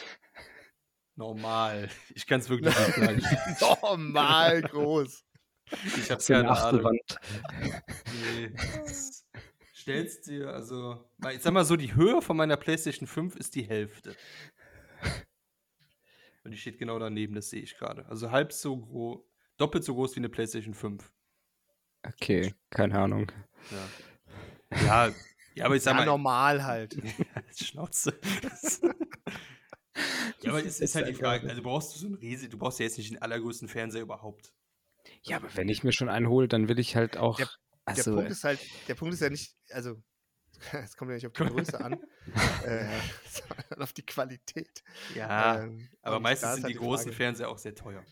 normal. 1.15 1.89
Ich 2.13 2.25
kann 2.25 2.39
es 2.39 2.49
wirklich 2.49 2.75
nicht 2.75 3.57
sagen. 3.59 4.11
normal 4.11 4.61
groß. 4.61 5.23
Ich 5.97 6.11
habe 6.11 6.23
keine 6.23 6.49
Ahnung. 6.49 6.97
Nee. 8.35 8.51
Stellst 9.73 10.27
dir, 10.27 10.49
also, 10.49 11.07
ich 11.31 11.41
sag 11.41 11.53
mal 11.53 11.63
so, 11.65 11.75
die 11.75 11.93
Höhe 11.93 12.21
von 12.21 12.35
meiner 12.35 12.57
PlayStation 12.57 13.07
5 13.07 13.35
ist 13.35 13.53
die 13.55 13.63
Hälfte. 13.63 14.15
Und 16.43 16.51
die 16.51 16.57
steht 16.57 16.79
genau 16.79 16.97
daneben, 16.99 17.35
das 17.35 17.49
sehe 17.49 17.61
ich 17.61 17.77
gerade. 17.77 18.05
Also 18.07 18.31
halb 18.31 18.51
so 18.51 18.77
groß, 18.77 19.19
doppelt 19.57 19.83
so 19.83 19.93
groß 19.95 20.15
wie 20.15 20.19
eine 20.19 20.29
PlayStation 20.29 20.73
5. 20.73 21.11
Okay, 22.07 22.53
keine 22.69 22.99
Ahnung. 22.99 23.31
Ja, 23.71 24.77
ja, 24.85 25.13
ja 25.55 25.65
aber 25.65 25.75
ich 25.75 25.83
sag 25.83 25.93
ja, 25.93 25.99
mal. 25.99 26.05
normal 26.05 26.63
halt. 26.63 26.95
Schnauze. 27.55 28.19
ja, 30.41 30.51
aber 30.51 30.63
es 30.63 30.79
ist 30.79 30.95
halt 30.95 31.07
die 31.07 31.13
Frage, 31.13 31.49
also 31.49 31.61
brauchst 31.61 31.95
du 31.95 31.99
so 31.99 32.07
ein 32.07 32.15
riesig, 32.15 32.51
du 32.51 32.57
brauchst 32.57 32.79
ja 32.79 32.85
jetzt 32.85 32.97
nicht 32.97 33.11
den 33.11 33.21
allergrößten 33.21 33.67
Fernseher 33.67 34.01
überhaupt. 34.01 34.53
Ja, 35.23 35.37
aber 35.37 35.55
wenn 35.55 35.69
ich 35.69 35.83
mir 35.83 35.91
schon 35.91 36.09
einen 36.09 36.29
hole, 36.29 36.47
dann 36.47 36.67
will 36.67 36.79
ich 36.79 36.95
halt 36.95 37.17
auch. 37.17 37.37
Der, 37.37 37.49
also, 37.85 38.11
der 38.11 38.17
Punkt 38.17 38.31
ist 38.31 38.43
halt, 38.43 38.59
der 38.87 38.95
Punkt 38.95 39.13
ist 39.13 39.21
ja 39.21 39.29
nicht, 39.29 39.55
also 39.71 40.01
es 40.83 40.95
kommt 40.95 41.09
ja 41.09 41.15
nicht 41.15 41.27
auf 41.27 41.33
die 41.33 41.43
Größe 41.43 41.83
an, 41.83 41.93
äh, 42.63 42.99
sondern 43.29 43.81
auf 43.81 43.93
die 43.93 44.05
Qualität. 44.05 44.83
Ja, 45.15 45.63
ähm, 45.63 45.89
aber 46.01 46.19
meistens 46.19 46.53
sind 46.53 46.63
halt 46.63 46.73
die, 46.73 46.77
die 46.77 46.83
großen 46.83 47.11
Fernseher 47.11 47.49
auch 47.49 47.57
sehr 47.57 47.75
teuer. 47.75 48.03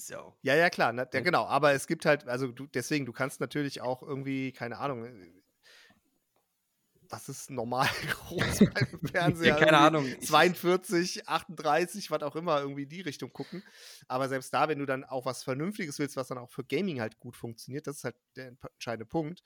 So. 0.00 0.34
Ja, 0.42 0.54
ja, 0.54 0.70
klar, 0.70 0.92
ne, 0.92 1.08
ja, 1.12 1.20
genau. 1.20 1.44
Aber 1.44 1.72
es 1.72 1.86
gibt 1.86 2.06
halt, 2.06 2.26
also 2.26 2.48
du, 2.48 2.66
deswegen, 2.66 3.06
du 3.06 3.12
kannst 3.12 3.40
natürlich 3.40 3.80
auch 3.80 4.02
irgendwie, 4.02 4.52
keine 4.52 4.78
Ahnung, 4.78 5.04
äh, 5.04 5.40
was 7.10 7.28
ist 7.28 7.50
normal 7.50 7.88
groß 8.10 8.60
beim 8.72 9.00
Fernseher? 9.10 9.56
keine 9.58 9.78
Ahnung. 9.78 10.06
42, 10.20 11.28
38, 11.28 12.10
was 12.10 12.22
auch 12.22 12.36
immer, 12.36 12.60
irgendwie 12.60 12.84
in 12.84 12.88
die 12.88 13.00
Richtung 13.00 13.32
gucken. 13.32 13.62
Aber 14.08 14.28
selbst 14.28 14.54
da, 14.54 14.68
wenn 14.68 14.78
du 14.78 14.86
dann 14.86 15.04
auch 15.04 15.26
was 15.26 15.42
Vernünftiges 15.42 15.98
willst, 15.98 16.16
was 16.16 16.28
dann 16.28 16.38
auch 16.38 16.50
für 16.50 16.64
Gaming 16.64 17.00
halt 17.00 17.18
gut 17.18 17.36
funktioniert, 17.36 17.86
das 17.86 17.98
ist 17.98 18.04
halt 18.04 18.16
der 18.36 18.52
entscheidende 18.72 19.06
Punkt, 19.06 19.42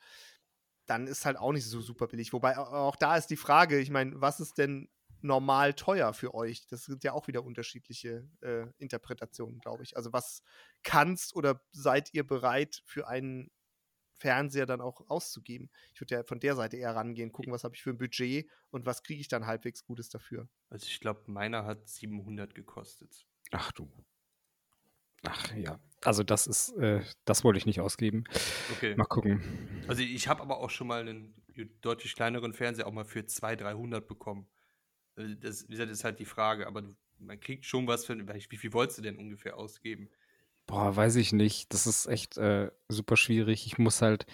dann 0.85 1.07
ist 1.07 1.25
halt 1.25 1.37
auch 1.37 1.51
nicht 1.51 1.65
so 1.65 1.81
super 1.81 2.07
billig. 2.07 2.31
Wobei 2.31 2.57
auch 2.57 2.95
da 2.95 3.17
ist 3.17 3.27
die 3.27 3.37
Frage, 3.37 3.79
ich 3.79 3.89
meine, 3.89 4.21
was 4.21 4.39
ist 4.39 4.57
denn 4.59 4.87
normal 5.25 5.73
teuer 5.73 6.13
für 6.13 6.33
euch? 6.33 6.67
Das 6.67 6.85
sind 6.85 7.03
ja 7.03 7.13
auch 7.13 7.27
wieder 7.27 7.43
unterschiedliche 7.43 8.27
äh, 8.41 8.67
Interpretationen, 8.77 9.59
glaube 9.59 9.83
ich. 9.83 9.97
Also 9.97 10.13
was 10.13 10.43
kannst 10.83 11.35
oder 11.35 11.61
seid 11.71 12.13
ihr 12.13 12.25
bereit 12.25 12.81
für 12.85 13.07
einen 13.07 13.51
Fernseher 14.17 14.65
dann 14.65 14.81
auch 14.81 15.01
auszugeben. 15.09 15.69
Ich 15.93 16.01
würde 16.01 16.15
ja 16.15 16.23
von 16.23 16.39
der 16.39 16.55
Seite 16.55 16.77
eher 16.77 16.95
rangehen, 16.95 17.31
gucken, 17.31 17.51
was 17.51 17.63
habe 17.63 17.75
ich 17.75 17.83
für 17.83 17.89
ein 17.89 17.97
Budget 17.97 18.49
und 18.71 18.85
was 18.85 19.03
kriege 19.03 19.19
ich 19.19 19.27
dann 19.27 19.45
halbwegs 19.45 19.83
Gutes 19.83 20.09
dafür. 20.09 20.47
Also 20.69 20.85
ich 20.87 20.99
glaube, 20.99 21.23
meiner 21.27 21.65
hat 21.65 21.87
700 21.87 22.55
gekostet. 22.55 23.25
Ach 23.51 23.71
du. 23.73 23.91
Ach 25.23 25.53
ja. 25.55 25.79
Also 26.03 26.23
das 26.23 26.47
ist, 26.47 26.69
äh, 26.77 27.01
das 27.25 27.43
wollte 27.43 27.57
ich 27.57 27.65
nicht 27.65 27.81
ausgeben. 27.81 28.25
Okay. 28.73 28.95
Mal 28.95 29.05
gucken. 29.05 29.43
Also 29.87 30.01
ich 30.01 30.27
habe 30.27 30.41
aber 30.41 30.59
auch 30.59 30.69
schon 30.69 30.87
mal 30.87 31.01
einen 31.01 31.35
deutlich 31.81 32.15
kleineren 32.15 32.53
Fernseher 32.53 32.87
auch 32.87 32.91
mal 32.91 33.05
für 33.05 33.25
200, 33.25 33.61
300 33.61 34.07
bekommen. 34.07 34.47
Äh, 35.17 35.35
das, 35.39 35.67
wie 35.67 35.71
gesagt, 35.71 35.91
ist 35.91 36.03
halt 36.03 36.19
die 36.19 36.25
Frage, 36.25 36.67
aber 36.67 36.83
man 37.19 37.39
kriegt 37.39 37.65
schon 37.65 37.87
was 37.87 38.05
für, 38.05 38.15
wie 38.17 38.57
viel 38.57 38.73
wolltest 38.73 38.99
du 38.99 39.01
denn 39.01 39.17
ungefähr 39.17 39.57
ausgeben? 39.57 40.09
Boah, 40.67 40.95
weiß 40.95 41.17
ich 41.17 41.31
nicht. 41.31 41.73
Das 41.73 41.85
ist 41.85 42.07
echt 42.07 42.37
äh, 42.37 42.71
super 42.89 43.17
schwierig. 43.17 43.67
Ich 43.67 43.77
muss 43.77 44.01
halt, 44.01 44.25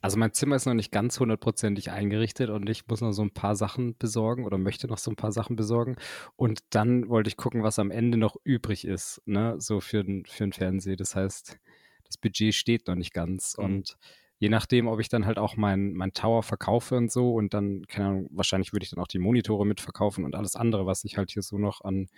also 0.00 0.16
mein 0.16 0.32
Zimmer 0.32 0.54
ist 0.54 0.66
noch 0.66 0.74
nicht 0.74 0.92
ganz 0.92 1.18
hundertprozentig 1.18 1.90
eingerichtet 1.90 2.50
und 2.50 2.68
ich 2.68 2.86
muss 2.86 3.00
noch 3.00 3.12
so 3.12 3.22
ein 3.22 3.32
paar 3.32 3.56
Sachen 3.56 3.96
besorgen 3.98 4.44
oder 4.44 4.58
möchte 4.58 4.86
noch 4.86 4.98
so 4.98 5.10
ein 5.10 5.16
paar 5.16 5.32
Sachen 5.32 5.56
besorgen. 5.56 5.96
Und 6.36 6.60
dann 6.70 7.08
wollte 7.08 7.28
ich 7.28 7.36
gucken, 7.36 7.64
was 7.64 7.80
am 7.80 7.90
Ende 7.90 8.16
noch 8.16 8.36
übrig 8.44 8.86
ist, 8.86 9.22
ne, 9.26 9.56
so 9.58 9.80
für 9.80 10.04
den, 10.04 10.24
für 10.24 10.44
den 10.44 10.52
Fernseher. 10.52 10.96
Das 10.96 11.16
heißt, 11.16 11.58
das 12.04 12.16
Budget 12.16 12.54
steht 12.54 12.86
noch 12.86 12.94
nicht 12.94 13.12
ganz. 13.12 13.56
Mhm. 13.58 13.64
Und 13.64 13.98
je 14.42 14.48
nachdem, 14.48 14.88
ob 14.88 14.98
ich 14.98 15.08
dann 15.08 15.24
halt 15.24 15.38
auch 15.38 15.56
mein, 15.56 15.92
mein 15.92 16.12
Tower 16.12 16.42
verkaufe 16.42 16.96
und 16.96 17.12
so 17.12 17.32
und 17.32 17.54
dann, 17.54 17.86
keine 17.86 18.08
Ahnung, 18.08 18.28
wahrscheinlich 18.32 18.72
würde 18.72 18.82
ich 18.82 18.90
dann 18.90 18.98
auch 18.98 19.06
die 19.06 19.20
Monitore 19.20 19.64
mitverkaufen 19.64 20.24
und 20.24 20.34
alles 20.34 20.56
andere, 20.56 20.84
was 20.84 21.04
ich 21.04 21.16
halt 21.16 21.30
hier 21.30 21.42
so 21.42 21.58
noch 21.58 21.82
an 21.82 22.08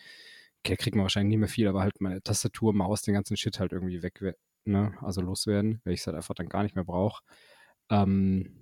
okay, 0.60 0.76
kriegt 0.78 0.96
man 0.96 1.02
wahrscheinlich 1.02 1.28
nicht 1.32 1.40
mehr 1.40 1.50
viel, 1.50 1.68
aber 1.68 1.82
halt 1.82 2.00
meine 2.00 2.22
Tastatur, 2.22 2.72
Maus, 2.72 3.02
den 3.02 3.12
ganzen 3.12 3.36
Shit 3.36 3.60
halt 3.60 3.72
irgendwie 3.72 4.02
weg, 4.02 4.22
ne? 4.64 4.94
also 5.02 5.20
loswerden, 5.20 5.82
weil 5.84 5.92
ich 5.92 6.00
es 6.00 6.06
halt 6.06 6.16
einfach 6.16 6.34
dann 6.34 6.48
gar 6.48 6.62
nicht 6.62 6.76
mehr 6.76 6.84
brauche. 6.84 7.22
Ähm, 7.90 8.56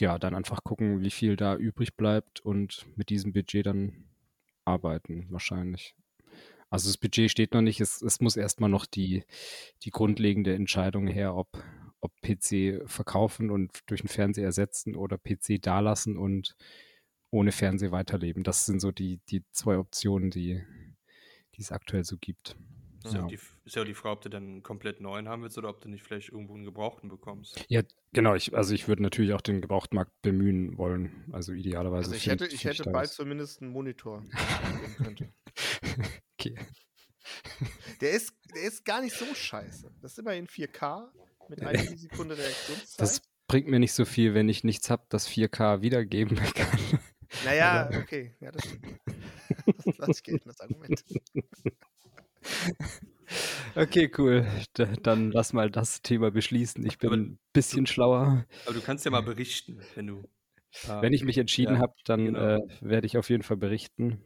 ja, 0.00 0.18
dann 0.18 0.34
einfach 0.34 0.64
gucken, 0.64 1.00
wie 1.00 1.12
viel 1.12 1.36
da 1.36 1.54
übrig 1.54 1.96
bleibt 1.96 2.40
und 2.40 2.84
mit 2.96 3.10
diesem 3.10 3.32
Budget 3.32 3.66
dann 3.66 4.08
arbeiten, 4.64 5.28
wahrscheinlich. 5.30 5.94
Also 6.68 6.88
das 6.88 6.98
Budget 6.98 7.30
steht 7.30 7.54
noch 7.54 7.62
nicht, 7.62 7.80
es, 7.80 8.02
es 8.02 8.20
muss 8.20 8.36
erstmal 8.36 8.70
noch 8.70 8.86
die, 8.86 9.22
die 9.84 9.90
grundlegende 9.90 10.52
Entscheidung 10.56 11.06
her, 11.06 11.36
ob, 11.36 11.46
ob 12.04 12.12
PC 12.20 12.82
verkaufen 12.88 13.50
und 13.50 13.80
durch 13.86 14.02
einen 14.02 14.08
Fernseher 14.08 14.44
ersetzen 14.44 14.94
oder 14.94 15.16
PC 15.16 15.60
dalassen 15.60 16.18
und 16.18 16.54
ohne 17.30 17.50
Fernseher 17.50 17.92
weiterleben. 17.92 18.44
Das 18.44 18.66
sind 18.66 18.80
so 18.80 18.92
die, 18.92 19.20
die 19.30 19.42
zwei 19.52 19.78
Optionen, 19.78 20.30
die, 20.30 20.62
die 21.54 21.60
es 21.62 21.72
aktuell 21.72 22.04
so 22.04 22.18
gibt. 22.18 22.56
Ist 23.04 23.14
ja, 23.14 23.26
die, 23.26 23.38
ist 23.64 23.76
ja 23.76 23.84
die 23.84 23.94
Frage, 23.94 24.16
ob 24.16 24.22
du 24.22 24.28
dann 24.30 24.44
einen 24.44 24.62
komplett 24.62 25.00
neuen 25.00 25.28
haben 25.28 25.42
willst 25.42 25.58
oder 25.58 25.68
ob 25.68 25.80
du 25.80 25.88
nicht 25.88 26.02
vielleicht 26.02 26.30
irgendwo 26.30 26.54
einen 26.54 26.64
gebrauchten 26.64 27.08
bekommst. 27.08 27.62
Ja, 27.68 27.82
genau. 28.12 28.34
Ich, 28.34 28.54
also 28.54 28.74
ich 28.74 28.86
würde 28.88 29.02
natürlich 29.02 29.32
auch 29.34 29.42
den 29.42 29.60
Gebrauchtmarkt 29.60 30.12
bemühen 30.22 30.78
wollen. 30.78 31.24
Also 31.32 31.52
idealerweise. 31.52 32.06
Also 32.06 32.14
ich 32.14 32.26
hätte, 32.26 32.46
ich 32.46 32.64
hätte 32.64 32.84
bald 32.90 33.10
zumindest 33.10 33.60
einen 33.60 33.72
Monitor. 33.72 34.22
okay. 36.38 36.54
Der 38.00 38.10
ist, 38.12 38.34
der 38.54 38.62
ist 38.62 38.84
gar 38.84 39.02
nicht 39.02 39.14
so 39.14 39.26
scheiße. 39.34 39.94
Das 40.00 40.12
ist 40.12 40.18
immerhin 40.18 40.46
4K 40.46 41.10
mit 41.48 41.62
einer 41.62 41.78
Sekunde 41.96 42.36
Reaktionszeit. 42.36 43.00
Das 43.00 43.22
bringt 43.46 43.68
mir 43.68 43.78
nicht 43.78 43.92
so 43.92 44.04
viel, 44.04 44.34
wenn 44.34 44.48
ich 44.48 44.64
nichts 44.64 44.90
habe, 44.90 45.04
das 45.08 45.28
4K 45.28 45.82
wiedergeben 45.82 46.36
kann. 46.54 47.00
Naja, 47.44 47.90
okay. 48.00 48.34
Ja, 48.40 48.50
das 48.52 48.64
stimmt. 48.64 48.86
Das 49.84 49.98
lasse 49.98 50.12
ich 50.12 50.22
gelten, 50.22 50.48
das 50.48 50.60
Argument. 50.60 51.04
Okay, 53.74 54.10
cool. 54.18 54.46
D 54.76 54.86
dann 55.02 55.30
lass 55.30 55.52
mal 55.52 55.70
das 55.70 56.02
Thema 56.02 56.30
beschließen. 56.30 56.84
Ich 56.86 56.98
bin 56.98 57.08
aber, 57.08 57.16
ein 57.16 57.38
bisschen 57.52 57.86
schlauer. 57.86 58.44
Aber 58.66 58.74
du 58.74 58.80
kannst 58.80 59.04
ja 59.04 59.10
mal 59.10 59.22
berichten, 59.22 59.80
wenn 59.94 60.06
du. 60.06 60.18
Äh, 60.84 61.02
wenn 61.02 61.12
ich 61.12 61.24
mich 61.24 61.38
entschieden 61.38 61.74
ja, 61.74 61.80
habe, 61.80 61.94
dann 62.04 62.26
genau. 62.26 62.56
äh, 62.56 62.60
werde 62.80 63.06
ich 63.06 63.16
auf 63.16 63.30
jeden 63.30 63.42
Fall 63.42 63.56
berichten. 63.56 64.24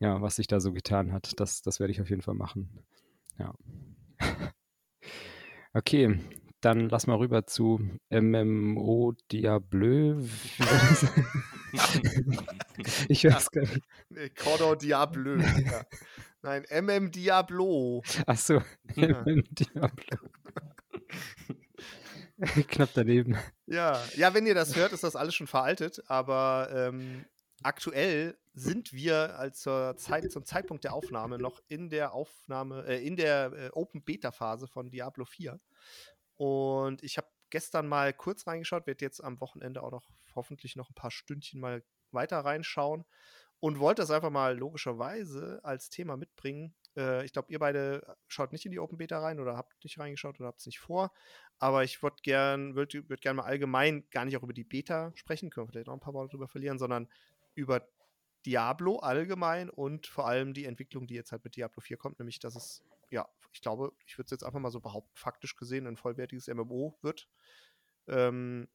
Ja, 0.00 0.20
was 0.20 0.36
sich 0.36 0.46
da 0.46 0.60
so 0.60 0.72
getan 0.72 1.12
hat. 1.12 1.38
Das, 1.40 1.62
das 1.62 1.80
werde 1.80 1.92
ich 1.92 2.00
auf 2.00 2.10
jeden 2.10 2.22
Fall 2.22 2.34
machen. 2.34 2.84
Ja. 3.38 3.54
Okay, 5.78 6.18
dann 6.60 6.88
lass 6.88 7.06
mal 7.06 7.18
rüber 7.18 7.46
zu 7.46 7.78
MMO 8.10 9.14
Diablo. 9.30 10.18
ich 13.08 13.22
weiß 13.22 13.48
gar 13.52 13.60
nicht. 13.60 14.36
Cordon 14.36 14.76
Diablo. 14.76 15.36
Ja. 15.36 15.86
Nein, 16.42 16.64
MM 16.68 17.12
Diablo. 17.12 18.02
Ach 18.26 18.36
so, 18.36 18.54
ja. 18.96 19.22
MM 19.22 19.44
Diablo. 19.52 20.18
Knapp 22.66 22.90
daneben. 22.94 23.36
Ja. 23.66 24.02
ja, 24.16 24.34
wenn 24.34 24.46
ihr 24.46 24.56
das 24.56 24.74
hört, 24.74 24.92
ist 24.92 25.04
das 25.04 25.14
alles 25.14 25.36
schon 25.36 25.46
veraltet, 25.46 26.02
aber 26.08 26.70
ähm, 26.72 27.24
aktuell 27.62 28.36
sind 28.52 28.92
wir 28.92 29.38
als 29.38 29.60
zur 29.60 29.96
Zeit, 29.96 30.30
zum 30.32 30.44
Zeitpunkt 30.44 30.82
der 30.84 30.92
Aufnahme 30.92 31.38
noch 31.38 31.60
in 31.68 31.88
der 31.88 32.12
Aufnahme, 32.12 32.84
äh, 32.86 33.06
in 33.06 33.16
der 33.16 33.52
äh, 33.52 33.70
Open 33.72 34.02
Beta 34.02 34.32
Phase 34.32 34.66
von 34.66 34.90
Diablo 34.90 35.24
4. 35.24 35.60
Und 36.36 37.02
ich 37.02 37.16
habe 37.16 37.28
gestern 37.50 37.88
mal 37.88 38.12
kurz 38.12 38.46
reingeschaut, 38.46 38.86
werde 38.86 39.04
jetzt 39.04 39.22
am 39.22 39.40
Wochenende 39.40 39.82
auch 39.82 39.90
noch 39.90 40.10
hoffentlich 40.34 40.76
noch 40.76 40.90
ein 40.90 40.94
paar 40.94 41.10
Stündchen 41.10 41.60
mal 41.60 41.82
weiter 42.12 42.38
reinschauen 42.38 43.04
und 43.60 43.80
wollte 43.80 44.02
das 44.02 44.10
einfach 44.10 44.30
mal 44.30 44.56
logischerweise 44.56 45.60
als 45.64 45.90
Thema 45.90 46.16
mitbringen. 46.16 46.74
Äh, 46.96 47.24
ich 47.24 47.32
glaube, 47.32 47.50
ihr 47.50 47.58
beide 47.58 48.16
schaut 48.28 48.52
nicht 48.52 48.64
in 48.64 48.72
die 48.72 48.78
Open 48.78 48.98
Beta 48.98 49.18
rein 49.18 49.40
oder 49.40 49.56
habt 49.56 49.82
nicht 49.82 49.98
reingeschaut 49.98 50.38
oder 50.38 50.48
habt 50.48 50.60
es 50.60 50.66
nicht 50.66 50.78
vor. 50.78 51.12
Aber 51.58 51.82
ich 51.82 52.02
würde 52.02 52.16
gern, 52.22 52.76
würde 52.76 53.08
würd 53.08 53.20
gern 53.20 53.36
mal 53.36 53.44
allgemein 53.44 54.08
gar 54.10 54.24
nicht 54.24 54.36
auch 54.36 54.42
über 54.42 54.52
die 54.52 54.64
Beta 54.64 55.12
sprechen, 55.16 55.50
können 55.50 55.66
wir 55.66 55.72
vielleicht 55.72 55.88
noch 55.88 55.94
ein 55.94 56.00
paar 56.00 56.14
Worte 56.14 56.30
drüber 56.30 56.48
verlieren, 56.48 56.78
sondern 56.78 57.08
über 57.54 57.88
Diablo 58.46 59.00
allgemein 59.00 59.68
und 59.68 60.06
vor 60.06 60.28
allem 60.28 60.54
die 60.54 60.64
Entwicklung, 60.64 61.06
die 61.06 61.14
jetzt 61.14 61.32
halt 61.32 61.42
mit 61.44 61.56
Diablo 61.56 61.80
4 61.80 61.96
kommt, 61.96 62.20
nämlich 62.20 62.38
dass 62.38 62.54
es 62.54 62.84
ja, 63.10 63.28
ich 63.52 63.60
glaube, 63.60 63.92
ich 64.06 64.16
würde 64.18 64.26
es 64.26 64.30
jetzt 64.30 64.44
einfach 64.44 64.60
mal 64.60 64.70
so 64.70 64.80
behaupten, 64.80 65.16
faktisch 65.16 65.56
gesehen 65.56 65.86
ein 65.86 65.96
vollwertiges 65.96 66.48
MMO 66.48 66.98
wird. 67.02 67.28
Ähm, 68.06 68.68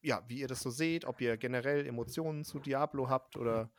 ja, 0.00 0.24
wie 0.28 0.40
ihr 0.40 0.48
das 0.48 0.60
so 0.60 0.70
seht, 0.70 1.04
ob 1.04 1.20
ihr 1.20 1.36
generell 1.36 1.86
Emotionen 1.86 2.44
zu 2.44 2.58
Diablo 2.58 3.08
habt 3.08 3.36
oder 3.36 3.70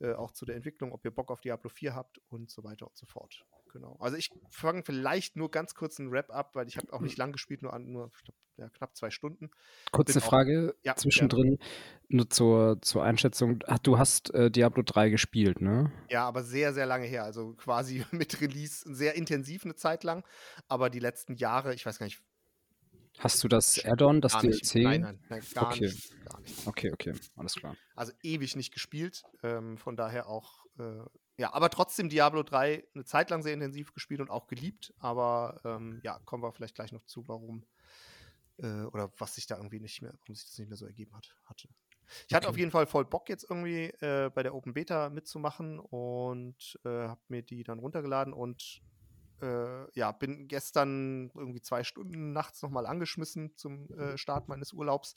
äh, 0.00 0.12
auch 0.12 0.30
zu 0.32 0.44
der 0.44 0.56
Entwicklung, 0.56 0.92
ob 0.92 1.04
ihr 1.04 1.10
Bock 1.10 1.30
auf 1.30 1.40
Diablo 1.40 1.70
4 1.70 1.94
habt 1.94 2.18
und 2.28 2.50
so 2.50 2.64
weiter 2.64 2.86
und 2.86 2.96
so 2.96 3.06
fort. 3.06 3.46
Genau. 3.72 3.96
Also 4.00 4.16
ich 4.16 4.30
fange 4.50 4.82
vielleicht 4.84 5.36
nur 5.36 5.50
ganz 5.50 5.74
kurz 5.74 5.98
einen 5.98 6.10
Wrap 6.10 6.30
ab, 6.30 6.54
weil 6.54 6.68
ich 6.68 6.76
habe 6.76 6.92
auch 6.92 7.00
nicht 7.00 7.16
lang 7.16 7.32
gespielt, 7.32 7.62
nur, 7.62 7.78
nur 7.78 8.10
glaub, 8.24 8.36
ja, 8.56 8.68
knapp 8.68 8.96
zwei 8.96 9.10
Stunden. 9.10 9.50
Kurze 9.90 10.14
Bin 10.14 10.22
Frage 10.22 10.74
auch, 10.76 10.84
ja, 10.84 10.94
zwischendrin, 10.94 11.56
ja. 11.58 11.66
nur 12.08 12.30
zur, 12.30 12.80
zur 12.82 13.02
Einschätzung. 13.02 13.60
Ach, 13.66 13.78
du 13.78 13.98
hast 13.98 14.32
äh, 14.34 14.50
Diablo 14.50 14.82
3 14.82 15.08
gespielt, 15.08 15.60
ne? 15.60 15.90
Ja, 16.10 16.26
aber 16.26 16.42
sehr, 16.42 16.74
sehr 16.74 16.86
lange 16.86 17.06
her. 17.06 17.24
Also 17.24 17.54
quasi 17.54 18.04
mit 18.10 18.40
Release 18.40 18.84
sehr 18.92 19.14
intensiv 19.14 19.64
eine 19.64 19.76
Zeit 19.76 20.04
lang. 20.04 20.24
Aber 20.68 20.90
die 20.90 21.00
letzten 21.00 21.34
Jahre, 21.34 21.74
ich 21.74 21.86
weiß 21.86 21.98
gar 21.98 22.06
nicht, 22.06 22.22
Hast 23.18 23.42
du 23.44 23.48
das 23.48 23.84
Add-on, 23.84 24.20
das 24.20 24.32
gar 24.32 24.42
DLC? 24.42 24.76
Nein, 24.76 25.00
nein, 25.00 25.18
nein 25.28 25.42
gar, 25.52 25.66
okay. 25.66 25.86
nicht, 25.86 26.24
gar, 26.24 26.40
nicht, 26.40 26.66
Okay, 26.66 26.92
okay, 26.92 27.12
alles 27.36 27.54
klar. 27.54 27.76
Also 27.94 28.12
ewig 28.22 28.56
nicht 28.56 28.72
gespielt, 28.72 29.24
ähm, 29.42 29.76
von 29.76 29.96
daher 29.96 30.26
auch, 30.28 30.64
äh, 30.78 31.04
ja, 31.40 31.54
aber 31.54 31.70
trotzdem 31.70 32.10
Diablo 32.10 32.42
3 32.42 32.84
eine 32.94 33.04
Zeit 33.06 33.30
lang 33.30 33.42
sehr 33.42 33.54
intensiv 33.54 33.94
gespielt 33.94 34.20
und 34.20 34.30
auch 34.30 34.46
geliebt, 34.46 34.92
aber 34.98 35.58
ähm, 35.64 35.98
ja, 36.02 36.18
kommen 36.26 36.42
wir 36.42 36.52
vielleicht 36.52 36.74
gleich 36.74 36.92
noch 36.92 37.06
zu, 37.06 37.26
warum 37.28 37.64
äh, 38.58 38.82
oder 38.82 39.10
was 39.16 39.36
sich 39.36 39.46
da 39.46 39.56
irgendwie 39.56 39.80
nicht 39.80 40.02
mehr, 40.02 40.12
warum 40.20 40.34
sich 40.34 40.44
das 40.44 40.58
nicht 40.58 40.68
mehr 40.68 40.76
so 40.76 40.84
ergeben 40.84 41.16
hat, 41.16 41.34
hatte. 41.44 41.70
Ich 42.28 42.34
hatte 42.34 42.46
auf 42.46 42.58
jeden 42.58 42.70
Fall 42.70 42.86
voll 42.86 43.06
Bock, 43.06 43.30
jetzt 43.30 43.48
irgendwie 43.48 43.84
äh, 44.02 44.30
bei 44.34 44.42
der 44.42 44.54
Open 44.54 44.74
Beta 44.74 45.08
mitzumachen 45.08 45.78
und 45.78 46.78
äh, 46.84 47.08
habe 47.08 47.20
mir 47.28 47.40
die 47.40 47.62
dann 47.62 47.78
runtergeladen 47.78 48.34
und 48.34 48.82
äh, 49.40 49.90
ja, 49.98 50.12
bin 50.12 50.46
gestern 50.46 51.30
irgendwie 51.34 51.62
zwei 51.62 51.84
Stunden 51.84 52.34
nachts 52.34 52.60
nochmal 52.60 52.84
angeschmissen 52.84 53.56
zum 53.56 53.90
äh, 53.98 54.18
Start 54.18 54.48
meines 54.48 54.74
Urlaubs. 54.74 55.16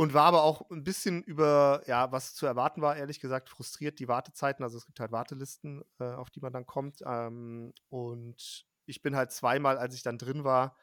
Und 0.00 0.14
war 0.14 0.24
aber 0.24 0.44
auch 0.44 0.70
ein 0.70 0.82
bisschen 0.82 1.22
über, 1.22 1.82
ja, 1.84 2.10
was 2.10 2.32
zu 2.32 2.46
erwarten 2.46 2.80
war, 2.80 2.96
ehrlich 2.96 3.20
gesagt, 3.20 3.50
frustriert 3.50 3.98
die 3.98 4.08
Wartezeiten. 4.08 4.64
Also 4.64 4.78
es 4.78 4.86
gibt 4.86 4.98
halt 4.98 5.12
Wartelisten, 5.12 5.84
äh, 5.98 6.04
auf 6.04 6.30
die 6.30 6.40
man 6.40 6.54
dann 6.54 6.64
kommt. 6.64 7.02
Ähm, 7.04 7.74
und 7.90 8.64
ich 8.86 9.02
bin 9.02 9.14
halt 9.14 9.30
zweimal, 9.30 9.76
als 9.76 9.94
ich 9.94 10.02
dann 10.02 10.16
drin 10.16 10.42
war, 10.42 10.74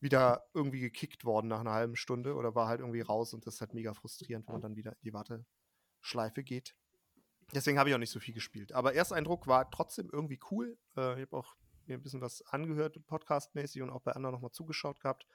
wieder 0.00 0.50
irgendwie 0.52 0.80
gekickt 0.80 1.24
worden 1.24 1.48
nach 1.48 1.60
einer 1.60 1.72
halben 1.72 1.96
Stunde 1.96 2.34
oder 2.34 2.54
war 2.54 2.68
halt 2.68 2.80
irgendwie 2.80 3.00
raus 3.00 3.32
und 3.32 3.46
das 3.46 3.54
ist 3.54 3.60
halt 3.62 3.72
mega 3.72 3.94
frustrierend, 3.94 4.46
wenn 4.46 4.56
man 4.56 4.60
dann 4.60 4.76
wieder 4.76 4.92
in 4.92 4.98
die 5.02 5.14
Warteschleife 5.14 6.44
geht. 6.44 6.74
Deswegen 7.54 7.78
habe 7.78 7.88
ich 7.88 7.94
auch 7.94 7.98
nicht 7.98 8.12
so 8.12 8.20
viel 8.20 8.34
gespielt. 8.34 8.72
Aber 8.72 8.94
Ersteindruck 8.94 9.46
war 9.46 9.70
trotzdem 9.70 10.10
irgendwie 10.12 10.40
cool. 10.50 10.76
Äh, 10.94 11.14
ich 11.14 11.22
habe 11.22 11.38
auch 11.38 11.56
mir 11.86 11.94
ein 11.94 12.02
bisschen 12.02 12.20
was 12.20 12.42
angehört, 12.42 12.98
podcastmäßig 13.06 13.80
und 13.80 13.88
auch 13.88 14.02
bei 14.02 14.12
anderen 14.12 14.34
nochmal 14.34 14.52
zugeschaut 14.52 15.00
gehabt. 15.00 15.26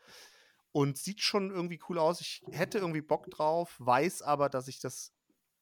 Und 0.73 0.97
sieht 0.97 1.21
schon 1.21 1.51
irgendwie 1.51 1.79
cool 1.87 1.97
aus. 1.97 2.19
Ich 2.19 2.43
hätte 2.51 2.79
irgendwie 2.79 3.01
Bock 3.01 3.29
drauf, 3.29 3.75
weiß 3.79 4.23
aber, 4.23 4.49
dass 4.49 4.67
ich 4.67 4.79
das 4.79 5.13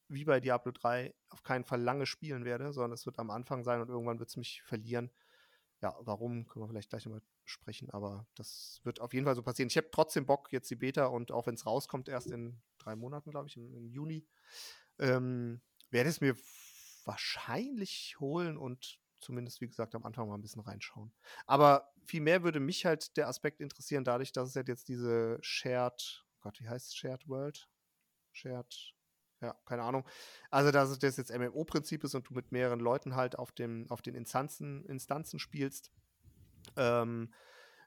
wie 0.08 0.26
bei 0.26 0.40
Diablo 0.40 0.72
3 0.72 1.14
auf 1.30 1.44
keinen 1.44 1.64
Fall 1.64 1.82
lange 1.82 2.06
spielen 2.06 2.44
werde, 2.46 2.74
sondern 2.74 2.94
es 2.94 3.06
wird 3.06 3.20
am 3.20 3.30
Anfang 3.30 3.64
sein 3.64 3.82
und 3.82 3.90
irgendwann 3.90 4.20
wird 4.20 4.30
es 4.30 4.38
mich 4.38 4.62
verlieren. 4.64 5.12
ja, 5.82 5.96
warum, 6.02 6.48
können 6.48 6.64
wir 6.64 6.70
vielleicht 6.70 6.90
gleich 6.90 7.06
nochmal 7.06 7.24
sprechen, 7.44 7.90
aber 7.90 8.28
das 8.36 8.80
wird 8.84 9.02
auf 9.02 9.14
jeden 9.14 9.26
Fall 9.26 9.36
so 9.36 9.42
passieren. 9.42 9.68
Ich 9.68 9.78
habe 9.78 9.90
trotzdem 9.92 10.26
Bock, 10.26 10.52
jetzt 10.52 10.70
die 10.70 10.76
Beta 10.76 11.08
und 11.08 11.32
auch 11.32 11.48
wenn 11.48 11.56
es 11.56 11.66
rauskommt, 11.66 12.08
erst 12.08 12.32
in 12.32 12.62
drei 12.78 12.96
Monaten, 12.96 13.32
glaube 13.32 13.48
ich, 13.48 13.58
im, 13.58 13.74
im 13.74 13.90
Juni, 13.90 14.28
ähm, 15.00 15.62
werde 15.90 16.10
es 16.10 16.22
mir 16.22 16.36
wahrscheinlich 17.06 18.18
holen 18.20 18.58
und 18.58 19.01
zumindest, 19.22 19.62
wie 19.62 19.68
gesagt, 19.68 19.96
am 19.96 20.04
Anfang 20.04 20.28
mal 20.28 20.36
ein 20.36 20.42
bisschen 20.42 20.62
reinschauen. 20.62 21.14
Aber 21.46 21.92
viel 22.06 22.22
mehr 22.22 22.44
würde 22.44 22.60
mich 22.60 22.86
halt 22.86 23.16
der 23.18 23.28
Aspekt 23.28 23.62
interessieren, 23.62 24.04
dadurch, 24.04 24.32
dass 24.32 24.50
es 24.50 24.56
halt 24.56 24.68
jetzt 24.68 24.88
diese 24.88 25.38
Shared, 25.42 26.26
oh 26.36 26.40
Gott, 26.42 26.60
wie 26.60 26.68
heißt 26.68 26.88
es, 26.88 26.96
Shared 26.96 27.28
World? 27.28 27.70
Shared, 28.32 28.94
ja, 29.42 29.56
keine 29.66 29.84
Ahnung. 29.84 30.08
Also, 30.50 30.72
dass 30.72 30.98
das 30.98 31.18
jetzt 31.18 31.32
MMO-Prinzip 31.32 32.04
ist 32.04 32.16
und 32.16 32.30
du 32.30 32.34
mit 32.34 32.52
mehreren 32.52 32.80
Leuten 32.80 33.16
halt 33.16 33.38
auf, 33.38 33.52
dem, 33.52 33.90
auf 33.90 34.02
den 34.02 34.16
Instanzen, 34.16 34.86
Instanzen 34.86 35.40
spielst, 35.40 35.92
ähm, 36.76 37.34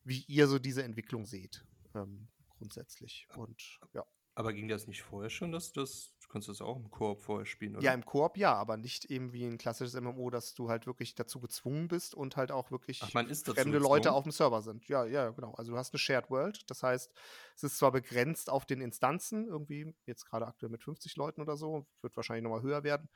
wie 0.04 0.24
ihr 0.28 0.46
so 0.46 0.58
diese 0.58 0.82
Entwicklung 0.82 1.26
seht, 1.26 1.64
ähm, 1.94 2.28
grundsätzlich. 2.48 3.26
Und 3.36 3.78
ja. 3.92 4.04
Aber 4.34 4.52
ging 4.52 4.68
das 4.68 4.86
nicht 4.86 5.02
vorher 5.02 5.30
schon, 5.30 5.52
dass 5.52 5.72
das 5.72 6.13
kannst 6.34 6.48
das 6.48 6.60
auch 6.60 6.76
im 6.76 6.90
Koop 6.90 7.22
vorher 7.22 7.46
spielen, 7.46 7.76
oder? 7.76 7.84
Ja, 7.84 7.94
im 7.94 8.04
Koop 8.04 8.36
ja, 8.36 8.54
aber 8.54 8.76
nicht 8.76 9.04
eben 9.04 9.32
wie 9.32 9.44
ein 9.44 9.56
klassisches 9.56 9.94
MMO, 9.94 10.30
dass 10.30 10.52
du 10.52 10.68
halt 10.68 10.84
wirklich 10.84 11.14
dazu 11.14 11.38
gezwungen 11.38 11.86
bist 11.86 12.12
und 12.12 12.36
halt 12.36 12.50
auch 12.50 12.72
wirklich 12.72 13.00
Ach, 13.04 13.10
fremde 13.10 13.78
Leute 13.78 14.10
auf 14.10 14.24
dem 14.24 14.32
Server 14.32 14.60
sind. 14.60 14.88
Ja, 14.88 15.04
ja, 15.04 15.30
genau. 15.30 15.54
Also 15.54 15.70
du 15.70 15.78
hast 15.78 15.94
eine 15.94 16.00
Shared 16.00 16.30
World, 16.30 16.68
das 16.68 16.82
heißt, 16.82 17.12
es 17.54 17.62
ist 17.62 17.78
zwar 17.78 17.92
begrenzt 17.92 18.50
auf 18.50 18.66
den 18.66 18.80
Instanzen, 18.80 19.46
irgendwie 19.46 19.94
jetzt 20.06 20.28
gerade 20.28 20.48
aktuell 20.48 20.70
mit 20.70 20.82
50 20.82 21.14
Leuten 21.14 21.40
oder 21.40 21.56
so, 21.56 21.86
wird 22.02 22.16
wahrscheinlich 22.16 22.42
nochmal 22.42 22.62
höher 22.62 22.82
werden, 22.82 23.08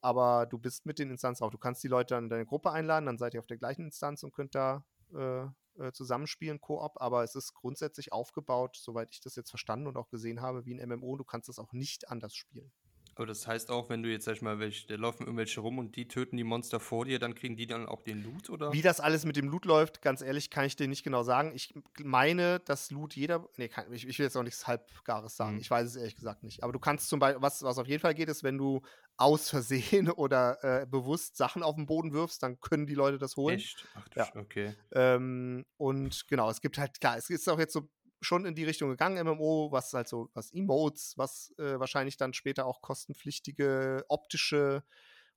aber 0.00 0.46
du 0.46 0.58
bist 0.58 0.86
mit 0.86 0.98
den 0.98 1.10
Instanzen 1.10 1.44
auch. 1.44 1.52
Du 1.52 1.58
kannst 1.58 1.84
die 1.84 1.88
Leute 1.88 2.14
dann 2.16 2.24
in 2.24 2.30
deine 2.30 2.46
Gruppe 2.46 2.72
einladen, 2.72 3.06
dann 3.06 3.16
seid 3.16 3.34
ihr 3.34 3.40
auf 3.40 3.46
der 3.46 3.58
gleichen 3.58 3.84
Instanz 3.84 4.24
und 4.24 4.34
könnt 4.34 4.56
da 4.56 4.84
äh, 5.14 5.46
äh, 5.78 5.92
zusammenspielen, 5.92 6.60
Koop, 6.60 7.00
aber 7.00 7.22
es 7.22 7.34
ist 7.34 7.54
grundsätzlich 7.54 8.12
aufgebaut, 8.12 8.76
soweit 8.80 9.10
ich 9.10 9.20
das 9.20 9.36
jetzt 9.36 9.50
verstanden 9.50 9.86
und 9.86 9.96
auch 9.96 10.08
gesehen 10.08 10.40
habe, 10.40 10.64
wie 10.64 10.74
ein 10.74 10.88
MMO. 10.88 11.16
Du 11.16 11.24
kannst 11.24 11.48
es 11.48 11.58
auch 11.58 11.72
nicht 11.72 12.08
anders 12.08 12.34
spielen. 12.34 12.72
Aber 13.16 13.24
das 13.24 13.46
heißt 13.46 13.70
auch, 13.70 13.88
wenn 13.88 14.02
du 14.02 14.10
jetzt, 14.10 14.26
sag 14.26 14.36
ich 14.36 14.42
mal, 14.42 14.58
welche, 14.58 14.86
da 14.88 14.94
laufen 14.96 15.22
irgendwelche 15.22 15.60
rum 15.60 15.78
und 15.78 15.96
die 15.96 16.06
töten 16.06 16.36
die 16.36 16.44
Monster 16.44 16.80
vor 16.80 17.06
dir, 17.06 17.18
dann 17.18 17.34
kriegen 17.34 17.56
die 17.56 17.66
dann 17.66 17.86
auch 17.86 18.02
den 18.02 18.22
Loot, 18.22 18.50
oder? 18.50 18.74
Wie 18.74 18.82
das 18.82 19.00
alles 19.00 19.24
mit 19.24 19.36
dem 19.36 19.48
Loot 19.48 19.64
läuft, 19.64 20.02
ganz 20.02 20.20
ehrlich, 20.20 20.50
kann 20.50 20.66
ich 20.66 20.76
dir 20.76 20.86
nicht 20.86 21.02
genau 21.02 21.22
sagen. 21.22 21.52
Ich 21.54 21.72
meine, 22.04 22.60
dass 22.60 22.90
Loot 22.90 23.16
jeder. 23.16 23.48
Nee, 23.56 23.68
kann, 23.68 23.90
ich, 23.90 24.06
ich, 24.06 24.18
will 24.18 24.24
jetzt 24.24 24.36
auch 24.36 24.42
nichts 24.42 24.66
Halbgares 24.66 25.34
sagen. 25.34 25.54
Mhm. 25.54 25.60
Ich 25.60 25.70
weiß 25.70 25.86
es 25.86 25.96
ehrlich 25.96 26.14
gesagt 26.14 26.42
nicht. 26.42 26.62
Aber 26.62 26.74
du 26.74 26.78
kannst 26.78 27.08
zum 27.08 27.18
Beispiel, 27.18 27.40
was, 27.40 27.62
was 27.62 27.78
auf 27.78 27.88
jeden 27.88 28.02
Fall 28.02 28.14
geht, 28.14 28.28
ist, 28.28 28.42
wenn 28.42 28.58
du 28.58 28.82
aus 29.16 29.48
Versehen 29.48 30.10
oder 30.10 30.82
äh, 30.82 30.86
bewusst 30.86 31.38
Sachen 31.38 31.62
auf 31.62 31.76
den 31.76 31.86
Boden 31.86 32.12
wirfst, 32.12 32.42
dann 32.42 32.60
können 32.60 32.86
die 32.86 32.94
Leute 32.94 33.16
das 33.16 33.36
holen. 33.36 33.56
Echt? 33.56 33.86
Ach 33.94 34.08
du 34.08 34.20
ja. 34.20 34.36
okay. 34.36 34.74
Ähm, 34.92 35.64
und 35.78 36.28
genau, 36.28 36.50
es 36.50 36.60
gibt 36.60 36.76
halt, 36.76 37.00
klar, 37.00 37.16
es 37.16 37.30
ist 37.30 37.48
auch 37.48 37.58
jetzt 37.58 37.72
so 37.72 37.88
schon 38.26 38.44
in 38.44 38.54
die 38.54 38.64
Richtung 38.64 38.90
gegangen, 38.90 39.24
MMO, 39.26 39.70
was 39.72 39.92
halt 39.92 40.08
so, 40.08 40.30
was 40.34 40.52
Emotes, 40.52 41.14
was 41.16 41.54
äh, 41.58 41.78
wahrscheinlich 41.78 42.16
dann 42.16 42.32
später 42.32 42.66
auch 42.66 42.82
kostenpflichtige 42.82 44.04
optische, 44.08 44.82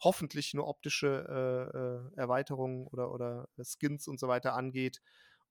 hoffentlich 0.03 0.53
nur 0.53 0.67
optische 0.67 1.25
äh, 1.29 1.77
äh, 1.77 2.21
Erweiterungen 2.21 2.87
oder, 2.87 3.11
oder 3.11 3.47
Skins 3.63 4.07
und 4.07 4.19
so 4.19 4.27
weiter 4.27 4.53
angeht. 4.53 5.01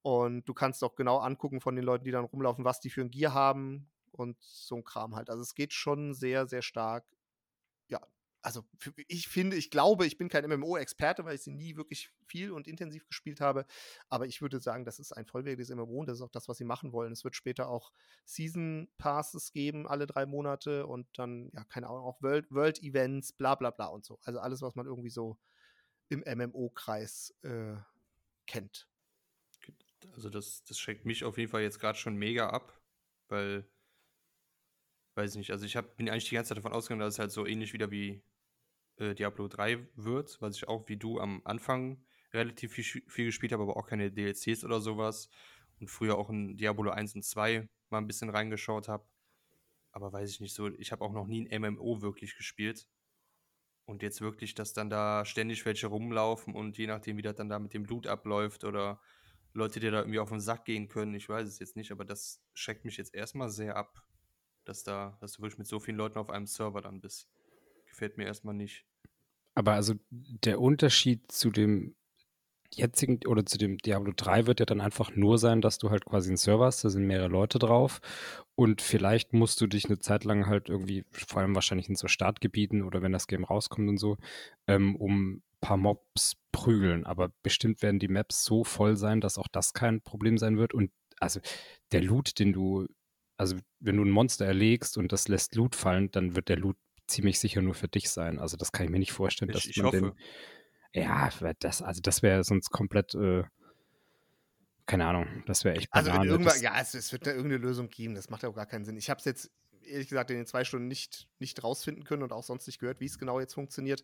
Und 0.03 0.49
du 0.49 0.55
kannst 0.55 0.85
auch 0.85 0.95
genau 0.95 1.19
angucken 1.19 1.61
von 1.61 1.77
den 1.77 1.85
Leuten, 1.85 2.05
die 2.05 2.11
dann 2.11 2.25
rumlaufen, 2.25 2.65
was 2.65 2.81
die 2.81 2.91
für 2.91 3.03
ein 3.03 3.11
Gear 3.11 3.35
haben 3.35 3.91
und 4.13 4.37
so 4.41 4.77
ein 4.77 4.85
Kram 4.85 5.17
halt. 5.17 5.31
Also 5.31 5.43
es 5.43 5.55
geht 5.55 5.73
schon 5.73 6.15
sehr, 6.15 6.47
sehr 6.47 6.63
stark 6.63 7.05
ja, 7.89 8.01
also 8.43 8.65
ich 9.09 9.29
finde, 9.29 9.57
ich 9.57 9.71
glaube, 9.71 10.07
ich 10.07 10.17
bin 10.17 10.29
kein 10.29 10.49
MMO-Experte, 10.49 11.25
weil 11.25 11.35
ich 11.35 11.43
sie 11.43 11.51
nie 11.51 11.77
wirklich 11.77 12.11
viel 12.27 12.53
und 12.53 12.69
intensiv 12.69 13.07
gespielt 13.07 13.41
habe. 13.41 13.67
Aber 14.09 14.27
ich 14.27 14.41
würde 14.41 14.61
sagen, 14.61 14.85
das 14.85 14.99
ist 14.99 15.13
ein 15.13 15.27
vollwertiges 15.27 15.71
MMO 15.71 16.01
und 16.01 16.07
das 16.07 16.19
ist 16.19 16.23
auch 16.23 16.31
das, 16.31 16.49
was 16.49 16.59
sie 16.59 16.65
machen 16.65 16.93
wollen. 16.93 17.13
Es 17.13 17.25
wird 17.25 17.35
später 17.35 17.69
auch 17.69 17.93
Season 18.25 18.89
Passes 18.97 19.53
geben, 19.53 19.89
alle 19.89 20.07
drei 20.07 20.25
Monate 20.27 20.87
und 20.87 21.07
dann, 21.19 21.51
ja, 21.53 21.65
keine 21.65 21.89
Ahnung, 21.89 22.05
auch 22.05 22.23
World, 22.23 22.51
World 22.51 22.83
Events, 22.83 23.33
bla 23.33 23.55
bla 23.55 23.71
bla 23.71 23.87
und 23.87 24.05
so. 24.05 24.19
Also 24.23 24.39
alles, 24.39 24.63
was 24.63 24.75
man 24.75 24.87
irgendwie 24.87 25.11
so 25.11 25.37
im 26.09 26.21
MMO-Kreis 26.21 27.35
äh, 27.43 27.77
kennt. 28.47 28.89
Also 30.13 30.31
das, 30.31 30.65
das 30.65 30.79
schreckt 30.79 31.05
mich 31.05 31.25
auf 31.25 31.39
jeden 31.39 31.51
Fall 31.51 31.63
jetzt 31.63 31.81
gerade 31.81 31.99
schon 31.99 32.17
mega 32.17 32.51
ab, 32.51 32.81
weil 33.29 33.69
weiß 35.19 35.35
nicht, 35.35 35.51
also 35.51 35.67
ich 35.67 35.77
hab, 35.77 35.97
bin 35.97 36.09
eigentlich 36.09 36.29
die 36.29 36.37
ganze 36.37 36.51
Zeit 36.51 36.59
davon 36.59 36.73
ausgegangen, 36.73 37.01
dass 37.01 37.15
es 37.15 37.19
halt 37.19 37.33
so 37.33 37.45
ähnlich 37.45 37.73
wieder 37.73 37.91
wie 37.91 38.23
äh, 38.97 39.15
Diablo 39.15 39.49
3 39.49 39.87
wird, 39.97 40.41
was 40.41 40.57
ich 40.57 40.69
auch 40.69 40.89
wie 40.89 40.97
du 40.97 41.21
am 41.21 41.43
Anfang 41.45 42.05
relativ 42.33 42.73
viel, 42.73 42.85
viel 42.85 43.27
gespielt 43.27 43.53
habe, 43.53 43.65
aber 43.65 43.77
auch 43.77 43.87
keine 43.87 44.13
DLCs 44.13 44.65
oder 44.65 44.81
sowas. 44.81 45.29
Und 45.81 45.89
früher 45.91 46.17
auch 46.17 46.31
in 46.31 46.57
Diablo 46.57 46.91
1 46.91 47.17
und 47.17 47.25
2 47.25 47.69
mal 47.91 47.99
ein 47.99 48.07
bisschen 48.07 48.31
reingeschaut 48.31 48.89
habe. 48.89 49.05
Aber 49.91 50.13
weiß 50.13 50.31
ich 50.31 50.41
nicht 50.41 50.55
so, 50.55 50.69
ich 50.69 50.93
habe 50.93 51.05
auch 51.05 51.13
noch 51.13 51.27
nie 51.27 51.49
ein 51.49 51.63
MMO 51.63 52.01
wirklich 52.01 52.37
gespielt. 52.37 52.87
Und 53.87 54.03
jetzt 54.03 54.21
wirklich, 54.21 54.55
dass 54.55 54.73
dann 54.73 54.91
da 54.91 55.25
ständig 55.25 55.65
welche 55.65 55.87
rumlaufen 55.87 56.55
und 56.55 56.77
je 56.77 56.87
nachdem, 56.87 57.17
wie 57.17 57.23
das 57.23 57.37
dann 57.37 57.49
da 57.49 57.59
mit 57.59 57.73
dem 57.73 57.85
Blut 57.85 58.07
abläuft 58.07 58.65
oder 58.65 59.01
Leute, 59.55 59.81
die 59.81 59.91
da 59.91 60.01
irgendwie 60.01 60.19
auf 60.19 60.29
den 60.29 60.41
Sack 60.41 60.67
gehen 60.67 60.89
können, 60.89 61.15
ich 61.15 61.29
weiß 61.29 61.49
es 61.49 61.59
jetzt 61.59 61.75
nicht, 61.75 61.91
aber 61.91 62.05
das 62.05 62.43
schreckt 62.53 62.85
mich 62.85 62.99
jetzt 62.99 63.15
erstmal 63.15 63.49
sehr 63.49 63.77
ab, 63.77 64.05
dass 64.69 64.85
da, 64.85 65.17
dass 65.21 65.33
du 65.33 65.43
wirklich 65.43 65.59
mit 65.59 65.67
so 65.67 65.81
vielen 65.81 65.97
Leuten 65.97 66.19
auf 66.19 66.31
einem 66.31 66.47
Server 66.47 66.81
dann 66.81 67.01
bist 67.01 67.29
gefällt 67.99 68.17
mir 68.17 68.27
erstmal 68.27 68.55
nicht. 68.55 68.85
Aber 69.57 69.73
also 69.73 69.95
der 70.11 70.61
Unterschied 70.61 71.33
zu 71.33 71.51
dem 71.51 71.97
jetzigen 72.73 73.21
oder 73.27 73.45
zu 73.45 73.59
dem 73.59 73.79
Diablo 73.79 74.13
3 74.15 74.47
wird 74.47 74.61
ja 74.61 74.67
dann 74.67 74.81
einfach 74.81 75.17
nur 75.17 75.39
sein, 75.39 75.61
dass 75.61 75.79
du 75.79 75.91
halt 75.91 76.05
quasi 76.05 76.29
einen 76.29 76.37
Server 76.37 76.67
hast, 76.67 76.85
da 76.85 76.91
sind 76.91 77.07
mehrere 77.07 77.29
Leute 77.29 77.59
drauf 77.59 78.01
und 78.55 78.83
vielleicht 78.83 79.33
musst 79.33 79.61
du 79.61 79.67
dich 79.67 79.87
eine 79.87 79.99
Zeit 79.99 80.25
lang 80.25 80.47
halt 80.47 80.69
irgendwie, 80.69 81.05
vor 81.11 81.41
allem 81.41 81.55
wahrscheinlich 81.55 81.89
in 81.89 81.97
so 81.97 82.07
Startgebieten 82.09 82.85
oder 82.85 83.03
wenn 83.03 83.11
das 83.11 83.27
Game 83.27 83.45
rauskommt 83.45 83.89
und 83.89 83.97
so, 83.97 84.17
ähm, 84.69 84.97
um 84.97 85.33
ein 85.33 85.43
paar 85.61 85.79
Mobs 85.79 86.37
prügeln. 86.53 87.05
Aber 87.05 87.33
bestimmt 87.43 87.83
werden 87.83 87.99
die 87.99 88.09
Maps 88.09 88.45
so 88.45 88.65
voll 88.65 88.97
sein, 88.97 89.21
dass 89.21 89.39
auch 89.39 89.49
das 89.49 89.73
kein 89.73 90.03
Problem 90.03 90.37
sein 90.39 90.59
wird 90.59 90.75
und 90.75 90.93
also 91.21 91.41
der 91.91 92.03
Loot, 92.03 92.39
den 92.39 92.53
du, 92.53 92.87
also 93.39 93.57
wenn 93.81 93.97
du 93.97 94.05
ein 94.05 94.11
Monster 94.11 94.45
erlegst 94.45 94.99
und 94.99 95.13
das 95.13 95.29
lässt 95.29 95.55
Loot 95.55 95.75
fallen, 95.75 96.11
dann 96.11 96.37
wird 96.37 96.49
der 96.49 96.59
Loot 96.59 96.77
ziemlich 97.07 97.39
sicher 97.39 97.63
nur 97.63 97.75
für 97.75 97.89
dich 97.89 98.11
sein. 98.11 98.39
Also 98.39 98.57
das 98.57 98.73
kann 98.73 98.85
ich 98.85 98.91
mir 98.91 98.99
nicht 98.99 99.13
vorstellen, 99.13 99.51
dass 99.51 99.65
ich, 99.65 99.77
man 99.79 99.87
hoffe. 99.87 100.01
den. 100.93 101.03
Ja, 101.03 101.31
das, 101.61 101.81
also 101.81 102.01
das 102.03 102.23
wäre 102.23 102.45
sonst 102.45 102.71
komplett, 102.71 103.15
äh, 103.15 103.45
keine 104.87 105.07
Ahnung, 105.07 105.45
das 105.47 105.65
wäre 105.65 105.77
echt 105.77 105.89
Also 105.91 106.11
Banane. 106.11 106.31
irgendwann, 106.31 106.61
ja, 106.61 106.81
es, 106.81 106.95
es, 106.95 107.13
wird 107.13 107.27
da 107.27 107.31
irgendeine 107.31 107.59
Lösung 107.59 107.89
geben, 107.89 108.15
das 108.15 108.31
macht 108.31 108.43
ja 108.43 108.49
auch 108.49 108.55
gar 108.55 108.67
keinen 108.67 108.85
Sinn. 108.85 108.97
Ich 108.97 109.11
habe 109.11 109.19
es 109.19 109.25
jetzt 109.25 109.51
ehrlich 109.83 110.09
gesagt 110.09 110.31
in 110.31 110.37
den 110.37 110.47
zwei 110.47 110.65
Stunden 110.65 110.89
nicht, 110.89 111.29
nicht 111.39 111.63
rausfinden 111.63 112.05
können 112.05 112.23
und 112.23 112.33
auch 112.33 112.43
sonst 112.43 112.67
nicht 112.67 112.79
gehört, 112.79 113.01
wie 113.01 113.07
es 113.07 113.19
genau 113.19 113.39
jetzt 113.39 113.55
funktioniert. 113.55 114.03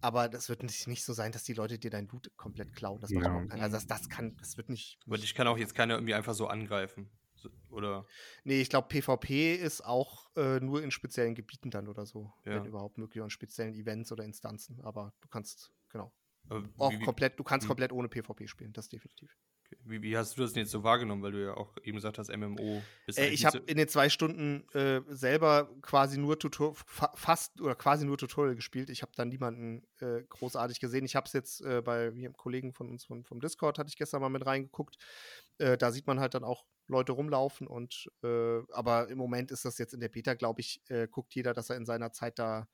Aber 0.00 0.28
das 0.28 0.48
wird 0.48 0.62
nicht, 0.62 0.86
nicht 0.86 1.04
so 1.04 1.12
sein, 1.12 1.32
dass 1.32 1.44
die 1.44 1.54
Leute 1.54 1.78
dir 1.78 1.90
dein 1.90 2.08
Loot 2.08 2.30
komplett 2.36 2.74
klauen. 2.74 3.00
Das 3.00 3.10
macht 3.10 3.24
ja. 3.24 3.32
auch 3.32 3.48
keinen, 3.48 3.60
also 3.60 3.76
das, 3.76 3.86
das 3.86 4.08
kann, 4.08 4.36
das 4.36 4.56
wird 4.56 4.68
nicht. 4.68 4.98
Und 5.06 5.24
ich 5.24 5.34
kann 5.34 5.46
auch 5.46 5.58
jetzt 5.58 5.74
keiner 5.74 5.94
irgendwie 5.94 6.14
einfach 6.14 6.34
so 6.34 6.46
angreifen. 6.48 7.10
Oder? 7.70 8.06
Nee, 8.44 8.60
ich 8.60 8.70
glaube, 8.70 8.88
PvP 8.88 9.54
ist 9.54 9.84
auch 9.84 10.30
äh, 10.36 10.60
nur 10.60 10.82
in 10.82 10.90
speziellen 10.90 11.34
Gebieten 11.34 11.70
dann 11.70 11.88
oder 11.88 12.06
so. 12.06 12.32
Ja. 12.44 12.56
Wenn 12.56 12.66
überhaupt 12.66 12.98
möglich, 12.98 13.22
an 13.22 13.30
speziellen 13.30 13.74
Events 13.74 14.12
oder 14.12 14.24
Instanzen. 14.24 14.80
Aber 14.82 15.12
du 15.20 15.28
kannst, 15.28 15.72
genau. 15.90 16.12
auch 16.78 16.92
wie, 16.92 16.98
komplett, 17.00 17.38
du 17.38 17.44
kannst 17.44 17.64
hm. 17.64 17.68
komplett 17.68 17.92
ohne 17.92 18.08
PvP 18.08 18.46
spielen, 18.46 18.72
das 18.72 18.88
definitiv. 18.88 19.36
Wie, 19.82 20.02
wie, 20.02 20.16
hast 20.16 20.36
du 20.36 20.42
das 20.42 20.52
denn 20.52 20.62
jetzt 20.62 20.70
so 20.70 20.82
wahrgenommen, 20.82 21.22
weil 21.22 21.32
du 21.32 21.44
ja 21.44 21.54
auch 21.54 21.76
eben 21.82 21.96
gesagt 21.96 22.18
hast, 22.18 22.34
MMO 22.34 22.82
bist 23.06 23.18
äh, 23.18 23.28
Ich 23.28 23.44
habe 23.44 23.58
in 23.58 23.76
den 23.76 23.88
zwei 23.88 24.08
Stunden 24.08 24.66
äh, 24.72 25.02
selber 25.08 25.70
quasi 25.82 26.18
nur 26.18 26.38
Tutor 26.38 26.74
fa 26.74 27.12
fast 27.14 27.60
oder 27.60 27.74
quasi 27.74 28.06
nur 28.06 28.16
Tutorial 28.16 28.54
gespielt. 28.54 28.90
Ich 28.90 29.02
habe 29.02 29.12
dann 29.14 29.28
niemanden 29.28 29.86
äh, 30.00 30.22
großartig 30.28 30.80
gesehen. 30.80 31.04
Ich 31.04 31.16
habe 31.16 31.26
es 31.26 31.32
jetzt 31.32 31.60
äh, 31.62 31.82
bei 31.82 32.08
einem 32.08 32.36
Kollegen 32.36 32.72
von 32.72 32.88
uns 32.88 33.04
von, 33.04 33.24
vom 33.24 33.40
Discord, 33.40 33.78
hatte 33.78 33.88
ich 33.88 33.96
gestern 33.96 34.20
mal 34.20 34.28
mit 34.28 34.46
reingeguckt. 34.46 34.96
Äh, 35.58 35.76
da 35.76 35.92
sieht 35.92 36.06
man 36.06 36.20
halt 36.20 36.34
dann 36.34 36.44
auch 36.44 36.64
Leute 36.86 37.12
rumlaufen 37.12 37.66
und 37.66 38.10
äh, 38.22 38.60
aber 38.72 39.08
im 39.08 39.18
Moment 39.18 39.50
ist 39.50 39.64
das 39.64 39.78
jetzt 39.78 39.94
in 39.94 40.00
der 40.00 40.10
Beta, 40.10 40.34
glaube 40.34 40.60
ich, 40.60 40.82
guckt 41.10 41.34
jeder, 41.34 41.54
dass 41.54 41.70
er 41.70 41.76
in 41.76 41.86
seiner 41.86 42.12
Zeit 42.12 42.38
da 42.38 42.68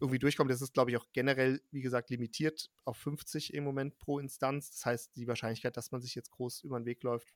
irgendwie 0.00 0.18
durchkommt. 0.18 0.50
Das 0.50 0.60
ist, 0.60 0.74
glaube 0.74 0.90
ich, 0.90 0.96
auch 0.96 1.06
generell, 1.12 1.62
wie 1.70 1.80
gesagt, 1.80 2.10
limitiert 2.10 2.70
auf 2.84 2.96
50 2.96 3.54
im 3.54 3.62
Moment 3.62 3.98
pro 3.98 4.18
Instanz. 4.18 4.70
Das 4.70 4.86
heißt, 4.86 5.16
die 5.16 5.28
Wahrscheinlichkeit, 5.28 5.76
dass 5.76 5.92
man 5.92 6.00
sich 6.00 6.14
jetzt 6.14 6.30
groß 6.30 6.64
über 6.64 6.80
den 6.80 6.86
Weg 6.86 7.02
läuft, 7.02 7.28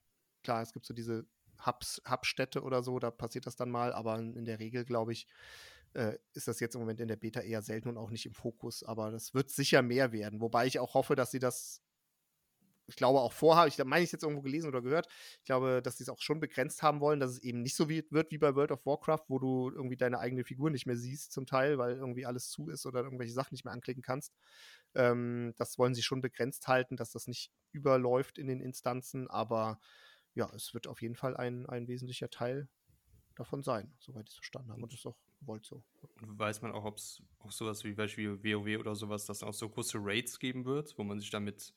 klar, 0.43 0.63
es 0.63 0.73
gibt 0.73 0.87
so 0.87 0.95
diese 0.95 1.27
Hubs, 1.65 2.03
Hubstädte 2.09 2.63
oder 2.63 2.83
so, 2.83 2.99
da 2.99 3.11
passiert 3.11 3.47
das 3.47 3.57
dann 3.57 3.71
mal, 3.71 3.93
aber 3.93 4.19
in 4.19 4.45
der 4.45 4.59
Regel, 4.59 4.85
glaube 4.85 5.13
ich, 5.13 5.27
äh, 5.95 6.19
ist 6.35 6.49
das 6.49 6.61
jetzt 6.61 6.75
im 6.75 6.81
Moment 6.81 7.01
in 7.01 7.09
der 7.09 7.17
Beta 7.17 7.41
eher 7.41 7.63
selten 7.63 7.89
und 7.89 7.97
auch 7.97 8.11
nicht 8.11 8.27
im 8.27 8.35
Fokus. 8.35 8.83
Aber 8.83 9.11
das 9.11 9.33
wird 9.33 9.51
sicher 9.51 9.83
mehr 9.83 10.13
werden. 10.13 10.41
Wobei 10.41 10.67
ich 10.67 10.79
auch 10.79 10.95
hoffe, 10.95 11.15
dass 11.15 11.31
sie 11.31 11.39
das 11.39 11.83
ich 12.89 12.97
glaube 12.97 13.21
auch 13.21 13.33
vorhaben, 13.33 13.69
ich 13.69 13.83
meine, 13.85 14.05
ich 14.05 14.13
jetzt 14.13 14.23
irgendwo 14.23 14.43
gelesen 14.43 14.69
oder 14.69 14.83
gehört, 14.83 15.09
ich 15.39 15.45
glaube, 15.45 15.83
dass 15.83 15.99
sie 15.99 16.05
es 16.05 16.09
auch 16.09 16.21
schon 16.21 16.41
begrenzt 16.41 16.83
haben 16.83 17.01
wollen, 17.01 17.21
dass 17.21 17.31
es 17.31 17.39
eben 17.43 17.63
nicht 17.63 17.75
so 17.75 17.89
wie, 17.89 18.05
wird 18.11 18.31
wie 18.31 18.39
bei 18.39 18.55
World 18.55 18.73
of 18.73 18.87
Warcraft, 18.87 19.25
wo 19.29 19.39
du 19.39 19.71
irgendwie 19.71 19.97
deine 19.97 20.19
eigene 20.19 20.45
Figur 20.45 20.71
nicht 20.71 20.87
mehr 20.87 20.97
siehst 20.97 21.33
zum 21.33 21.47
Teil, 21.47 21.79
weil 21.79 21.97
irgendwie 21.97 22.27
alles 22.27 22.49
zu 22.49 22.69
ist 22.69 22.87
oder 22.87 23.03
irgendwelche 23.03 23.33
Sachen 23.33 23.55
nicht 23.55 23.65
mehr 23.65 23.75
anklicken 23.75 24.03
kannst. 24.03 24.33
Ähm, 24.95 25.55
das 25.57 25.79
wollen 25.79 25.95
sie 25.95 26.03
schon 26.03 26.21
begrenzt 26.21 26.69
halten, 26.69 26.97
dass 26.97 27.11
das 27.11 27.27
nicht 27.27 27.51
überläuft 27.73 28.39
in 28.39 28.47
den 28.47 28.61
Instanzen, 28.61 29.29
aber 29.29 29.81
ja, 30.35 30.51
es 30.55 30.75
wird 30.75 30.87
auf 30.87 31.03
jeden 31.03 31.17
Fall 31.17 31.37
ein, 31.37 31.67
ein 31.67 31.89
wesentlicher 31.89 32.31
Teil 32.31 32.69
davon 33.35 33.63
sein, 33.63 33.93
soweit 33.99 34.29
ich 34.29 34.33
es 34.33 34.37
verstanden 34.37 34.71
habe. 34.71 34.83
Und 34.83 34.93
das 34.93 35.01
ist 35.01 35.07
auch 35.07 35.17
gewollt 35.41 35.65
so. 35.65 35.83
Weiß 36.21 36.63
man 36.63 36.73
auch, 36.73 36.85
ob 36.85 36.97
es 36.97 37.23
auch 37.39 37.53
sowas 37.53 37.85
wie 37.85 37.93
Beispiel 37.93 38.43
WoW 38.43 38.81
oder 38.81 38.95
sowas, 38.95 39.27
dass 39.27 39.39
es 39.39 39.43
auch 39.43 39.55
so 39.55 39.69
große 39.69 39.99
Raids 40.01 40.39
geben 40.39 40.65
wird, 40.65 40.97
wo 40.99 41.05
man 41.05 41.21
sich 41.21 41.31
damit 41.31 41.75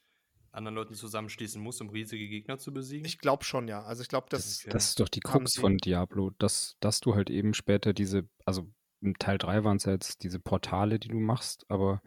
anderen 0.52 0.76
Leuten 0.76 0.94
zusammenschließen 0.94 1.62
muss, 1.62 1.82
um 1.82 1.90
riesige 1.90 2.28
Gegner 2.28 2.58
zu 2.58 2.74
besiegen? 2.74 3.06
Ich 3.06 3.20
glaube 3.20 3.44
schon, 3.44 3.68
ja. 3.68 3.84
Also 3.84 4.02
ich 4.02 4.10
glaube, 4.10 4.28
das, 4.30 4.44
das, 4.44 4.66
das 4.72 4.90
ist 4.90 5.00
doch 5.00 5.10
die 5.10 5.20
Krux 5.20 5.56
von 5.56 5.78
Diablo, 5.78 6.32
dass, 6.40 6.76
dass 6.80 7.00
du 7.00 7.16
halt 7.16 7.30
eben 7.30 7.54
später 7.54 7.94
diese, 7.94 8.28
also 8.46 8.68
im 9.02 9.18
Teil 9.18 9.38
3 9.38 9.64
waren 9.64 9.78
es 9.78 9.86
ja 9.86 9.94
jetzt 9.94 10.24
diese 10.24 10.40
Portale, 10.40 11.00
die 11.00 11.08
du 11.08 11.20
machst, 11.20 11.66
aber 11.70 12.02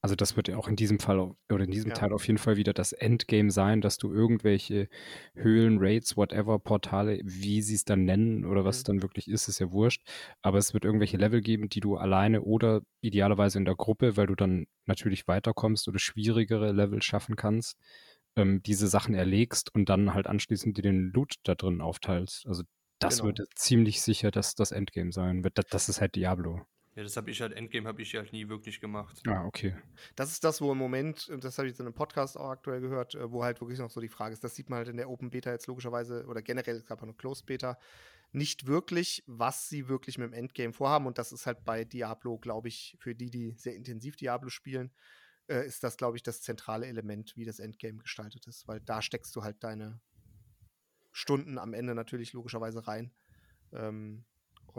also 0.00 0.14
das 0.14 0.36
wird 0.36 0.46
ja 0.48 0.56
auch 0.56 0.68
in 0.68 0.76
diesem 0.76 1.00
Fall 1.00 1.18
oder 1.50 1.64
in 1.64 1.72
diesem 1.72 1.90
ja. 1.90 1.94
Teil 1.94 2.12
auf 2.12 2.26
jeden 2.26 2.38
Fall 2.38 2.56
wieder 2.56 2.72
das 2.72 2.92
Endgame 2.92 3.50
sein, 3.50 3.80
dass 3.80 3.98
du 3.98 4.12
irgendwelche 4.12 4.88
Höhlen, 5.34 5.78
Raids, 5.80 6.16
whatever, 6.16 6.60
Portale, 6.60 7.20
wie 7.24 7.62
sie 7.62 7.74
es 7.74 7.84
dann 7.84 8.04
nennen 8.04 8.44
oder 8.44 8.64
was 8.64 8.76
mhm. 8.76 8.78
es 8.78 8.84
dann 8.84 9.02
wirklich 9.02 9.28
ist, 9.28 9.48
ist 9.48 9.58
ja 9.58 9.72
wurscht. 9.72 10.08
Aber 10.40 10.58
es 10.58 10.72
wird 10.72 10.84
irgendwelche 10.84 11.16
Level 11.16 11.40
geben, 11.40 11.68
die 11.68 11.80
du 11.80 11.96
alleine 11.96 12.42
oder 12.42 12.82
idealerweise 13.00 13.58
in 13.58 13.64
der 13.64 13.74
Gruppe, 13.74 14.16
weil 14.16 14.26
du 14.26 14.36
dann 14.36 14.66
natürlich 14.86 15.26
weiterkommst 15.26 15.88
oder 15.88 15.98
schwierigere 15.98 16.70
Level 16.70 17.02
schaffen 17.02 17.34
kannst, 17.34 17.76
ähm, 18.36 18.62
diese 18.62 18.86
Sachen 18.86 19.16
erlegst 19.16 19.74
und 19.74 19.88
dann 19.88 20.14
halt 20.14 20.28
anschließend 20.28 20.76
dir 20.76 20.82
den 20.82 21.10
Loot 21.12 21.34
da 21.42 21.56
drin 21.56 21.80
aufteilst. 21.80 22.46
Also 22.46 22.62
das 23.00 23.16
genau. 23.16 23.36
wird 23.36 23.40
ziemlich 23.56 24.00
sicher 24.00 24.30
das, 24.30 24.54
das 24.54 24.70
Endgame 24.70 25.12
sein. 25.12 25.42
Das, 25.54 25.66
das 25.66 25.88
ist 25.88 26.00
halt 26.00 26.14
Diablo. 26.14 26.60
Ja, 26.98 27.04
das 27.04 27.16
habe 27.16 27.30
ich 27.30 27.40
halt, 27.40 27.52
Endgame 27.52 27.86
habe 27.86 28.02
ich 28.02 28.16
halt 28.16 28.32
nie 28.32 28.48
wirklich 28.48 28.80
gemacht. 28.80 29.22
Ah, 29.28 29.44
okay. 29.44 29.72
Das 30.16 30.32
ist 30.32 30.42
das, 30.42 30.60
wo 30.60 30.72
im 30.72 30.78
Moment, 30.78 31.30
das 31.38 31.56
habe 31.56 31.68
ich 31.68 31.70
jetzt 31.70 31.78
in 31.78 31.86
einem 31.86 31.94
Podcast 31.94 32.36
auch 32.36 32.50
aktuell 32.50 32.80
gehört, 32.80 33.14
äh, 33.14 33.30
wo 33.30 33.44
halt 33.44 33.60
wirklich 33.60 33.78
noch 33.78 33.88
so 33.88 34.00
die 34.00 34.08
Frage 34.08 34.32
ist, 34.32 34.42
das 34.42 34.56
sieht 34.56 34.68
man 34.68 34.78
halt 34.78 34.88
in 34.88 34.96
der 34.96 35.08
Open 35.08 35.30
Beta 35.30 35.52
jetzt 35.52 35.68
logischerweise 35.68 36.26
oder 36.26 36.42
generell, 36.42 36.74
es 36.74 36.86
gab 36.86 36.98
auch 36.98 37.04
eine 37.04 37.14
Closed 37.14 37.46
Beta, 37.46 37.78
nicht 38.32 38.66
wirklich, 38.66 39.22
was 39.28 39.68
sie 39.68 39.88
wirklich 39.88 40.18
mit 40.18 40.26
dem 40.26 40.32
Endgame 40.32 40.72
vorhaben. 40.72 41.06
Und 41.06 41.18
das 41.18 41.30
ist 41.30 41.46
halt 41.46 41.64
bei 41.64 41.84
Diablo, 41.84 42.36
glaube 42.36 42.66
ich, 42.66 42.96
für 42.98 43.14
die, 43.14 43.30
die 43.30 43.54
sehr 43.56 43.76
intensiv 43.76 44.16
Diablo 44.16 44.48
spielen, 44.48 44.90
äh, 45.46 45.64
ist 45.64 45.84
das, 45.84 45.98
glaube 45.98 46.16
ich, 46.16 46.24
das 46.24 46.42
zentrale 46.42 46.86
Element, 46.86 47.36
wie 47.36 47.44
das 47.44 47.60
Endgame 47.60 47.98
gestaltet 47.98 48.48
ist. 48.48 48.66
Weil 48.66 48.80
da 48.80 49.02
steckst 49.02 49.36
du 49.36 49.44
halt 49.44 49.62
deine 49.62 50.00
Stunden 51.12 51.58
am 51.58 51.74
Ende 51.74 51.94
natürlich 51.94 52.32
logischerweise 52.32 52.88
rein. 52.88 53.12
Ähm, 53.72 54.24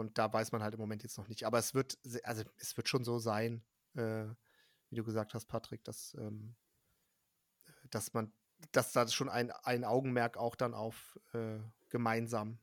und 0.00 0.18
da 0.18 0.32
weiß 0.32 0.52
man 0.52 0.62
halt 0.62 0.74
im 0.74 0.80
Moment 0.80 1.02
jetzt 1.02 1.18
noch 1.18 1.28
nicht. 1.28 1.44
Aber 1.44 1.58
es 1.58 1.74
wird, 1.74 1.98
also 2.24 2.42
es 2.56 2.76
wird 2.76 2.88
schon 2.88 3.04
so 3.04 3.18
sein, 3.18 3.62
äh, 3.94 4.26
wie 4.88 4.96
du 4.96 5.04
gesagt 5.04 5.34
hast, 5.34 5.46
Patrick, 5.46 5.84
dass, 5.84 6.14
ähm, 6.14 6.56
dass 7.90 8.12
man, 8.12 8.32
dass 8.72 8.92
da 8.92 9.06
schon 9.08 9.28
ein, 9.28 9.50
ein 9.50 9.84
Augenmerk 9.84 10.36
auch 10.36 10.56
dann 10.56 10.74
auf 10.74 11.18
äh, 11.32 11.58
gemeinsam 11.88 12.58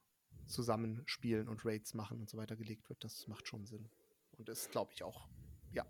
zusammenspielen 0.48 1.48
und 1.48 1.66
Raids 1.66 1.94
machen 1.94 2.20
und 2.20 2.30
so 2.30 2.38
weiter 2.38 2.56
gelegt 2.56 2.90
wird. 2.90 3.04
Das 3.04 3.28
macht 3.28 3.48
schon 3.48 3.66
Sinn. 3.66 3.90
Und 4.32 4.50
ist, 4.50 4.72
glaube 4.72 4.92
ich, 4.94 5.04
auch, 5.04 5.28
ja, 5.72 5.86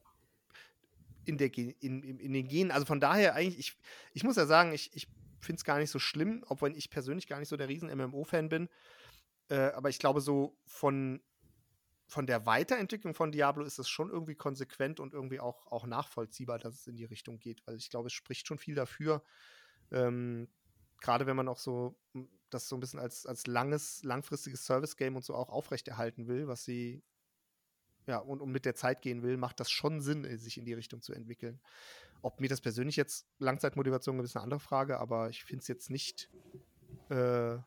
in, 1.26 1.38
der, 1.38 1.56
in, 1.58 2.04
in, 2.04 2.20
in 2.20 2.34
den 2.34 2.48
Genen. 2.48 2.72
Also 2.72 2.86
von 2.86 3.00
daher 3.00 3.36
eigentlich, 3.36 3.60
ich, 3.60 3.78
ich 4.14 4.24
muss 4.24 4.38
ja 4.38 4.46
sagen, 4.46 4.72
ich, 4.74 4.96
ich 4.96 5.08
finde 5.40 5.60
es 5.60 5.66
gar 5.66 5.78
nicht 5.78 5.92
so 5.92 6.00
schlimm, 6.00 6.44
obwohl 6.48 6.76
ich 6.76 6.90
persönlich 6.90 7.28
gar 7.28 7.40
nicht 7.40 7.50
so 7.50 7.58
der 7.58 7.68
riesen 7.68 7.90
MMO-Fan 7.90 8.50
bin. 8.50 8.70
Äh, 9.50 9.72
aber 9.72 9.90
ich 9.90 10.00
glaube, 10.00 10.22
so 10.22 10.58
von, 10.66 11.22
von 12.08 12.26
der 12.26 12.46
Weiterentwicklung 12.46 13.14
von 13.14 13.32
Diablo 13.32 13.64
ist 13.64 13.80
es 13.80 13.90
schon 13.90 14.10
irgendwie 14.10 14.36
konsequent 14.36 15.00
und 15.00 15.14
irgendwie 15.14 15.40
auch, 15.40 15.68
auch 15.68 15.86
nachvollziehbar, 15.86 16.58
dass 16.58 16.74
es 16.76 16.88
in 16.88 16.96
die 16.96 17.06
Richtung 17.06 17.40
geht. 17.40 17.66
Weil 17.68 17.76
ich 17.76 17.90
glaube, 17.90 18.08
es 18.08 18.14
spricht 18.14 18.48
schon 18.48 18.58
viel 18.58 18.76
dafür. 18.76 19.24
Ähm, 19.92 20.48
Gerade 21.00 21.28
wenn 21.28 21.36
man 21.36 21.48
auch 21.48 21.60
so 21.60 22.00
das 22.50 22.68
so 22.68 22.76
ein 22.76 22.80
bisschen 22.80 23.00
als, 23.00 23.26
als 23.26 23.46
langes, 23.46 24.04
langfristiges 24.04 24.66
Service-Game 24.66 25.16
und 25.16 25.24
so 25.24 25.36
auch 25.36 25.50
aufrechterhalten 25.50 26.28
will, 26.28 26.48
was 26.48 26.64
sie 26.64 27.04
ja, 28.08 28.20
und, 28.20 28.42
und 28.42 28.52
mit 28.52 28.66
der 28.66 28.74
Zeit 28.74 29.02
gehen 29.02 29.22
will, 29.22 29.36
macht 29.36 29.60
das 29.60 29.70
schon 29.70 30.00
Sinn, 30.00 30.24
äh, 30.24 30.38
sich 30.38 30.58
in 30.58 30.66
die 30.66 30.74
Richtung 30.74 31.02
zu 31.02 31.14
entwickeln. 31.14 31.60
Ob 32.22 32.40
mir 32.40 32.48
das 32.48 32.62
persönlich 32.62 32.96
jetzt 32.96 33.28
Langzeitmotivation 33.38 34.20
ist, 34.22 34.36
eine 34.36 34.44
andere 34.44 34.60
Frage, 34.62 35.00
aber 35.00 35.30
ich 35.30 35.44
finde 35.44 35.62
es 35.62 35.68
jetzt 35.68 35.90
nicht 35.90 36.30
äh, 37.10 37.58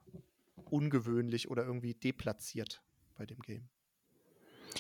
ungewöhnlich 0.71 1.51
oder 1.51 1.65
irgendwie 1.65 1.95
deplatziert 1.95 2.83
bei 3.17 3.27
dem 3.27 3.41
Game. 3.41 3.69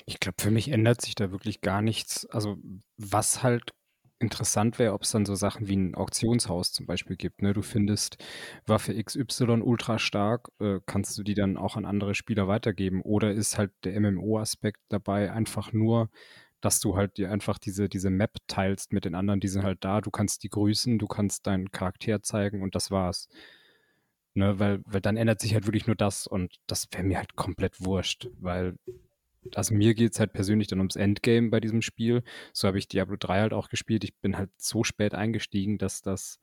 Ich 0.07 0.21
glaube, 0.21 0.37
für 0.41 0.51
mich 0.51 0.69
ändert 0.69 1.01
sich 1.01 1.15
da 1.15 1.31
wirklich 1.31 1.61
gar 1.61 1.83
nichts. 1.83 2.27
Also, 2.27 2.59
was 2.97 3.43
halt 3.43 3.73
interessant 4.21 4.79
wäre, 4.79 4.93
ob 4.93 5.03
es 5.03 5.11
dann 5.11 5.25
so 5.25 5.35
Sachen 5.35 5.67
wie 5.67 5.77
ein 5.77 5.95
Auktionshaus 5.95 6.73
zum 6.73 6.87
Beispiel 6.87 7.17
gibt. 7.17 7.43
Ne? 7.43 7.55
Du 7.55 7.63
findest 7.63 8.19
Waffe 8.67 9.03
XY 9.03 9.63
ultra 9.63 9.99
stark, 9.99 10.51
äh, 10.61 10.79
kannst 10.87 11.17
du 11.19 11.23
die 11.23 11.35
dann 11.35 11.57
auch 11.57 11.77
an 11.77 11.87
andere 11.87 12.15
Spieler 12.15 12.47
weitergeben? 12.47 13.01
Oder 13.03 13.33
ist 13.33 13.59
halt 13.59 13.73
der 13.85 13.99
MMO-Aspekt 13.99 14.81
dabei 14.91 15.33
einfach 15.33 15.73
nur, 15.73 16.11
dass 16.61 16.81
du 16.81 16.97
halt 16.97 17.17
dir 17.17 17.31
einfach 17.33 17.59
diese, 17.59 17.89
diese 17.89 18.11
Map 18.11 18.37
teilst 18.47 18.93
mit 18.93 19.07
den 19.07 19.15
anderen, 19.15 19.41
die 19.41 19.49
sind 19.49 19.65
halt 19.65 19.83
da, 19.85 20.03
du 20.03 20.11
kannst 20.11 20.43
die 20.45 20.51
grüßen, 20.51 20.99
du 20.99 21.07
kannst 21.07 21.47
deinen 21.47 21.71
Charakter 21.73 22.23
zeigen 22.23 22.63
und 22.63 22.75
das 22.75 22.91
war's. 22.91 23.29
Ne, 24.35 24.59
weil, 24.61 24.81
weil 24.87 25.01
dann 25.01 25.17
ändert 25.17 25.41
sich 25.41 25.55
halt 25.55 25.67
wirklich 25.67 25.87
nur 25.89 25.97
das 25.97 26.27
und 26.27 26.61
das 26.69 26.87
wäre 26.93 27.03
mir 27.03 27.19
halt 27.19 27.35
komplett 27.35 27.85
wurscht, 27.85 28.29
weil 28.39 28.77
also 29.55 29.75
mir 29.75 29.95
geht 29.95 30.13
es 30.13 30.21
halt 30.21 30.33
persönlich 30.33 30.69
dann 30.69 30.81
ums 30.81 30.97
Endgame 30.97 31.49
bei 31.49 31.61
diesem 31.61 31.83
Spiel. 31.83 32.23
So 32.53 32.69
habe 32.69 32.79
ich 32.79 32.89
Diablo 32.89 33.17
3 33.19 33.41
halt 33.41 33.53
auch 33.53 33.69
gespielt. 33.69 34.05
Ich 34.05 34.15
bin 34.17 34.37
halt 34.37 34.51
so 34.59 34.85
spät 34.85 35.15
eingestiegen, 35.15 35.79
dass 35.79 36.03
das 36.03 36.41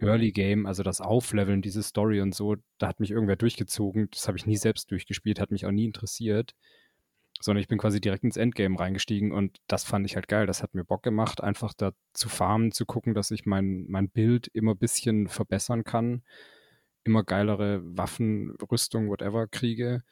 Early 0.00 0.30
Game, 0.30 0.66
also 0.66 0.82
das 0.82 1.00
Aufleveln, 1.00 1.62
diese 1.62 1.82
Story 1.82 2.20
und 2.20 2.34
so, 2.34 2.56
da 2.78 2.88
hat 2.88 3.00
mich 3.00 3.10
irgendwer 3.10 3.36
durchgezogen. 3.36 4.08
Das 4.12 4.28
habe 4.28 4.38
ich 4.38 4.46
nie 4.46 4.56
selbst 4.56 4.90
durchgespielt, 4.90 5.40
hat 5.40 5.50
mich 5.50 5.66
auch 5.66 5.72
nie 5.72 5.86
interessiert. 5.86 6.54
Sondern 7.40 7.60
ich 7.60 7.68
bin 7.68 7.78
quasi 7.78 8.00
direkt 8.00 8.24
ins 8.24 8.36
Endgame 8.36 8.78
reingestiegen 8.78 9.32
und 9.32 9.58
das 9.68 9.84
fand 9.84 10.06
ich 10.06 10.16
halt 10.16 10.26
geil. 10.26 10.46
Das 10.46 10.62
hat 10.62 10.74
mir 10.74 10.84
Bock 10.84 11.02
gemacht, 11.02 11.42
einfach 11.42 11.72
da 11.72 11.92
zu 12.12 12.28
farmen, 12.28 12.72
zu 12.72 12.84
gucken, 12.84 13.14
dass 13.14 13.30
ich 13.30 13.46
mein, 13.46 13.86
mein 13.88 14.10
Bild 14.10 14.48
immer 14.48 14.72
ein 14.72 14.78
bisschen 14.78 15.28
verbessern 15.28 15.84
kann 15.84 16.22
immer 17.04 17.24
geilere 17.24 17.80
Waffen, 17.96 18.54
Rüstung, 18.70 19.08
whatever 19.08 19.46
kriege 19.46 20.02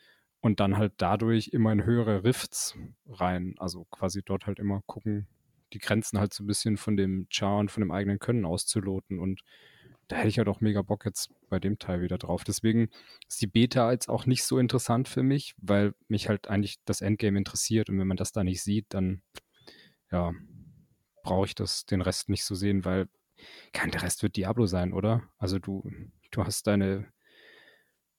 und 0.41 0.61
dann 0.61 0.76
halt 0.76 0.95
dadurch 0.99 1.49
immer 1.49 1.72
in 1.72 1.84
höhere 1.84 2.24
Rifts 2.24 2.76
rein. 3.07 3.55
Also 3.59 3.84
quasi 3.91 4.22
dort 4.24 4.47
halt 4.47 4.59
immer 4.59 4.82
gucken, 4.87 5.26
die 5.72 5.78
Grenzen 5.78 6.18
halt 6.18 6.32
so 6.32 6.45
ein 6.45 6.47
bisschen 6.47 6.76
von 6.76 6.97
dem 6.97 7.26
Char 7.30 7.59
und 7.59 7.70
von 7.70 7.80
dem 7.80 7.91
eigenen 7.91 8.18
Können 8.18 8.45
auszuloten 8.45 9.18
und 9.18 9.43
da 10.09 10.16
hätte 10.16 10.28
ich 10.28 10.39
halt 10.39 10.47
auch 10.47 10.61
mega 10.61 10.82
Bock 10.82 11.05
jetzt 11.05 11.30
bei 11.49 11.59
dem 11.59 11.80
Teil 11.80 12.01
wieder 12.01 12.16
drauf. 12.16 12.45
Deswegen 12.45 12.91
ist 13.28 13.43
die 13.43 13.49
Beta 13.49 13.91
jetzt 13.91 14.09
auch 14.09 14.24
nicht 14.24 14.45
so 14.45 14.61
interessant 14.61 15.09
für 15.09 15.24
mich, 15.24 15.55
weil 15.59 15.95
mich 16.07 16.28
halt 16.28 16.47
eigentlich 16.49 16.76
das 16.84 17.01
Endgame 17.01 17.37
interessiert 17.37 17.91
und 17.91 17.99
wenn 17.99 18.07
man 18.07 18.16
das 18.16 18.30
da 18.30 18.45
nicht 18.45 18.62
sieht, 18.62 18.87
dann 18.91 19.22
ja, 20.12 20.32
brauche 21.24 21.47
ich 21.47 21.57
das 21.57 21.87
den 21.87 22.03
Rest 22.03 22.28
nicht 22.28 22.45
so 22.45 22.55
sehen, 22.55 22.84
weil 22.84 23.09
kein 23.72 23.91
der 23.91 24.03
Rest 24.03 24.22
wird 24.22 24.37
Diablo 24.37 24.66
sein, 24.66 24.93
oder? 24.93 25.28
Also 25.39 25.59
du 25.59 25.82
Du 26.30 26.45
hast 26.45 26.66
deine 26.66 27.07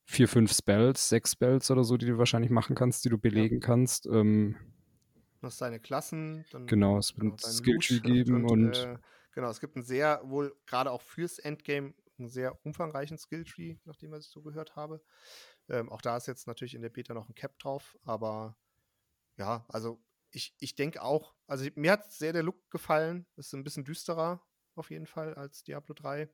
vier, 0.08 0.30
fünf 0.30 0.54
Spells, 0.54 1.10
sechs 1.10 1.34
Spells 1.34 1.70
oder 1.70 1.84
so, 1.84 1.98
die 1.98 2.06
du 2.06 2.18
wahrscheinlich 2.18 2.50
machen 2.50 2.76
kannst, 2.76 3.04
die 3.04 3.10
du 3.10 3.18
belegen 3.18 3.60
ja. 3.60 3.68
kannst. 3.68 4.08
Ähm, 4.08 4.56
du 5.42 5.48
hast 5.48 5.62
deine 5.62 5.82
Klassen. 5.82 6.46
Dann 6.52 6.66
genau, 6.66 6.98
es 6.98 7.16
wird 7.18 7.26
ein 7.26 7.38
Skilltree 7.38 8.00
geben 8.00 8.46
und, 8.46 8.52
und 8.52 8.78
äh, 8.78 8.98
genau, 9.34 9.50
es 9.50 9.60
gibt 9.60 9.76
einen 9.76 9.84
sehr, 9.84 10.22
wohl 10.24 10.56
gerade 10.66 10.92
auch 10.92 11.02
fürs 11.02 11.40
Endgame, 11.40 11.94
einen 12.18 12.30
sehr 12.30 12.58
umfangreichen 12.66 13.18
Skilltree, 13.18 13.78
nachdem 13.84 14.12
was 14.12 14.26
ich 14.26 14.32
so 14.32 14.42
gehört 14.42 14.78
habe. 14.78 15.04
Ähm, 15.68 15.92
auch 15.92 16.02
da 16.02 16.16
ist 16.16 16.28
jetzt 16.28 16.48
natürlich 16.48 16.74
in 16.74 16.82
der 16.82 16.90
Beta 16.90 17.14
noch 17.14 17.28
ein 17.28 17.36
Cap 17.36 17.60
drauf, 17.60 17.98
aber 18.06 18.56
ja, 19.36 19.66
also 19.68 20.02
ich, 20.32 20.56
ich 20.60 20.76
denke 20.76 21.02
auch, 21.02 21.36
also 21.48 21.68
mir 21.76 21.92
hat 21.92 22.12
sehr 22.12 22.32
der 22.32 22.44
Look 22.44 22.72
gefallen. 22.72 23.28
Ist 23.36 23.54
ein 23.54 23.64
bisschen 23.64 23.84
düsterer 23.84 24.42
auf 24.76 24.90
jeden 24.90 25.06
Fall 25.06 25.34
als 25.34 25.64
Diablo 25.64 25.94
3. 25.94 26.30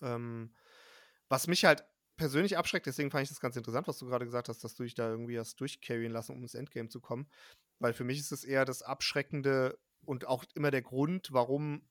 Ähm, 0.00 0.54
was 1.28 1.46
mich 1.46 1.64
halt 1.64 1.84
persönlich 2.22 2.56
abschreckt, 2.56 2.86
deswegen 2.86 3.10
fand 3.10 3.24
ich 3.24 3.30
das 3.30 3.40
ganz 3.40 3.56
interessant, 3.56 3.88
was 3.88 3.98
du 3.98 4.06
gerade 4.06 4.24
gesagt 4.24 4.48
hast, 4.48 4.62
dass 4.62 4.76
du 4.76 4.84
dich 4.84 4.94
da 4.94 5.10
irgendwie 5.10 5.40
hast 5.40 5.60
durchcarryen 5.60 6.12
lassen, 6.12 6.36
um 6.36 6.42
ins 6.42 6.54
Endgame 6.54 6.88
zu 6.88 7.00
kommen. 7.00 7.26
Weil 7.80 7.94
für 7.94 8.04
mich 8.04 8.20
ist 8.20 8.30
es 8.30 8.44
eher 8.44 8.64
das 8.64 8.82
Abschreckende 8.82 9.76
und 10.04 10.28
auch 10.28 10.44
immer 10.54 10.70
der 10.70 10.82
Grund, 10.82 11.32
warum 11.32 11.82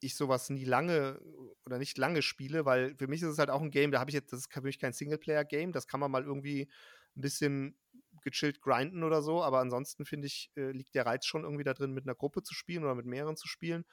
ich 0.00 0.16
sowas 0.16 0.48
nie 0.48 0.64
lange 0.64 1.20
oder 1.66 1.76
nicht 1.76 1.98
lange 1.98 2.22
spiele, 2.22 2.64
weil 2.64 2.96
für 2.96 3.06
mich 3.06 3.20
ist 3.20 3.28
es 3.28 3.38
halt 3.38 3.50
auch 3.50 3.60
ein 3.60 3.70
Game, 3.70 3.90
da 3.90 4.00
habe 4.00 4.08
ich 4.08 4.14
jetzt, 4.14 4.32
das 4.32 4.40
ist 4.40 4.52
für 4.52 4.62
mich 4.62 4.78
kein 4.78 4.94
Singleplayer-Game, 4.94 5.72
das 5.72 5.86
kann 5.86 6.00
man 6.00 6.10
mal 6.10 6.24
irgendwie 6.24 6.70
ein 7.14 7.20
bisschen 7.20 7.78
gechillt 8.22 8.62
grinden 8.62 9.02
oder 9.02 9.20
so, 9.20 9.42
aber 9.42 9.58
ansonsten 9.58 10.06
finde 10.06 10.28
ich, 10.28 10.52
äh, 10.56 10.70
liegt 10.70 10.94
der 10.94 11.04
Reiz 11.04 11.26
schon 11.26 11.44
irgendwie 11.44 11.64
da 11.64 11.74
drin, 11.74 11.92
mit 11.92 12.04
einer 12.04 12.14
Gruppe 12.14 12.42
zu 12.42 12.54
spielen 12.54 12.82
oder 12.82 12.94
mit 12.94 13.04
mehreren 13.04 13.36
zu 13.36 13.46
spielen. 13.46 13.84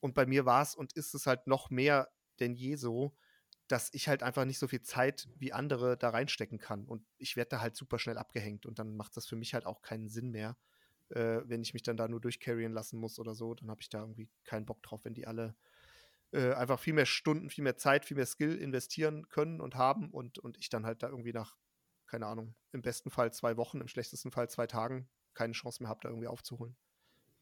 Und 0.00 0.14
bei 0.14 0.26
mir 0.26 0.44
war 0.44 0.62
es 0.62 0.74
und 0.74 0.94
ist 0.94 1.14
es 1.14 1.26
halt 1.26 1.46
noch 1.46 1.70
mehr 1.70 2.10
denn 2.40 2.54
je 2.54 2.74
so, 2.74 3.14
dass 3.70 3.94
ich 3.94 4.08
halt 4.08 4.24
einfach 4.24 4.44
nicht 4.44 4.58
so 4.58 4.66
viel 4.66 4.82
Zeit 4.82 5.28
wie 5.38 5.52
andere 5.52 5.96
da 5.96 6.10
reinstecken 6.10 6.58
kann. 6.58 6.86
Und 6.86 7.04
ich 7.18 7.36
werde 7.36 7.50
da 7.50 7.60
halt 7.60 7.76
super 7.76 8.00
schnell 8.00 8.18
abgehängt 8.18 8.66
und 8.66 8.80
dann 8.80 8.96
macht 8.96 9.16
das 9.16 9.26
für 9.26 9.36
mich 9.36 9.54
halt 9.54 9.64
auch 9.64 9.80
keinen 9.80 10.08
Sinn 10.08 10.30
mehr, 10.30 10.56
äh, 11.10 11.42
wenn 11.44 11.62
ich 11.62 11.72
mich 11.72 11.84
dann 11.84 11.96
da 11.96 12.08
nur 12.08 12.20
durchcarryen 12.20 12.72
lassen 12.72 12.98
muss 12.98 13.20
oder 13.20 13.34
so, 13.34 13.54
dann 13.54 13.70
habe 13.70 13.80
ich 13.80 13.88
da 13.88 14.00
irgendwie 14.00 14.28
keinen 14.42 14.66
Bock 14.66 14.82
drauf, 14.82 15.04
wenn 15.04 15.14
die 15.14 15.26
alle 15.28 15.54
äh, 16.32 16.52
einfach 16.54 16.80
viel 16.80 16.94
mehr 16.94 17.06
Stunden, 17.06 17.48
viel 17.48 17.62
mehr 17.62 17.76
Zeit, 17.76 18.04
viel 18.04 18.16
mehr 18.16 18.26
Skill 18.26 18.56
investieren 18.56 19.28
können 19.28 19.60
und 19.60 19.76
haben 19.76 20.10
und, 20.10 20.40
und 20.40 20.58
ich 20.58 20.68
dann 20.68 20.84
halt 20.84 21.04
da 21.04 21.08
irgendwie 21.08 21.32
nach, 21.32 21.56
keine 22.08 22.26
Ahnung, 22.26 22.56
im 22.72 22.82
besten 22.82 23.10
Fall 23.10 23.32
zwei 23.32 23.56
Wochen, 23.56 23.80
im 23.80 23.88
schlechtesten 23.88 24.32
Fall 24.32 24.50
zwei 24.50 24.66
Tagen 24.66 25.08
keine 25.34 25.52
Chance 25.52 25.80
mehr 25.80 25.90
habe, 25.90 26.00
da 26.02 26.08
irgendwie 26.08 26.28
aufzuholen. 26.28 26.76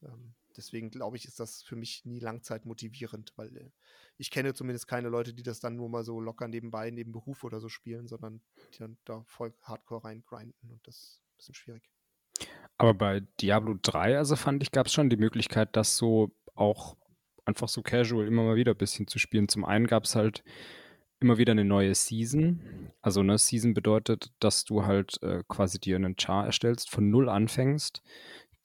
Ähm, 0.03 0.35
deswegen 0.59 0.91
glaube 0.91 1.17
ich, 1.17 1.25
ist 1.25 1.39
das 1.39 1.63
für 1.63 1.75
mich 1.75 2.05
nie 2.05 2.19
Langzeit 2.19 2.65
motivierend, 2.65 3.33
weil 3.37 3.55
äh, 3.57 3.71
ich 4.17 4.29
kenne 4.29 4.53
zumindest 4.53 4.87
keine 4.87 5.09
Leute, 5.09 5.33
die 5.33 5.43
das 5.43 5.59
dann 5.59 5.75
nur 5.75 5.89
mal 5.89 6.03
so 6.03 6.19
locker 6.19 6.47
nebenbei, 6.47 6.91
neben 6.91 7.11
Beruf 7.11 7.43
oder 7.43 7.59
so 7.59 7.69
spielen, 7.69 8.07
sondern 8.07 8.41
die 8.73 8.79
dann 8.79 8.97
da 9.05 9.23
voll 9.25 9.53
hardcore 9.61 10.03
reingrinden 10.03 10.71
und 10.71 10.85
das 10.85 10.95
ist 10.95 11.21
ein 11.21 11.37
bisschen 11.37 11.55
schwierig. 11.55 11.89
Aber 12.77 12.93
bei 12.93 13.21
Diablo 13.41 13.75
3, 13.81 14.17
also 14.17 14.35
fand 14.35 14.61
ich, 14.63 14.71
gab 14.71 14.87
es 14.87 14.93
schon 14.93 15.09
die 15.09 15.17
Möglichkeit, 15.17 15.75
das 15.75 15.97
so 15.97 16.31
auch 16.55 16.95
einfach 17.45 17.67
so 17.67 17.81
casual 17.81 18.27
immer 18.27 18.43
mal 18.43 18.55
wieder 18.55 18.73
ein 18.73 18.77
bisschen 18.77 19.07
zu 19.07 19.19
spielen. 19.19 19.49
Zum 19.49 19.65
einen 19.65 19.87
gab 19.87 20.03
es 20.03 20.15
halt 20.15 20.43
immer 21.19 21.37
wieder 21.37 21.51
eine 21.51 21.65
neue 21.65 21.95
Season. 21.95 22.91
Also 23.01 23.19
eine 23.19 23.37
Season 23.37 23.73
bedeutet, 23.73 24.31
dass 24.39 24.63
du 24.63 24.85
halt 24.85 25.21
äh, 25.23 25.43
quasi 25.47 25.79
dir 25.79 25.95
einen 25.95 26.15
Char 26.17 26.45
erstellst, 26.45 26.89
von 26.89 27.09
null 27.09 27.29
anfängst, 27.29 28.01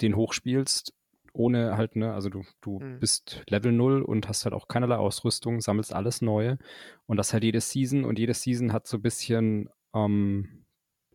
den 0.01 0.17
hochspielst, 0.17 0.93
ohne 1.35 1.77
halt, 1.77 1.97
ne, 1.97 2.15
also 2.15 2.31
du, 2.31 2.45
du 2.61 2.79
mhm. 2.79 3.01
bist 3.01 3.43
Level 3.49 3.73
0 3.73 4.03
und 4.03 4.29
hast 4.29 4.45
halt 4.45 4.55
auch 4.55 4.69
keinerlei 4.69 4.97
Ausrüstung, 4.97 5.61
sammelst 5.61 5.93
alles 5.93 6.23
Neue 6.23 6.59
und 7.07 7.17
das 7.17 7.33
halt 7.33 7.45
jede 7.45 7.61
Season 7.61 8.05
und 8.05 8.19
jede 8.19 8.35
Season 8.35 8.73
hat 8.73 8.87
so 8.87 8.99
ein 8.99 9.03
bisschen 9.03 9.69
ähm, 9.95 10.65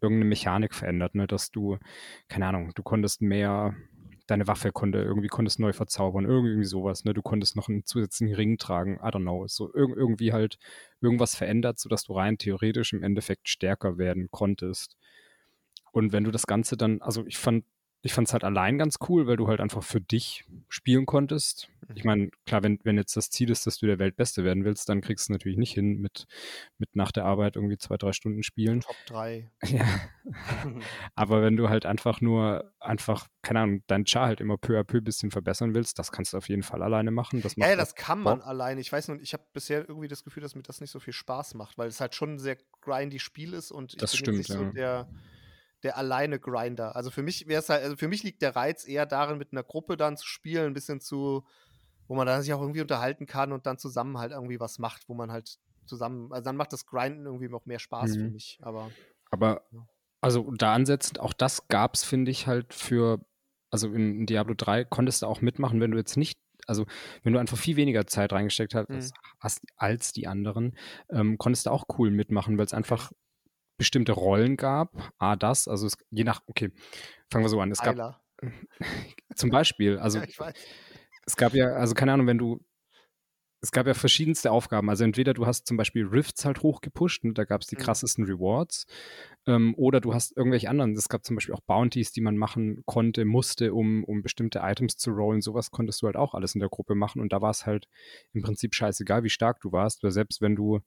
irgendeine 0.01 0.29
Mechanik 0.29 0.75
verändert, 0.75 1.15
ne, 1.15 1.25
dass 1.25 1.51
du, 1.51 1.77
keine 2.27 2.47
Ahnung, 2.47 2.71
du 2.75 2.83
konntest 2.83 3.21
mehr 3.21 3.75
deine 4.27 4.47
Waffe 4.47 4.71
konnte, 4.71 4.99
irgendwie 4.99 5.27
konntest 5.27 5.59
neu 5.59 5.73
verzaubern, 5.73 6.25
irgendwie 6.25 6.63
sowas, 6.63 7.03
ne? 7.03 7.13
Du 7.13 7.21
konntest 7.21 7.55
noch 7.55 7.67
einen 7.67 7.85
zusätzlichen 7.85 8.35
Ring 8.35 8.57
tragen, 8.57 8.99
I 9.01 9.07
don't 9.07 9.21
know. 9.21 9.47
So 9.47 9.73
irg 9.73 9.95
irgendwie 9.95 10.33
halt 10.33 10.59
irgendwas 11.01 11.35
verändert, 11.35 11.79
sodass 11.79 12.03
du 12.03 12.13
rein 12.13 12.37
theoretisch 12.37 12.93
im 12.93 13.01
Endeffekt 13.01 13.49
stärker 13.49 13.97
werden 13.97 14.27
konntest. 14.29 14.97
Und 15.91 16.13
wenn 16.13 16.23
du 16.25 16.31
das 16.31 16.45
Ganze 16.45 16.77
dann, 16.77 17.01
also 17.01 17.25
ich 17.25 17.37
fand 17.37 17.65
ich 18.01 18.13
fand 18.13 18.27
es 18.27 18.33
halt 18.33 18.45
allein 18.45 18.77
ganz 18.77 18.97
cool, 19.09 19.27
weil 19.27 19.35
du 19.35 19.47
halt 19.49 19.59
einfach 19.59 19.83
für 19.83 19.99
dich 19.99 20.45
spielen 20.69 21.05
konntest. 21.05 21.69
Ich 21.93 22.03
mhm. 22.03 22.09
meine, 22.09 22.29
klar, 22.45 22.63
wenn, 22.63 22.79
wenn 22.83 22.95
jetzt 22.95 23.17
das 23.17 23.29
Ziel 23.29 23.49
ist, 23.49 23.67
dass 23.67 23.77
du 23.79 23.87
der 23.87 23.99
Weltbeste 23.99 24.45
werden 24.45 24.63
willst, 24.63 24.87
dann 24.87 25.01
kriegst 25.01 25.27
du 25.27 25.33
es 25.33 25.35
natürlich 25.35 25.57
nicht 25.57 25.73
hin 25.73 25.99
mit, 25.99 26.25
mit 26.77 26.95
nach 26.95 27.11
der 27.11 27.25
Arbeit 27.25 27.57
irgendwie 27.57 27.77
zwei, 27.77 27.97
drei 27.97 28.13
Stunden 28.13 28.43
spielen. 28.43 28.81
Top 28.81 28.95
3. 29.07 29.51
Ja. 29.69 29.85
Aber 31.15 31.41
wenn 31.41 31.57
du 31.57 31.69
halt 31.69 31.85
einfach 31.85 32.21
nur, 32.21 32.71
einfach, 32.79 33.27
keine 33.41 33.59
Ahnung, 33.61 33.83
dein 33.87 34.05
Char 34.05 34.27
halt 34.27 34.41
immer 34.41 34.57
peu 34.57 34.79
à 34.79 34.83
peu 34.83 34.97
ein 34.97 35.03
bisschen 35.03 35.31
verbessern 35.31 35.73
willst, 35.73 35.99
das 35.99 36.11
kannst 36.11 36.33
du 36.33 36.37
auf 36.37 36.47
jeden 36.47 36.63
Fall 36.63 36.81
alleine 36.81 37.11
machen. 37.11 37.41
Das 37.41 37.55
ja, 37.55 37.75
das 37.75 37.95
kann 37.95 38.19
man 38.19 38.41
alleine. 38.41 38.79
Ich 38.81 38.91
weiß 38.91 39.09
nur, 39.09 39.19
ich 39.19 39.33
habe 39.33 39.43
bisher 39.53 39.87
irgendwie 39.87 40.07
das 40.07 40.23
Gefühl, 40.23 40.41
dass 40.41 40.55
mir 40.55 40.63
das 40.63 40.81
nicht 40.81 40.91
so 40.91 40.99
viel 40.99 41.13
Spaß 41.13 41.55
macht, 41.55 41.77
weil 41.77 41.89
es 41.89 41.99
halt 41.99 42.15
schon 42.15 42.35
ein 42.35 42.39
sehr 42.39 42.57
grindy 42.81 43.19
Spiel 43.19 43.53
ist 43.53 43.71
und 43.71 43.93
ich 43.93 43.99
das 43.99 44.11
bin 44.11 44.19
stimmt, 44.19 44.37
nicht 44.37 44.49
ja. 44.49 44.57
so 44.57 44.65
der 44.71 45.09
der 45.83 45.97
alleine 45.97 46.39
Grinder. 46.39 46.95
Also 46.95 47.11
für 47.11 47.23
mich 47.23 47.47
wäre 47.47 47.61
es 47.61 47.69
halt, 47.69 47.83
also 47.83 47.95
für 47.95 48.07
mich 48.07 48.23
liegt 48.23 48.41
der 48.41 48.55
Reiz 48.55 48.87
eher 48.87 49.05
darin, 49.05 49.37
mit 49.37 49.51
einer 49.51 49.63
Gruppe 49.63 49.97
dann 49.97 50.17
zu 50.17 50.27
spielen, 50.27 50.67
ein 50.67 50.73
bisschen 50.73 50.99
zu, 50.99 51.45
wo 52.07 52.15
man 52.15 52.27
dann 52.27 52.41
sich 52.41 52.53
auch 52.53 52.61
irgendwie 52.61 52.81
unterhalten 52.81 53.25
kann 53.25 53.51
und 53.51 53.65
dann 53.65 53.77
zusammen 53.77 54.17
halt 54.17 54.31
irgendwie 54.31 54.59
was 54.59 54.79
macht, 54.79 55.07
wo 55.07 55.13
man 55.13 55.31
halt 55.31 55.57
zusammen, 55.85 56.31
also 56.31 56.43
dann 56.43 56.55
macht 56.55 56.73
das 56.73 56.85
Grinden 56.85 57.25
irgendwie 57.25 57.49
noch 57.49 57.65
mehr 57.65 57.79
Spaß 57.79 58.11
mhm. 58.11 58.19
für 58.19 58.29
mich. 58.29 58.59
Aber, 58.61 58.91
aber 59.31 59.63
ja. 59.71 59.87
also 60.21 60.51
da 60.51 60.73
ansetzend, 60.73 61.19
auch 61.19 61.33
das 61.33 61.67
gab 61.67 61.95
es, 61.95 62.03
finde 62.03 62.31
ich, 62.31 62.47
halt 62.47 62.73
für, 62.73 63.19
also 63.71 63.91
in 63.93 64.25
Diablo 64.25 64.53
3 64.55 64.85
konntest 64.85 65.21
du 65.21 65.27
auch 65.27 65.41
mitmachen, 65.41 65.79
wenn 65.79 65.91
du 65.91 65.97
jetzt 65.97 66.17
nicht 66.17 66.39
also 66.67 66.85
wenn 67.23 67.33
du 67.33 67.39
einfach 67.39 67.57
viel 67.57 67.77
weniger 67.77 68.05
Zeit 68.05 68.31
reingesteckt 68.31 68.75
hast 68.75 68.89
mhm. 68.89 69.11
als, 69.39 69.61
als 69.75 70.11
die 70.13 70.27
anderen, 70.27 70.77
ähm, 71.09 71.39
konntest 71.39 71.65
du 71.65 71.71
auch 71.71 71.85
cool 71.97 72.11
mitmachen, 72.11 72.59
weil 72.59 72.65
es 72.65 72.75
einfach 72.75 73.11
bestimmte 73.79 74.11
Rollen 74.11 74.57
gab. 74.57 75.11
A, 75.17 75.35
das, 75.35 75.67
also 75.67 75.87
es, 75.87 75.97
je 76.11 76.23
nach, 76.23 76.43
okay, 76.45 76.71
fangen 77.31 77.43
wir 77.43 77.49
so 77.49 77.59
an. 77.59 77.71
Es 77.71 77.79
gab 77.79 78.21
zum 79.35 79.49
Beispiel, 79.49 79.97
also 79.99 80.19
ja, 80.19 80.51
es 81.25 81.35
gab 81.35 81.55
ja, 81.55 81.69
also 81.73 81.95
keine 81.95 82.13
Ahnung, 82.13 82.27
wenn 82.27 82.37
du, 82.37 82.63
es 83.61 83.71
gab 83.71 83.87
ja 83.87 83.93
verschiedenste 83.93 84.51
Aufgaben. 84.51 84.89
Also 84.89 85.03
entweder 85.03 85.33
du 85.33 85.45
hast 85.45 85.67
zum 85.67 85.75
Beispiel 85.75 86.05
Rifts 86.05 86.45
halt 86.45 86.61
hochgepusht 86.61 87.23
und 87.23 87.37
da 87.37 87.43
gab 87.43 87.61
es 87.61 87.67
die 87.67 87.75
mhm. 87.75 87.81
krassesten 87.81 88.25
Rewards, 88.25 88.85
ähm, 89.47 89.73
oder 89.75 89.99
du 89.99 90.13
hast 90.13 90.35
irgendwelche 90.35 90.69
anderen. 90.69 90.93
Es 90.93 91.09
gab 91.09 91.25
zum 91.25 91.35
Beispiel 91.35 91.55
auch 91.55 91.61
Bounties, 91.61 92.11
die 92.11 92.21
man 92.21 92.37
machen 92.37 92.83
konnte, 92.85 93.25
musste, 93.25 93.73
um, 93.73 94.03
um 94.03 94.21
bestimmte 94.21 94.59
Items 94.59 94.97
zu 94.97 95.11
rollen. 95.11 95.41
Sowas 95.41 95.71
konntest 95.71 96.01
du 96.01 96.07
halt 96.07 96.15
auch 96.15 96.33
alles 96.33 96.53
in 96.53 96.59
der 96.59 96.69
Gruppe 96.69 96.95
machen 96.95 97.21
und 97.21 97.33
da 97.33 97.41
war 97.41 97.51
es 97.51 97.65
halt 97.65 97.87
im 98.33 98.41
Prinzip 98.41 98.75
scheißegal, 98.75 99.23
wie 99.23 99.29
stark 99.29 99.59
du 99.61 99.71
warst, 99.71 100.03
weil 100.03 100.11
selbst 100.11 100.41
wenn 100.41 100.55
du 100.55 100.81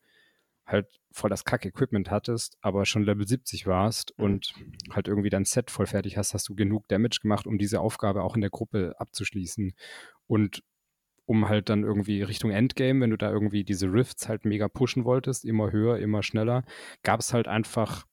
halt 0.67 0.87
voll 1.11 1.31
das 1.31 1.45
Kack-Equipment 1.45 2.11
hattest, 2.11 2.57
aber 2.61 2.85
schon 2.87 3.05
Level 3.05 3.27
70 3.27 3.67
warst 3.67 4.15
mhm. 4.17 4.25
und 4.25 4.55
halt 4.91 5.09
irgendwie 5.09 5.31
dein 5.31 5.45
Set 5.45 5.71
voll 5.71 5.87
fertig 5.87 6.17
hast, 6.17 6.35
hast 6.35 6.49
du 6.49 6.55
genug 6.55 6.89
Damage 6.89 7.19
gemacht, 7.21 7.47
um 7.47 7.59
diese 7.59 7.81
Aufgabe 7.81 8.23
auch 8.23 8.35
in 8.35 8.41
der 8.41 8.51
Gruppe 8.51 8.95
abzuschließen. 8.99 9.75
Und 10.27 10.63
um 11.25 11.49
halt 11.49 11.69
dann 11.69 11.85
irgendwie 11.85 12.23
Richtung 12.23 12.51
Endgame, 12.51 13.01
wenn 13.01 13.11
du 13.11 13.17
da 13.17 13.31
irgendwie 13.31 13.65
diese 13.65 13.87
Rifts 13.93 14.29
halt 14.29 14.45
mega 14.45 14.69
pushen 14.69 15.05
wolltest, 15.05 15.45
immer 15.45 15.71
höher, 15.71 15.99
immer 15.99 16.23
schneller, 16.23 16.65
gab 17.03 17.21
es 17.21 17.33
halt 17.33 17.49
einfach 17.49 18.07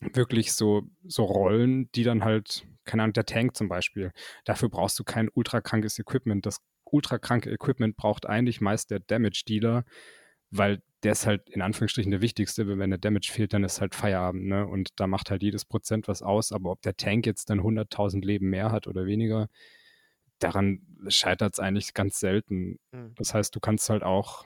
wirklich 0.00 0.52
so, 0.52 0.82
so 1.04 1.24
Rollen, 1.24 1.90
die 1.92 2.04
dann 2.04 2.24
halt, 2.24 2.66
keine 2.84 3.02
Ahnung, 3.02 3.14
der 3.14 3.24
Tank 3.24 3.56
zum 3.56 3.68
Beispiel, 3.68 4.12
dafür 4.44 4.68
brauchst 4.68 4.98
du 4.98 5.04
kein 5.04 5.30
ultrakrankes 5.32 5.98
Equipment. 5.98 6.44
Das 6.44 6.58
ultrakranke 6.84 7.50
Equipment 7.50 7.96
braucht 7.96 8.26
eigentlich 8.26 8.60
meist 8.60 8.90
der 8.90 9.00
Damage-Dealer, 9.00 9.84
weil 10.50 10.82
der 11.02 11.12
ist 11.12 11.26
halt 11.26 11.48
in 11.50 11.62
Anführungsstrichen 11.62 12.10
der 12.10 12.20
wichtigste, 12.20 12.66
wenn 12.66 12.90
der 12.90 12.98
Damage 12.98 13.30
fehlt, 13.30 13.52
dann 13.52 13.64
ist 13.64 13.80
halt 13.80 13.94
Feierabend, 13.94 14.46
ne? 14.46 14.66
Und 14.66 14.90
da 14.96 15.06
macht 15.06 15.30
halt 15.30 15.42
jedes 15.42 15.64
Prozent 15.64 16.08
was 16.08 16.22
aus, 16.22 16.52
aber 16.52 16.70
ob 16.70 16.82
der 16.82 16.96
Tank 16.96 17.26
jetzt 17.26 17.50
dann 17.50 17.60
100.000 17.60 18.24
Leben 18.24 18.48
mehr 18.48 18.72
hat 18.72 18.86
oder 18.86 19.06
weniger, 19.06 19.48
daran 20.38 20.80
scheitert 21.08 21.54
es 21.54 21.60
eigentlich 21.60 21.94
ganz 21.94 22.18
selten. 22.18 22.78
Mhm. 22.92 23.14
Das 23.16 23.34
heißt, 23.34 23.54
du 23.54 23.60
kannst 23.60 23.88
halt 23.90 24.02
auch, 24.02 24.44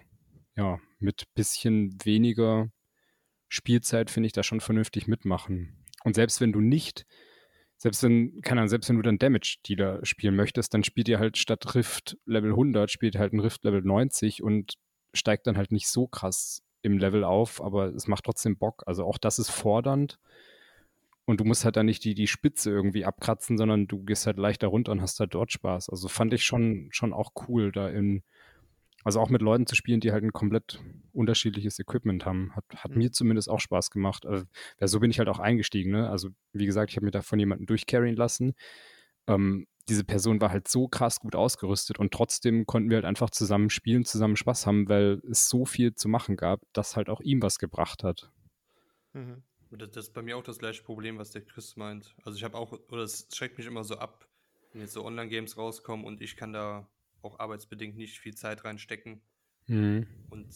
ja, 0.56 0.78
mit 0.98 1.24
bisschen 1.34 1.96
weniger 2.04 2.68
Spielzeit, 3.48 4.10
finde 4.10 4.28
ich, 4.28 4.32
da 4.32 4.42
schon 4.42 4.60
vernünftig 4.60 5.06
mitmachen. 5.06 5.84
Und 6.04 6.14
selbst 6.14 6.40
wenn 6.40 6.52
du 6.52 6.60
nicht, 6.60 7.06
selbst 7.76 8.02
wenn, 8.02 8.40
keine 8.42 8.60
Ahnung, 8.60 8.68
selbst 8.68 8.88
wenn 8.88 8.96
du 8.96 9.02
dann 9.02 9.18
Damage-Dealer 9.18 10.04
spielen 10.04 10.36
möchtest, 10.36 10.74
dann 10.74 10.84
spielt 10.84 11.08
ihr 11.08 11.18
halt 11.18 11.38
statt 11.38 11.74
Rift 11.74 12.16
Level 12.26 12.50
100, 12.50 12.90
spielt 12.90 13.16
halt 13.16 13.32
ein 13.32 13.40
Rift 13.40 13.64
Level 13.64 13.82
90 13.82 14.42
und 14.42 14.74
steigt 15.12 15.46
dann 15.46 15.56
halt 15.56 15.72
nicht 15.72 15.88
so 15.88 16.06
krass 16.06 16.62
im 16.82 16.98
Level 16.98 17.24
auf, 17.24 17.62
aber 17.62 17.94
es 17.94 18.06
macht 18.06 18.24
trotzdem 18.24 18.56
Bock. 18.56 18.82
Also 18.86 19.04
auch 19.04 19.18
das 19.18 19.38
ist 19.38 19.50
fordernd. 19.50 20.18
Und 21.26 21.38
du 21.40 21.44
musst 21.44 21.64
halt 21.64 21.76
dann 21.76 21.86
nicht 21.86 22.04
die, 22.04 22.14
die 22.14 22.26
Spitze 22.26 22.70
irgendwie 22.70 23.04
abkratzen, 23.04 23.56
sondern 23.56 23.86
du 23.86 24.02
gehst 24.02 24.26
halt 24.26 24.38
leichter 24.38 24.66
runter 24.68 24.92
und 24.92 25.00
hast 25.00 25.20
halt 25.20 25.34
dort 25.34 25.52
Spaß. 25.52 25.90
Also 25.90 26.08
fand 26.08 26.32
ich 26.32 26.44
schon, 26.44 26.88
schon 26.90 27.12
auch 27.12 27.32
cool, 27.46 27.70
da 27.70 27.88
in, 27.88 28.22
also 29.04 29.20
auch 29.20 29.30
mit 29.30 29.42
Leuten 29.42 29.66
zu 29.66 29.76
spielen, 29.76 30.00
die 30.00 30.12
halt 30.12 30.24
ein 30.24 30.32
komplett 30.32 30.80
unterschiedliches 31.12 31.78
Equipment 31.78 32.26
haben. 32.26 32.54
Hat, 32.56 32.64
hat 32.74 32.90
mhm. 32.92 32.98
mir 32.98 33.12
zumindest 33.12 33.48
auch 33.48 33.60
Spaß 33.60 33.90
gemacht. 33.90 34.26
Also, 34.26 34.44
ja, 34.80 34.88
so 34.88 34.98
bin 34.98 35.10
ich 35.10 35.18
halt 35.18 35.28
auch 35.28 35.38
eingestiegen. 35.38 35.92
Ne? 35.92 36.10
Also 36.10 36.30
wie 36.52 36.66
gesagt, 36.66 36.90
ich 36.90 36.96
habe 36.96 37.04
mir 37.04 37.12
da 37.12 37.22
von 37.22 37.38
jemandem 37.38 37.66
durchcarryen 37.66 38.16
lassen. 38.16 38.54
Ähm, 39.26 39.66
diese 39.90 40.04
Person 40.04 40.40
war 40.40 40.50
halt 40.50 40.68
so 40.68 40.88
krass 40.88 41.18
gut 41.18 41.34
ausgerüstet 41.34 41.98
und 41.98 42.12
trotzdem 42.12 42.64
konnten 42.64 42.90
wir 42.90 42.96
halt 42.96 43.04
einfach 43.04 43.30
zusammen 43.30 43.70
spielen, 43.70 44.04
zusammen 44.04 44.36
Spaß 44.36 44.66
haben, 44.66 44.88
weil 44.88 45.20
es 45.28 45.48
so 45.48 45.66
viel 45.66 45.94
zu 45.94 46.08
machen 46.08 46.36
gab, 46.36 46.62
dass 46.72 46.96
halt 46.96 47.10
auch 47.10 47.20
ihm 47.20 47.42
was 47.42 47.58
gebracht 47.58 48.04
hat. 48.04 48.30
Mhm. 49.12 49.42
Das, 49.72 49.90
das, 49.90 50.06
ist 50.06 50.14
bei 50.14 50.22
mir 50.22 50.36
auch 50.36 50.42
das 50.42 50.58
gleiche 50.58 50.82
Problem, 50.82 51.18
was 51.18 51.30
der 51.30 51.42
Chris 51.42 51.76
meint. 51.76 52.14
Also 52.24 52.36
ich 52.36 52.44
habe 52.44 52.56
auch, 52.56 52.72
oder 52.88 53.02
es 53.02 53.28
schreckt 53.32 53.58
mich 53.58 53.66
immer 53.66 53.84
so 53.84 53.96
ab, 53.96 54.26
wenn 54.72 54.80
jetzt 54.80 54.92
so 54.92 55.04
Online-Games 55.04 55.56
rauskommen 55.56 56.06
und 56.06 56.20
ich 56.20 56.36
kann 56.36 56.52
da 56.52 56.88
auch 57.22 57.38
arbeitsbedingt 57.38 57.96
nicht 57.96 58.18
viel 58.18 58.34
Zeit 58.34 58.64
reinstecken. 58.64 59.20
Mhm. 59.70 60.06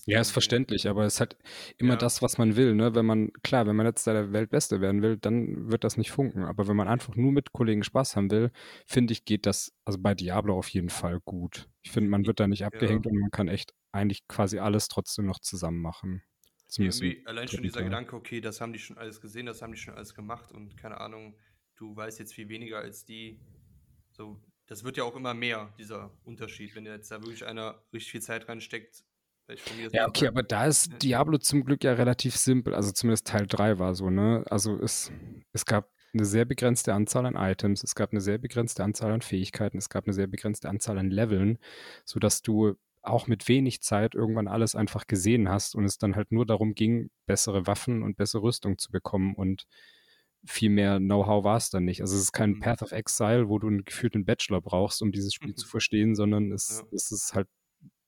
ja, 0.06 0.20
ist 0.20 0.32
verständlich, 0.32 0.88
aber 0.88 1.04
es 1.04 1.20
hat 1.20 1.36
immer 1.78 1.94
ja. 1.94 1.98
das, 1.98 2.20
was 2.20 2.36
man 2.36 2.56
will. 2.56 2.74
Ne? 2.74 2.96
Wenn 2.96 3.06
man, 3.06 3.32
klar, 3.44 3.66
wenn 3.66 3.76
man 3.76 3.86
jetzt 3.86 4.06
der 4.08 4.32
Weltbeste 4.32 4.80
werden 4.80 5.02
will, 5.02 5.16
dann 5.16 5.70
wird 5.70 5.84
das 5.84 5.96
nicht 5.96 6.10
funken. 6.10 6.42
Aber 6.42 6.66
wenn 6.66 6.76
man 6.76 6.88
einfach 6.88 7.14
nur 7.14 7.30
mit 7.30 7.52
Kollegen 7.52 7.84
Spaß 7.84 8.16
haben 8.16 8.30
will, 8.30 8.50
finde 8.86 9.12
ich, 9.12 9.24
geht 9.24 9.46
das, 9.46 9.72
also 9.84 10.00
bei 10.00 10.14
Diablo 10.14 10.58
auf 10.58 10.68
jeden 10.68 10.90
Fall 10.90 11.20
gut. 11.24 11.68
Ich 11.82 11.92
finde, 11.92 12.10
man 12.10 12.26
wird 12.26 12.40
da 12.40 12.48
nicht 12.48 12.64
abgehängt 12.64 13.06
ja. 13.06 13.12
und 13.12 13.20
man 13.20 13.30
kann 13.30 13.46
echt 13.46 13.72
eigentlich 13.92 14.26
quasi 14.26 14.58
alles 14.58 14.88
trotzdem 14.88 15.26
noch 15.26 15.38
zusammen 15.38 15.80
machen. 15.80 16.22
allein 17.24 17.46
schon 17.46 17.62
dieser 17.62 17.76
Teil. 17.76 17.84
Gedanke, 17.84 18.16
okay, 18.16 18.40
das 18.40 18.60
haben 18.60 18.72
die 18.72 18.80
schon 18.80 18.98
alles 18.98 19.20
gesehen, 19.20 19.46
das 19.46 19.62
haben 19.62 19.72
die 19.72 19.78
schon 19.78 19.94
alles 19.94 20.12
gemacht 20.12 20.50
und 20.50 20.76
keine 20.76 21.00
Ahnung, 21.00 21.36
du 21.76 21.94
weißt 21.94 22.18
jetzt 22.18 22.34
viel 22.34 22.48
weniger 22.48 22.78
als 22.78 23.04
die. 23.04 23.38
So, 24.10 24.40
das 24.66 24.84
wird 24.84 24.96
ja 24.96 25.04
auch 25.04 25.16
immer 25.16 25.34
mehr, 25.34 25.72
dieser 25.78 26.10
Unterschied, 26.24 26.74
wenn 26.74 26.86
jetzt 26.86 27.10
da 27.10 27.20
wirklich 27.20 27.44
einer 27.44 27.82
richtig 27.92 28.12
viel 28.12 28.22
Zeit 28.22 28.48
reinsteckt. 28.48 29.04
Ja, 29.92 30.08
okay, 30.08 30.26
aber 30.26 30.42
da 30.42 30.64
ist 30.64 31.02
Diablo 31.02 31.36
zum 31.36 31.64
Glück 31.64 31.84
ja 31.84 31.92
relativ 31.92 32.34
simpel. 32.34 32.74
Also 32.74 32.92
zumindest 32.92 33.26
Teil 33.26 33.46
3 33.46 33.78
war 33.78 33.94
so, 33.94 34.08
ne? 34.08 34.42
Also 34.48 34.78
es, 34.80 35.12
es 35.52 35.66
gab 35.66 35.90
eine 36.14 36.24
sehr 36.24 36.46
begrenzte 36.46 36.94
Anzahl 36.94 37.26
an 37.26 37.36
Items, 37.36 37.82
es 37.82 37.94
gab 37.94 38.12
eine 38.12 38.22
sehr 38.22 38.38
begrenzte 38.38 38.82
Anzahl 38.82 39.12
an 39.12 39.20
Fähigkeiten, 39.20 39.76
es 39.76 39.90
gab 39.90 40.04
eine 40.04 40.14
sehr 40.14 40.28
begrenzte 40.28 40.70
Anzahl 40.70 40.96
an 40.96 41.10
Leveln, 41.10 41.58
sodass 42.06 42.40
du 42.40 42.76
auch 43.02 43.26
mit 43.26 43.48
wenig 43.48 43.82
Zeit 43.82 44.14
irgendwann 44.14 44.48
alles 44.48 44.74
einfach 44.74 45.06
gesehen 45.06 45.50
hast 45.50 45.74
und 45.74 45.84
es 45.84 45.98
dann 45.98 46.16
halt 46.16 46.32
nur 46.32 46.46
darum 46.46 46.74
ging, 46.74 47.10
bessere 47.26 47.66
Waffen 47.66 48.02
und 48.02 48.16
bessere 48.16 48.42
Rüstung 48.42 48.78
zu 48.78 48.90
bekommen 48.90 49.34
und 49.34 49.66
viel 50.45 50.70
mehr 50.70 50.99
Know-how 50.99 51.45
war 51.45 51.57
es 51.57 51.70
dann 51.70 51.84
nicht. 51.84 52.01
Also 52.01 52.16
es 52.16 52.22
ist 52.22 52.32
kein 52.32 52.53
mhm. 52.53 52.61
Path 52.61 52.82
of 52.82 52.92
Exile, 52.92 53.49
wo 53.49 53.59
du 53.59 53.68
einen 53.68 53.84
gefühlten 53.84 54.24
Bachelor 54.24 54.61
brauchst, 54.61 55.03
um 55.03 55.12
dieses 55.12 55.34
Spiel 55.34 55.51
mhm. 55.51 55.57
zu 55.57 55.66
verstehen, 55.66 56.14
sondern 56.14 56.53
es, 56.53 56.80
ja. 56.80 56.88
es 56.92 57.11
ist 57.11 57.34
halt 57.34 57.49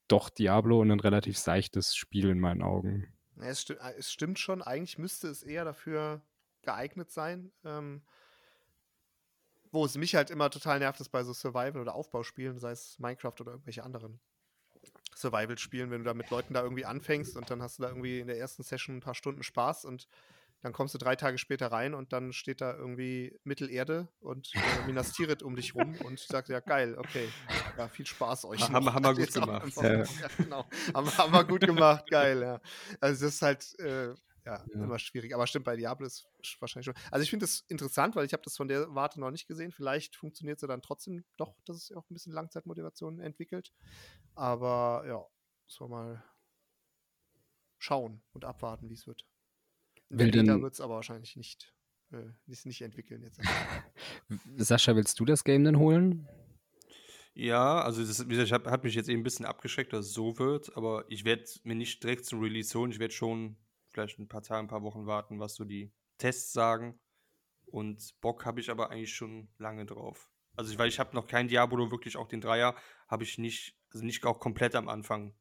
doch 0.08 0.30
Diablo 0.30 0.80
und 0.80 0.90
ein 0.90 1.00
relativ 1.00 1.38
seichtes 1.38 1.96
Spiel 1.96 2.28
in 2.28 2.38
meinen 2.38 2.62
Augen. 2.62 3.12
Ja, 3.36 3.46
es, 3.46 3.62
sti 3.62 3.74
äh, 3.74 3.94
es, 3.98 4.12
stimmt 4.12 4.38
schon, 4.38 4.62
eigentlich 4.62 4.98
müsste 4.98 5.28
es 5.28 5.42
eher 5.42 5.64
dafür 5.64 6.22
geeignet 6.62 7.10
sein. 7.10 7.52
Ähm, 7.64 8.02
wo 9.72 9.84
es 9.84 9.96
mich 9.96 10.14
halt 10.14 10.30
immer 10.30 10.48
total 10.50 10.78
nervt, 10.78 11.00
ist 11.00 11.08
bei 11.10 11.22
so 11.22 11.32
Survival- 11.32 11.80
oder 11.80 11.94
Aufbauspielen, 11.94 12.58
sei 12.58 12.70
es 12.70 12.98
Minecraft 12.98 13.34
oder 13.40 13.52
irgendwelche 13.52 13.82
anderen 13.82 14.20
Survival-Spielen, 15.14 15.90
wenn 15.90 15.98
du 15.98 16.04
da 16.04 16.14
mit 16.14 16.30
Leuten 16.30 16.54
da 16.54 16.62
irgendwie 16.62 16.84
anfängst 16.84 17.36
und 17.36 17.50
dann 17.50 17.62
hast 17.62 17.78
du 17.78 17.82
da 17.82 17.88
irgendwie 17.88 18.20
in 18.20 18.26
der 18.26 18.38
ersten 18.38 18.62
Session 18.62 18.96
ein 18.96 19.00
paar 19.00 19.14
Stunden 19.14 19.42
Spaß 19.42 19.84
und 19.84 20.06
dann 20.66 20.72
kommst 20.72 20.94
du 20.94 20.98
drei 20.98 21.14
Tage 21.14 21.38
später 21.38 21.68
rein 21.68 21.94
und 21.94 22.12
dann 22.12 22.32
steht 22.32 22.60
da 22.60 22.76
irgendwie 22.76 23.38
Mittelerde 23.44 24.08
und 24.18 24.50
äh, 24.56 24.86
Minas 24.88 25.12
Tirith 25.12 25.44
um 25.44 25.54
dich 25.54 25.76
rum 25.76 25.94
und 26.04 26.18
sagt, 26.18 26.48
ja 26.48 26.58
geil, 26.58 26.98
okay, 26.98 27.28
ja, 27.78 27.86
viel 27.86 28.04
Spaß 28.04 28.46
euch. 28.46 28.68
Haben, 28.68 28.92
haben 28.92 29.04
wir 29.04 29.14
gut 29.26 29.32
gemacht. 29.32 29.76
Ja. 29.76 30.02
ja. 30.02 30.28
genau. 30.36 30.68
Haben, 30.92 31.18
haben 31.18 31.32
wir 31.32 31.44
gut 31.44 31.60
gemacht, 31.60 32.10
geil, 32.10 32.42
ja. 32.42 32.60
Also 33.00 33.26
das 33.26 33.34
ist 33.34 33.42
halt, 33.42 33.78
äh, 33.78 34.08
ja, 34.08 34.16
ja, 34.44 34.64
immer 34.72 34.98
schwierig. 34.98 35.36
Aber 35.36 35.46
stimmt, 35.46 35.66
bei 35.66 35.76
Diablo 35.76 36.04
ist 36.04 36.26
wahrscheinlich 36.58 36.86
schon. 36.86 36.94
Also 37.12 37.22
ich 37.22 37.30
finde 37.30 37.46
das 37.46 37.60
interessant, 37.68 38.16
weil 38.16 38.26
ich 38.26 38.32
habe 38.32 38.42
das 38.42 38.56
von 38.56 38.66
der 38.66 38.92
Warte 38.92 39.20
noch 39.20 39.30
nicht 39.30 39.46
gesehen. 39.46 39.70
Vielleicht 39.70 40.16
funktioniert 40.16 40.58
sie 40.58 40.66
dann 40.66 40.82
trotzdem 40.82 41.24
doch, 41.36 41.54
dass 41.64 41.76
es 41.76 41.92
auch 41.92 42.10
ein 42.10 42.14
bisschen 42.14 42.32
Langzeitmotivation 42.32 43.20
entwickelt. 43.20 43.72
Aber 44.34 45.04
ja, 45.06 45.24
müssen 45.64 45.84
wir 45.84 45.88
mal 45.88 46.24
schauen 47.78 48.20
und 48.32 48.44
abwarten, 48.44 48.90
wie 48.90 48.94
es 48.94 49.06
wird. 49.06 49.24
In 50.10 50.18
der 50.18 50.26
Beta 50.26 50.60
wird 50.60 50.74
es 50.74 50.80
aber 50.80 50.94
wahrscheinlich 50.94 51.36
nicht, 51.36 51.74
äh, 52.12 52.24
nicht 52.46 52.82
entwickeln 52.82 53.22
jetzt. 53.22 53.40
Sascha, 54.56 54.94
willst 54.94 55.18
du 55.18 55.24
das 55.24 55.44
Game 55.44 55.64
denn 55.64 55.78
holen? 55.78 56.28
Ja, 57.34 57.82
also 57.82 58.02
das, 58.02 58.26
wie 58.28 58.36
gesagt, 58.36 58.66
hat 58.66 58.84
mich 58.84 58.94
jetzt 58.94 59.10
eben 59.10 59.20
ein 59.20 59.24
bisschen 59.24 59.44
abgeschreckt, 59.44 59.92
dass 59.92 60.06
es 60.06 60.12
so 60.14 60.38
wird, 60.38 60.74
aber 60.74 61.04
ich 61.08 61.24
werde 61.24 61.44
mir 61.64 61.74
nicht 61.74 62.02
direkt 62.02 62.24
zum 62.24 62.40
Release 62.40 62.76
holen. 62.78 62.90
Ich 62.90 62.98
werde 62.98 63.12
schon 63.12 63.56
vielleicht 63.90 64.18
ein 64.18 64.28
paar 64.28 64.42
Tage, 64.42 64.60
ein 64.60 64.68
paar 64.68 64.82
Wochen 64.82 65.06
warten, 65.06 65.38
was 65.38 65.54
so 65.54 65.64
die 65.64 65.92
Tests 66.16 66.52
sagen. 66.52 66.98
Und 67.66 68.14
Bock 68.20 68.46
habe 68.46 68.60
ich 68.60 68.70
aber 68.70 68.90
eigentlich 68.90 69.14
schon 69.14 69.48
lange 69.58 69.84
drauf. 69.84 70.30
Also, 70.56 70.78
weil 70.78 70.88
ich 70.88 70.98
habe 70.98 71.14
noch 71.14 71.26
kein 71.26 71.48
Diablo, 71.48 71.90
wirklich 71.90 72.16
auch 72.16 72.28
den 72.28 72.40
Dreier, 72.40 72.74
habe 73.08 73.24
ich 73.24 73.36
nicht, 73.36 73.76
also 73.90 74.04
nicht 74.04 74.24
auch 74.24 74.40
komplett 74.40 74.74
am 74.74 74.88
Anfang 74.88 75.34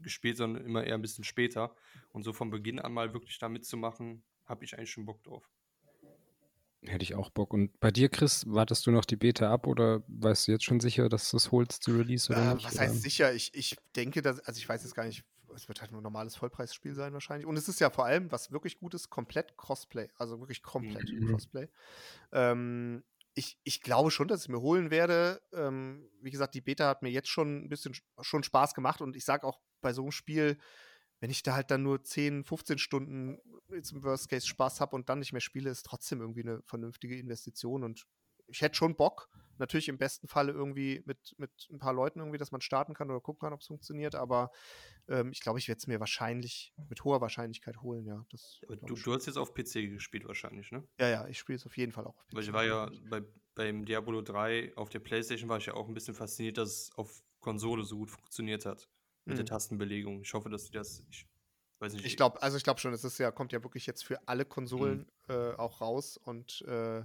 gespielt, 0.00 0.36
sondern 0.36 0.64
immer 0.64 0.84
eher 0.84 0.94
ein 0.94 1.02
bisschen 1.02 1.24
später. 1.24 1.74
Und 2.12 2.22
so 2.22 2.32
von 2.32 2.50
Beginn 2.50 2.78
an 2.78 2.92
mal 2.92 3.12
wirklich 3.12 3.38
da 3.38 3.48
mitzumachen, 3.48 4.22
habe 4.44 4.64
ich 4.64 4.76
eigentlich 4.76 4.90
schon 4.90 5.06
Bock 5.06 5.22
drauf. 5.22 5.50
Hätte 6.82 7.02
ich 7.02 7.14
auch 7.14 7.30
Bock. 7.30 7.52
Und 7.52 7.78
bei 7.80 7.90
dir, 7.90 8.08
Chris, 8.08 8.44
wartest 8.46 8.86
du 8.86 8.90
noch 8.90 9.04
die 9.04 9.16
Beta 9.16 9.52
ab 9.52 9.66
oder 9.66 10.02
weißt 10.08 10.46
du 10.46 10.52
jetzt 10.52 10.64
schon 10.64 10.80
sicher, 10.80 11.08
dass 11.08 11.30
du 11.30 11.36
es 11.36 11.50
holst 11.50 11.82
zu 11.82 11.96
Release 11.96 12.32
oder 12.32 12.52
äh, 12.52 12.54
nicht? 12.54 12.66
Was 12.66 12.78
heißt 12.78 13.02
sicher? 13.02 13.32
Ich, 13.32 13.54
ich 13.54 13.76
denke, 13.96 14.22
dass, 14.22 14.40
also 14.40 14.58
ich 14.58 14.68
weiß 14.68 14.82
jetzt 14.84 14.94
gar 14.94 15.04
nicht, 15.04 15.24
es 15.54 15.68
wird 15.68 15.80
halt 15.80 15.90
nur 15.90 16.00
ein 16.00 16.04
normales 16.04 16.36
Vollpreisspiel 16.36 16.94
sein 16.94 17.12
wahrscheinlich. 17.12 17.46
Und 17.46 17.56
es 17.56 17.68
ist 17.68 17.80
ja 17.80 17.90
vor 17.90 18.04
allem, 18.04 18.30
was 18.30 18.52
wirklich 18.52 18.78
gut 18.78 18.94
ist, 18.94 19.10
komplett 19.10 19.56
Crossplay. 19.56 20.08
Also 20.16 20.38
wirklich 20.38 20.62
komplett 20.62 21.10
mhm. 21.10 21.28
Crossplay. 21.28 21.68
Ähm, 22.32 23.02
ich, 23.36 23.58
ich 23.64 23.82
glaube 23.82 24.10
schon, 24.10 24.28
dass 24.28 24.42
ich 24.42 24.48
mir 24.48 24.62
holen 24.62 24.90
werde. 24.90 25.42
Ähm, 25.52 26.10
wie 26.22 26.30
gesagt, 26.30 26.54
die 26.54 26.62
Beta 26.62 26.88
hat 26.88 27.02
mir 27.02 27.10
jetzt 27.10 27.28
schon 27.28 27.64
ein 27.64 27.68
bisschen 27.68 27.94
schon 28.20 28.42
Spaß 28.42 28.74
gemacht 28.74 29.02
und 29.02 29.14
ich 29.14 29.26
sage 29.26 29.46
auch 29.46 29.60
bei 29.82 29.92
so 29.92 30.02
einem 30.02 30.10
Spiel, 30.10 30.58
wenn 31.20 31.30
ich 31.30 31.42
da 31.42 31.54
halt 31.54 31.70
dann 31.70 31.82
nur 31.82 32.02
10, 32.02 32.44
15 32.44 32.78
Stunden 32.78 33.38
im 33.68 34.02
Worst 34.02 34.30
Case 34.30 34.46
Spaß 34.46 34.80
habe 34.80 34.96
und 34.96 35.10
dann 35.10 35.18
nicht 35.18 35.32
mehr 35.32 35.40
spiele, 35.40 35.70
ist 35.70 35.84
trotzdem 35.84 36.20
irgendwie 36.22 36.42
eine 36.42 36.62
vernünftige 36.62 37.18
Investition 37.18 37.84
und 37.84 38.06
ich 38.48 38.62
hätte 38.62 38.76
schon 38.76 38.96
Bock. 38.96 39.28
Natürlich 39.58 39.88
im 39.88 39.98
besten 39.98 40.28
Falle 40.28 40.52
irgendwie 40.52 41.02
mit, 41.06 41.34
mit 41.38 41.50
ein 41.70 41.78
paar 41.78 41.92
Leuten 41.92 42.20
irgendwie, 42.20 42.38
dass 42.38 42.52
man 42.52 42.60
starten 42.60 42.94
kann 42.94 43.10
oder 43.10 43.20
gucken 43.20 43.40
kann, 43.40 43.52
ob 43.52 43.60
es 43.60 43.66
funktioniert. 43.66 44.14
Aber 44.14 44.50
ähm, 45.08 45.30
ich 45.32 45.40
glaube, 45.40 45.58
ich 45.58 45.68
werde 45.68 45.78
es 45.78 45.86
mir 45.86 46.00
wahrscheinlich 46.00 46.72
mit 46.88 47.04
hoher 47.04 47.20
Wahrscheinlichkeit 47.20 47.80
holen, 47.82 48.06
ja. 48.06 48.24
Das, 48.30 48.60
du, 48.68 48.94
du 48.94 49.14
hast 49.14 49.26
jetzt 49.26 49.38
auf 49.38 49.54
PC 49.54 49.90
gespielt 49.90 50.26
wahrscheinlich, 50.26 50.70
ne? 50.72 50.86
Ja, 50.98 51.08
ja, 51.08 51.28
ich 51.28 51.38
spiele 51.38 51.56
es 51.56 51.66
auf 51.66 51.76
jeden 51.76 51.92
Fall 51.92 52.04
auch 52.04 52.16
auf 52.16 52.26
PC. 52.26 52.34
Weil 52.34 52.42
ich 52.42 52.52
war 52.52 52.64
ja 52.64 52.90
bei, 53.08 53.22
beim 53.54 53.84
Diablo 53.84 54.22
3 54.22 54.76
auf 54.76 54.88
der 54.88 55.00
Playstation 55.00 55.48
war 55.48 55.58
ich 55.58 55.66
ja 55.66 55.74
auch 55.74 55.88
ein 55.88 55.94
bisschen 55.94 56.14
fasziniert, 56.14 56.58
dass 56.58 56.68
es 56.68 56.92
auf 56.96 57.22
Konsole 57.40 57.84
so 57.84 57.96
gut 57.98 58.10
funktioniert 58.10 58.66
hat. 58.66 58.88
Mit 59.24 59.34
mhm. 59.34 59.38
der 59.38 59.46
Tastenbelegung. 59.46 60.20
Ich 60.22 60.34
hoffe, 60.34 60.48
dass 60.48 60.66
du 60.66 60.72
das. 60.72 61.04
Ich, 61.10 61.26
weiß 61.80 61.94
nicht. 61.94 62.04
Ich 62.04 62.16
glaube, 62.16 62.40
also 62.42 62.56
ich 62.56 62.62
glaube 62.62 62.80
schon, 62.80 62.92
es 62.92 63.04
ist 63.04 63.18
ja, 63.18 63.30
kommt 63.32 63.52
ja 63.52 63.62
wirklich 63.62 63.86
jetzt 63.86 64.04
für 64.04 64.26
alle 64.28 64.44
Konsolen 64.44 65.10
mhm. 65.28 65.34
äh, 65.34 65.52
auch 65.54 65.80
raus 65.80 66.16
und 66.16 66.62
äh, 66.62 67.04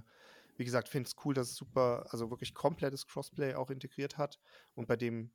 wie 0.56 0.64
gesagt, 0.64 0.88
finde 0.88 1.08
es 1.08 1.16
cool, 1.24 1.34
dass 1.34 1.50
es 1.50 1.56
super, 1.56 2.06
also 2.10 2.30
wirklich 2.30 2.54
komplettes 2.54 3.06
Crossplay 3.06 3.54
auch 3.54 3.70
integriert 3.70 4.18
hat. 4.18 4.38
Und 4.74 4.86
bei 4.86 4.96
dem 4.96 5.30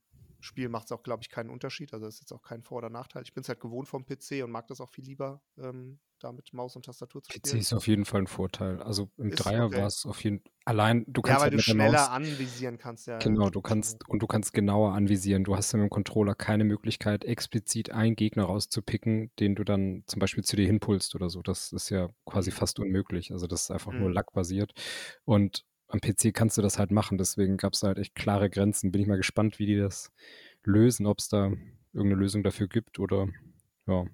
Spiel 0.47 0.69
macht 0.69 0.85
es 0.85 0.91
auch, 0.91 1.03
glaube 1.03 1.21
ich, 1.21 1.29
keinen 1.29 1.49
Unterschied. 1.49 1.93
Also 1.93 2.07
ist 2.07 2.19
jetzt 2.19 2.31
auch 2.31 2.41
kein 2.41 2.63
Vor- 2.63 2.79
oder 2.79 2.89
Nachteil. 2.89 3.23
Ich 3.23 3.33
bin 3.33 3.41
es 3.41 3.49
halt 3.49 3.59
gewohnt 3.59 3.87
vom 3.87 4.05
PC 4.05 4.43
und 4.43 4.51
mag 4.51 4.67
das 4.67 4.81
auch 4.81 4.89
viel 4.89 5.05
lieber, 5.05 5.41
ähm, 5.57 5.99
da 6.19 6.31
mit 6.31 6.51
Maus 6.53 6.75
und 6.75 6.85
Tastatur 6.85 7.21
zu 7.21 7.31
spielen. 7.31 7.43
PC 7.43 7.59
ist 7.59 7.73
auf 7.73 7.87
jeden 7.87 8.05
Fall 8.05 8.21
ein 8.21 8.27
Vorteil. 8.27 8.81
Also 8.81 9.09
im 9.17 9.29
ist 9.29 9.37
Dreier 9.37 9.65
okay. 9.65 9.77
war 9.77 9.87
es 9.87 10.05
auf 10.05 10.23
jeden 10.23 10.39
Fall. 10.39 10.51
Allein, 10.65 11.05
du 11.07 11.21
kannst 11.21 11.35
ja, 11.39 11.45
weil 11.45 11.51
halt 11.51 11.53
du 11.53 11.61
schneller 11.61 12.11
anvisieren 12.11 12.77
kannst, 12.77 13.07
ja. 13.07 13.19
Genau, 13.19 13.49
du 13.49 13.61
kannst 13.61 14.07
und 14.09 14.21
du 14.21 14.27
kannst 14.27 14.53
genauer 14.53 14.93
anvisieren. 14.93 15.43
Du 15.43 15.55
hast 15.55 15.71
ja 15.71 15.77
mit 15.77 15.85
dem 15.85 15.89
Controller 15.91 16.35
keine 16.35 16.63
Möglichkeit, 16.63 17.23
explizit 17.23 17.91
einen 17.91 18.15
Gegner 18.15 18.45
rauszupicken, 18.45 19.31
den 19.39 19.55
du 19.55 19.63
dann 19.63 20.03
zum 20.07 20.19
Beispiel 20.19 20.43
zu 20.43 20.55
dir 20.55 20.65
hinpulst 20.65 21.15
oder 21.15 21.29
so. 21.29 21.41
Das 21.41 21.71
ist 21.71 21.89
ja 21.89 22.09
quasi 22.25 22.49
mhm. 22.49 22.55
fast 22.55 22.79
unmöglich. 22.79 23.31
Also 23.31 23.47
das 23.47 23.63
ist 23.63 23.71
einfach 23.71 23.93
mhm. 23.93 23.99
nur 23.99 24.11
lackbasiert. 24.11 24.73
Und 25.23 25.63
am 25.87 26.01
PC 26.01 26.33
kannst 26.33 26.57
du 26.57 26.61
das 26.61 26.79
halt 26.79 26.91
machen. 26.91 27.17
Deswegen 27.17 27.57
gab 27.57 27.73
es 27.73 27.83
halt 27.83 27.97
echt 27.97 28.15
klare 28.15 28.49
Grenzen. 28.49 28.91
Bin 28.91 29.01
ich 29.01 29.07
mal 29.07 29.17
gespannt, 29.17 29.59
wie 29.59 29.65
die 29.65 29.77
das 29.77 30.11
lösen, 30.63 31.05
ob 31.05 31.19
es 31.19 31.29
da 31.29 31.51
irgendeine 31.93 32.21
Lösung 32.21 32.43
dafür 32.43 32.67
gibt 32.67 32.99
oder 32.99 33.27
ja 33.87 34.05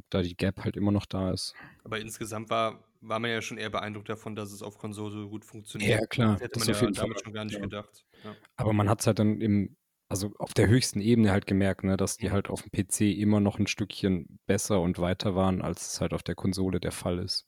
ob 0.00 0.10
da 0.10 0.22
die 0.22 0.36
Gap 0.36 0.64
halt 0.64 0.76
immer 0.76 0.92
noch 0.92 1.06
da 1.06 1.30
ist. 1.32 1.54
Aber 1.84 1.98
insgesamt 1.98 2.50
war, 2.50 2.84
war 3.00 3.18
man 3.18 3.30
ja 3.30 3.42
schon 3.42 3.58
eher 3.58 3.70
beeindruckt 3.70 4.08
davon, 4.08 4.34
dass 4.34 4.52
es 4.52 4.62
auf 4.62 4.78
Konsole 4.78 5.12
so 5.12 5.28
gut 5.28 5.44
funktioniert. 5.44 6.00
Ja, 6.00 6.06
klar. 6.06 6.32
Das 6.34 6.42
hätte 6.42 6.58
man 6.58 6.68
das 6.68 6.80
ja 6.80 6.90
damit 6.90 7.14
Fall. 7.14 7.24
schon 7.24 7.32
gar 7.32 7.44
nicht 7.44 7.56
ja. 7.56 7.60
gedacht. 7.60 8.04
Ja. 8.24 8.34
Aber 8.56 8.72
man 8.72 8.88
hat 8.88 9.00
es 9.00 9.06
halt 9.06 9.18
dann 9.18 9.40
im, 9.40 9.76
also 10.08 10.32
auf 10.38 10.54
der 10.54 10.68
höchsten 10.68 11.00
Ebene 11.00 11.30
halt 11.30 11.46
gemerkt, 11.46 11.84
ne, 11.84 11.96
dass 11.96 12.16
die 12.16 12.28
mhm. 12.28 12.32
halt 12.32 12.50
auf 12.50 12.62
dem 12.62 12.70
PC 12.70 13.00
immer 13.18 13.40
noch 13.40 13.58
ein 13.58 13.66
Stückchen 13.66 14.38
besser 14.46 14.80
und 14.80 14.98
weiter 14.98 15.34
waren, 15.34 15.62
als 15.62 15.92
es 15.94 16.00
halt 16.00 16.14
auf 16.14 16.22
der 16.22 16.34
Konsole 16.34 16.80
der 16.80 16.92
Fall 16.92 17.18
ist. 17.18 17.46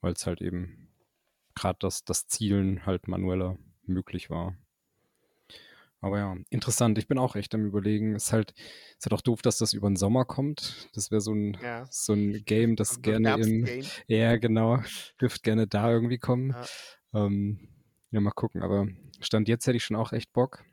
Weil 0.00 0.12
es 0.12 0.26
halt 0.26 0.40
eben 0.40 0.85
gerade 1.56 1.78
das, 1.80 2.04
das 2.04 2.28
Zielen 2.28 2.86
halt 2.86 3.08
manueller 3.08 3.58
möglich 3.84 4.30
war. 4.30 4.56
Aber 6.00 6.18
ja, 6.18 6.36
interessant. 6.50 6.98
Ich 6.98 7.08
bin 7.08 7.18
auch 7.18 7.34
echt 7.34 7.54
am 7.54 7.64
überlegen. 7.66 8.14
Ist 8.14 8.32
halt, 8.32 8.52
ist 8.96 9.06
halt 9.06 9.14
auch 9.14 9.22
doof, 9.22 9.42
dass 9.42 9.58
das 9.58 9.72
über 9.72 9.88
den 9.88 9.96
Sommer 9.96 10.24
kommt. 10.24 10.88
Das 10.94 11.10
wäre 11.10 11.20
so 11.20 11.32
ein, 11.32 11.58
ja. 11.62 11.84
so 11.90 12.12
ein 12.12 12.32
Game, 12.46 12.76
das 12.76 13.02
gerne 13.02 13.34
im, 13.34 13.66
ja 14.06 14.36
genau, 14.36 14.78
dürfte 15.20 15.42
gerne 15.42 15.66
da 15.66 15.90
irgendwie 15.90 16.18
kommen. 16.18 16.50
Ja. 17.12 17.26
Ähm, 17.26 17.68
ja, 18.12 18.20
mal 18.20 18.30
gucken. 18.30 18.62
Aber 18.62 18.86
Stand 19.20 19.48
jetzt 19.48 19.66
hätte 19.66 19.78
ich 19.78 19.84
schon 19.84 19.96
auch 19.96 20.12
echt 20.12 20.32
Bock. 20.32 20.64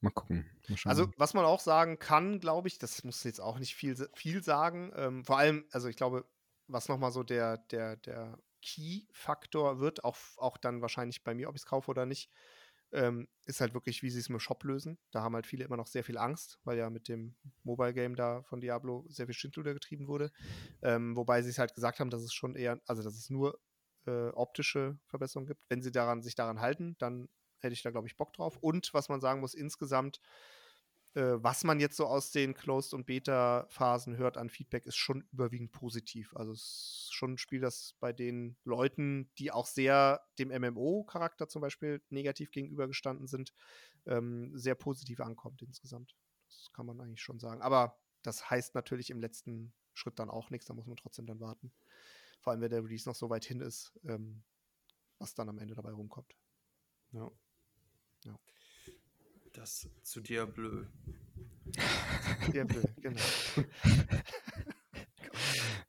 Mal 0.00 0.10
gucken. 0.10 0.46
Mal 0.68 0.76
also, 0.84 1.10
was 1.16 1.32
man 1.32 1.46
auch 1.46 1.60
sagen 1.60 1.98
kann, 1.98 2.38
glaube 2.38 2.68
ich, 2.68 2.78
das 2.78 3.02
muss 3.04 3.24
jetzt 3.24 3.40
auch 3.40 3.58
nicht 3.58 3.74
viel, 3.74 3.96
viel 4.14 4.42
sagen. 4.42 4.92
Ähm, 4.94 5.24
vor 5.24 5.38
allem, 5.38 5.64
also 5.72 5.88
ich 5.88 5.96
glaube, 5.96 6.26
was 6.68 6.88
nochmal 6.88 7.10
so 7.10 7.22
der, 7.22 7.58
der, 7.58 7.96
der 7.96 8.38
Key-Faktor 8.64 9.80
wird, 9.80 10.04
auch, 10.04 10.16
auch 10.36 10.56
dann 10.56 10.80
wahrscheinlich 10.80 11.22
bei 11.22 11.34
mir, 11.34 11.48
ob 11.48 11.54
ich 11.56 11.62
es 11.62 11.66
kaufe 11.66 11.90
oder 11.90 12.06
nicht, 12.06 12.30
ähm, 12.92 13.28
ist 13.44 13.60
halt 13.60 13.74
wirklich, 13.74 14.02
wie 14.02 14.10
sie 14.10 14.20
es 14.20 14.28
mit 14.28 14.40
Shop 14.40 14.62
lösen. 14.64 14.98
Da 15.10 15.22
haben 15.22 15.34
halt 15.34 15.46
viele 15.46 15.64
immer 15.64 15.76
noch 15.76 15.88
sehr 15.88 16.04
viel 16.04 16.16
Angst, 16.16 16.60
weil 16.64 16.78
ja 16.78 16.90
mit 16.90 17.08
dem 17.08 17.34
Mobile 17.64 17.92
Game 17.92 18.14
da 18.14 18.42
von 18.44 18.60
Diablo 18.60 19.04
sehr 19.08 19.26
viel 19.26 19.34
Schindluder 19.34 19.74
getrieben 19.74 20.06
wurde. 20.06 20.30
Ähm, 20.82 21.16
wobei 21.16 21.42
sie 21.42 21.50
es 21.50 21.58
halt 21.58 21.74
gesagt 21.74 22.00
haben, 22.00 22.10
dass 22.10 22.22
es 22.22 22.32
schon 22.32 22.54
eher, 22.54 22.80
also 22.86 23.02
dass 23.02 23.16
es 23.16 23.30
nur 23.30 23.58
äh, 24.06 24.28
optische 24.28 24.98
Verbesserungen 25.06 25.48
gibt. 25.48 25.62
Wenn 25.68 25.82
sie 25.82 25.92
daran, 25.92 26.22
sich 26.22 26.36
daran 26.36 26.60
halten, 26.60 26.96
dann 26.98 27.28
hätte 27.58 27.74
ich 27.74 27.82
da, 27.82 27.90
glaube 27.90 28.06
ich, 28.06 28.16
Bock 28.16 28.32
drauf. 28.32 28.58
Und 28.58 28.94
was 28.94 29.08
man 29.08 29.20
sagen 29.20 29.40
muss, 29.40 29.54
insgesamt 29.54 30.20
was 31.20 31.62
man 31.64 31.78
jetzt 31.78 31.96
so 31.96 32.06
aus 32.06 32.32
den 32.32 32.54
Closed- 32.54 32.92
und 32.92 33.06
Beta-Phasen 33.06 34.16
hört 34.16 34.36
an 34.36 34.50
Feedback, 34.50 34.86
ist 34.86 34.96
schon 34.96 35.24
überwiegend 35.32 35.70
positiv. 35.70 36.34
Also 36.34 36.52
es 36.52 37.04
ist 37.04 37.14
schon 37.14 37.34
ein 37.34 37.38
Spiel, 37.38 37.60
das 37.60 37.94
bei 38.00 38.12
den 38.12 38.56
Leuten, 38.64 39.30
die 39.38 39.52
auch 39.52 39.66
sehr 39.66 40.26
dem 40.38 40.48
MMO-Charakter 40.48 41.48
zum 41.48 41.62
Beispiel 41.62 42.02
negativ 42.10 42.50
gegenübergestanden 42.50 43.28
sind, 43.28 43.52
ähm, 44.06 44.50
sehr 44.56 44.74
positiv 44.74 45.20
ankommt 45.20 45.62
insgesamt. 45.62 46.16
Das 46.48 46.72
kann 46.72 46.86
man 46.86 47.00
eigentlich 47.00 47.22
schon 47.22 47.38
sagen. 47.38 47.62
Aber 47.62 47.98
das 48.22 48.50
heißt 48.50 48.74
natürlich 48.74 49.10
im 49.10 49.20
letzten 49.20 49.72
Schritt 49.92 50.18
dann 50.18 50.30
auch 50.30 50.50
nichts, 50.50 50.66
da 50.66 50.74
muss 50.74 50.86
man 50.86 50.96
trotzdem 50.96 51.26
dann 51.26 51.40
warten. 51.40 51.72
vor 52.40 52.52
allem 52.52 52.60
wenn 52.60 52.70
der 52.70 52.84
Release 52.84 53.08
noch 53.08 53.14
so 53.14 53.30
weit 53.30 53.44
hin 53.44 53.60
ist, 53.60 53.92
ähm, 54.04 54.42
was 55.18 55.34
dann 55.34 55.48
am 55.48 55.58
Ende 55.58 55.74
dabei 55.74 55.92
rumkommt. 55.92 56.36
Ja. 57.12 57.30
ja. 58.24 58.38
Das 59.54 59.88
zu 60.02 60.20
Diablo. 60.20 60.84
Diablo, 62.52 62.82
genau. 63.00 63.20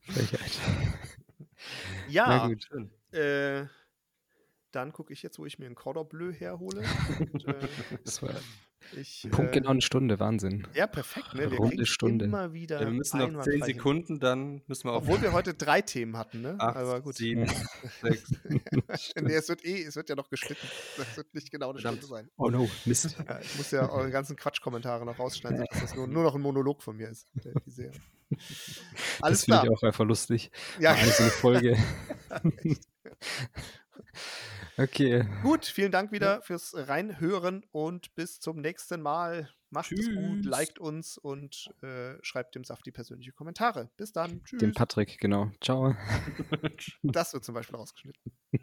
Frechheit. 0.01 0.51
Ja, 2.07 2.47
äh, 3.11 3.65
dann 4.71 4.93
gucke 4.93 5.13
ich 5.13 5.23
jetzt, 5.23 5.39
wo 5.39 5.47
ich 5.47 5.57
mir 5.57 5.65
ein 5.65 5.73
Cordon 5.73 6.07
Bleu 6.07 6.31
herhole. 6.31 6.83
Und, 7.19 7.47
äh, 7.47 7.67
das 8.05 8.21
war 8.21 8.35
ich, 8.99 9.27
Punkt 9.31 9.51
äh, 9.51 9.59
genau 9.59 9.71
eine 9.71 9.81
Stunde, 9.81 10.19
Wahnsinn. 10.19 10.67
Ja, 10.73 10.87
perfekt. 10.87 11.33
Ne? 11.33 11.51
Wir 11.51 11.57
Runde 11.57 11.85
Stunde. 11.85 12.25
immer 12.25 12.53
wieder. 12.53 12.79
Ja, 12.79 12.87
wir 12.87 12.93
müssen 12.93 13.19
noch 13.33 13.43
zehn 13.43 13.61
Sekunden, 13.63 14.19
dann 14.19 14.61
müssen 14.67 14.87
wir 14.87 14.93
auch. 14.93 14.97
Obwohl 14.97 15.21
wir 15.21 15.33
heute 15.33 15.53
drei 15.53 15.81
Themen 15.81 16.17
hatten, 16.17 16.41
ne? 16.41 16.55
Acht, 16.59 16.75
Aber 16.75 17.01
gut. 17.01 17.15
Sieben, 17.15 17.45
sechs. 18.01 18.33
nee, 19.21 19.33
es 19.33 19.49
wird 19.49 19.65
eh, 19.65 19.83
es 19.83 19.95
wird 19.95 20.09
ja 20.09 20.15
noch 20.15 20.29
geschnitten. 20.29 20.67
Das 20.97 21.17
wird 21.17 21.33
nicht 21.33 21.51
genau 21.51 21.69
eine. 21.71 21.79
Stunde 21.79 22.05
sein. 22.05 22.29
Oh 22.37 22.49
no, 22.49 22.69
Mist. 22.85 23.15
Ja, 23.27 23.39
ich 23.39 23.55
muss 23.57 23.71
ja 23.71 23.89
eure 23.89 24.11
ganzen 24.11 24.35
Quatschkommentare 24.35 25.05
noch 25.05 25.19
rausschneiden, 25.19 25.65
dass 25.71 25.81
das 25.81 25.95
nur, 25.95 26.07
nur 26.07 26.23
noch 26.23 26.35
ein 26.35 26.41
Monolog 26.41 26.81
von 26.81 26.97
mir 26.97 27.09
ist. 27.09 27.27
Die 27.33 27.89
Alles 29.21 29.45
das 29.45 29.45
finde 29.45 29.61
ich 29.63 29.69
auch 29.69 29.83
einfach 29.83 30.05
lustig. 30.05 30.51
Ja. 30.79 30.91
Eine 30.93 31.11
Folge. 31.11 31.77
Okay. 34.77 35.25
Gut, 35.41 35.65
vielen 35.65 35.91
Dank 35.91 36.11
wieder 36.11 36.41
fürs 36.41 36.73
Reinhören 36.75 37.63
und 37.71 38.13
bis 38.15 38.39
zum 38.39 38.59
nächsten 38.59 39.01
Mal. 39.01 39.49
Macht 39.69 39.89
Tschüss. 39.89 40.07
es 40.07 40.15
gut, 40.15 40.45
liked 40.45 40.79
uns 40.79 41.17
und 41.17 41.69
äh, 41.81 42.15
schreibt 42.21 42.55
dem 42.55 42.63
Safti 42.63 42.91
persönliche 42.91 43.31
Kommentare. 43.31 43.89
Bis 43.97 44.11
dann. 44.11 44.43
Tschüss. 44.43 44.59
Dem 44.59 44.73
Patrick, 44.73 45.17
genau. 45.19 45.51
Ciao. 45.61 45.95
das 47.03 47.33
wird 47.33 47.43
zum 47.45 47.55
Beispiel 47.55 47.75
rausgeschnitten. 47.75 48.31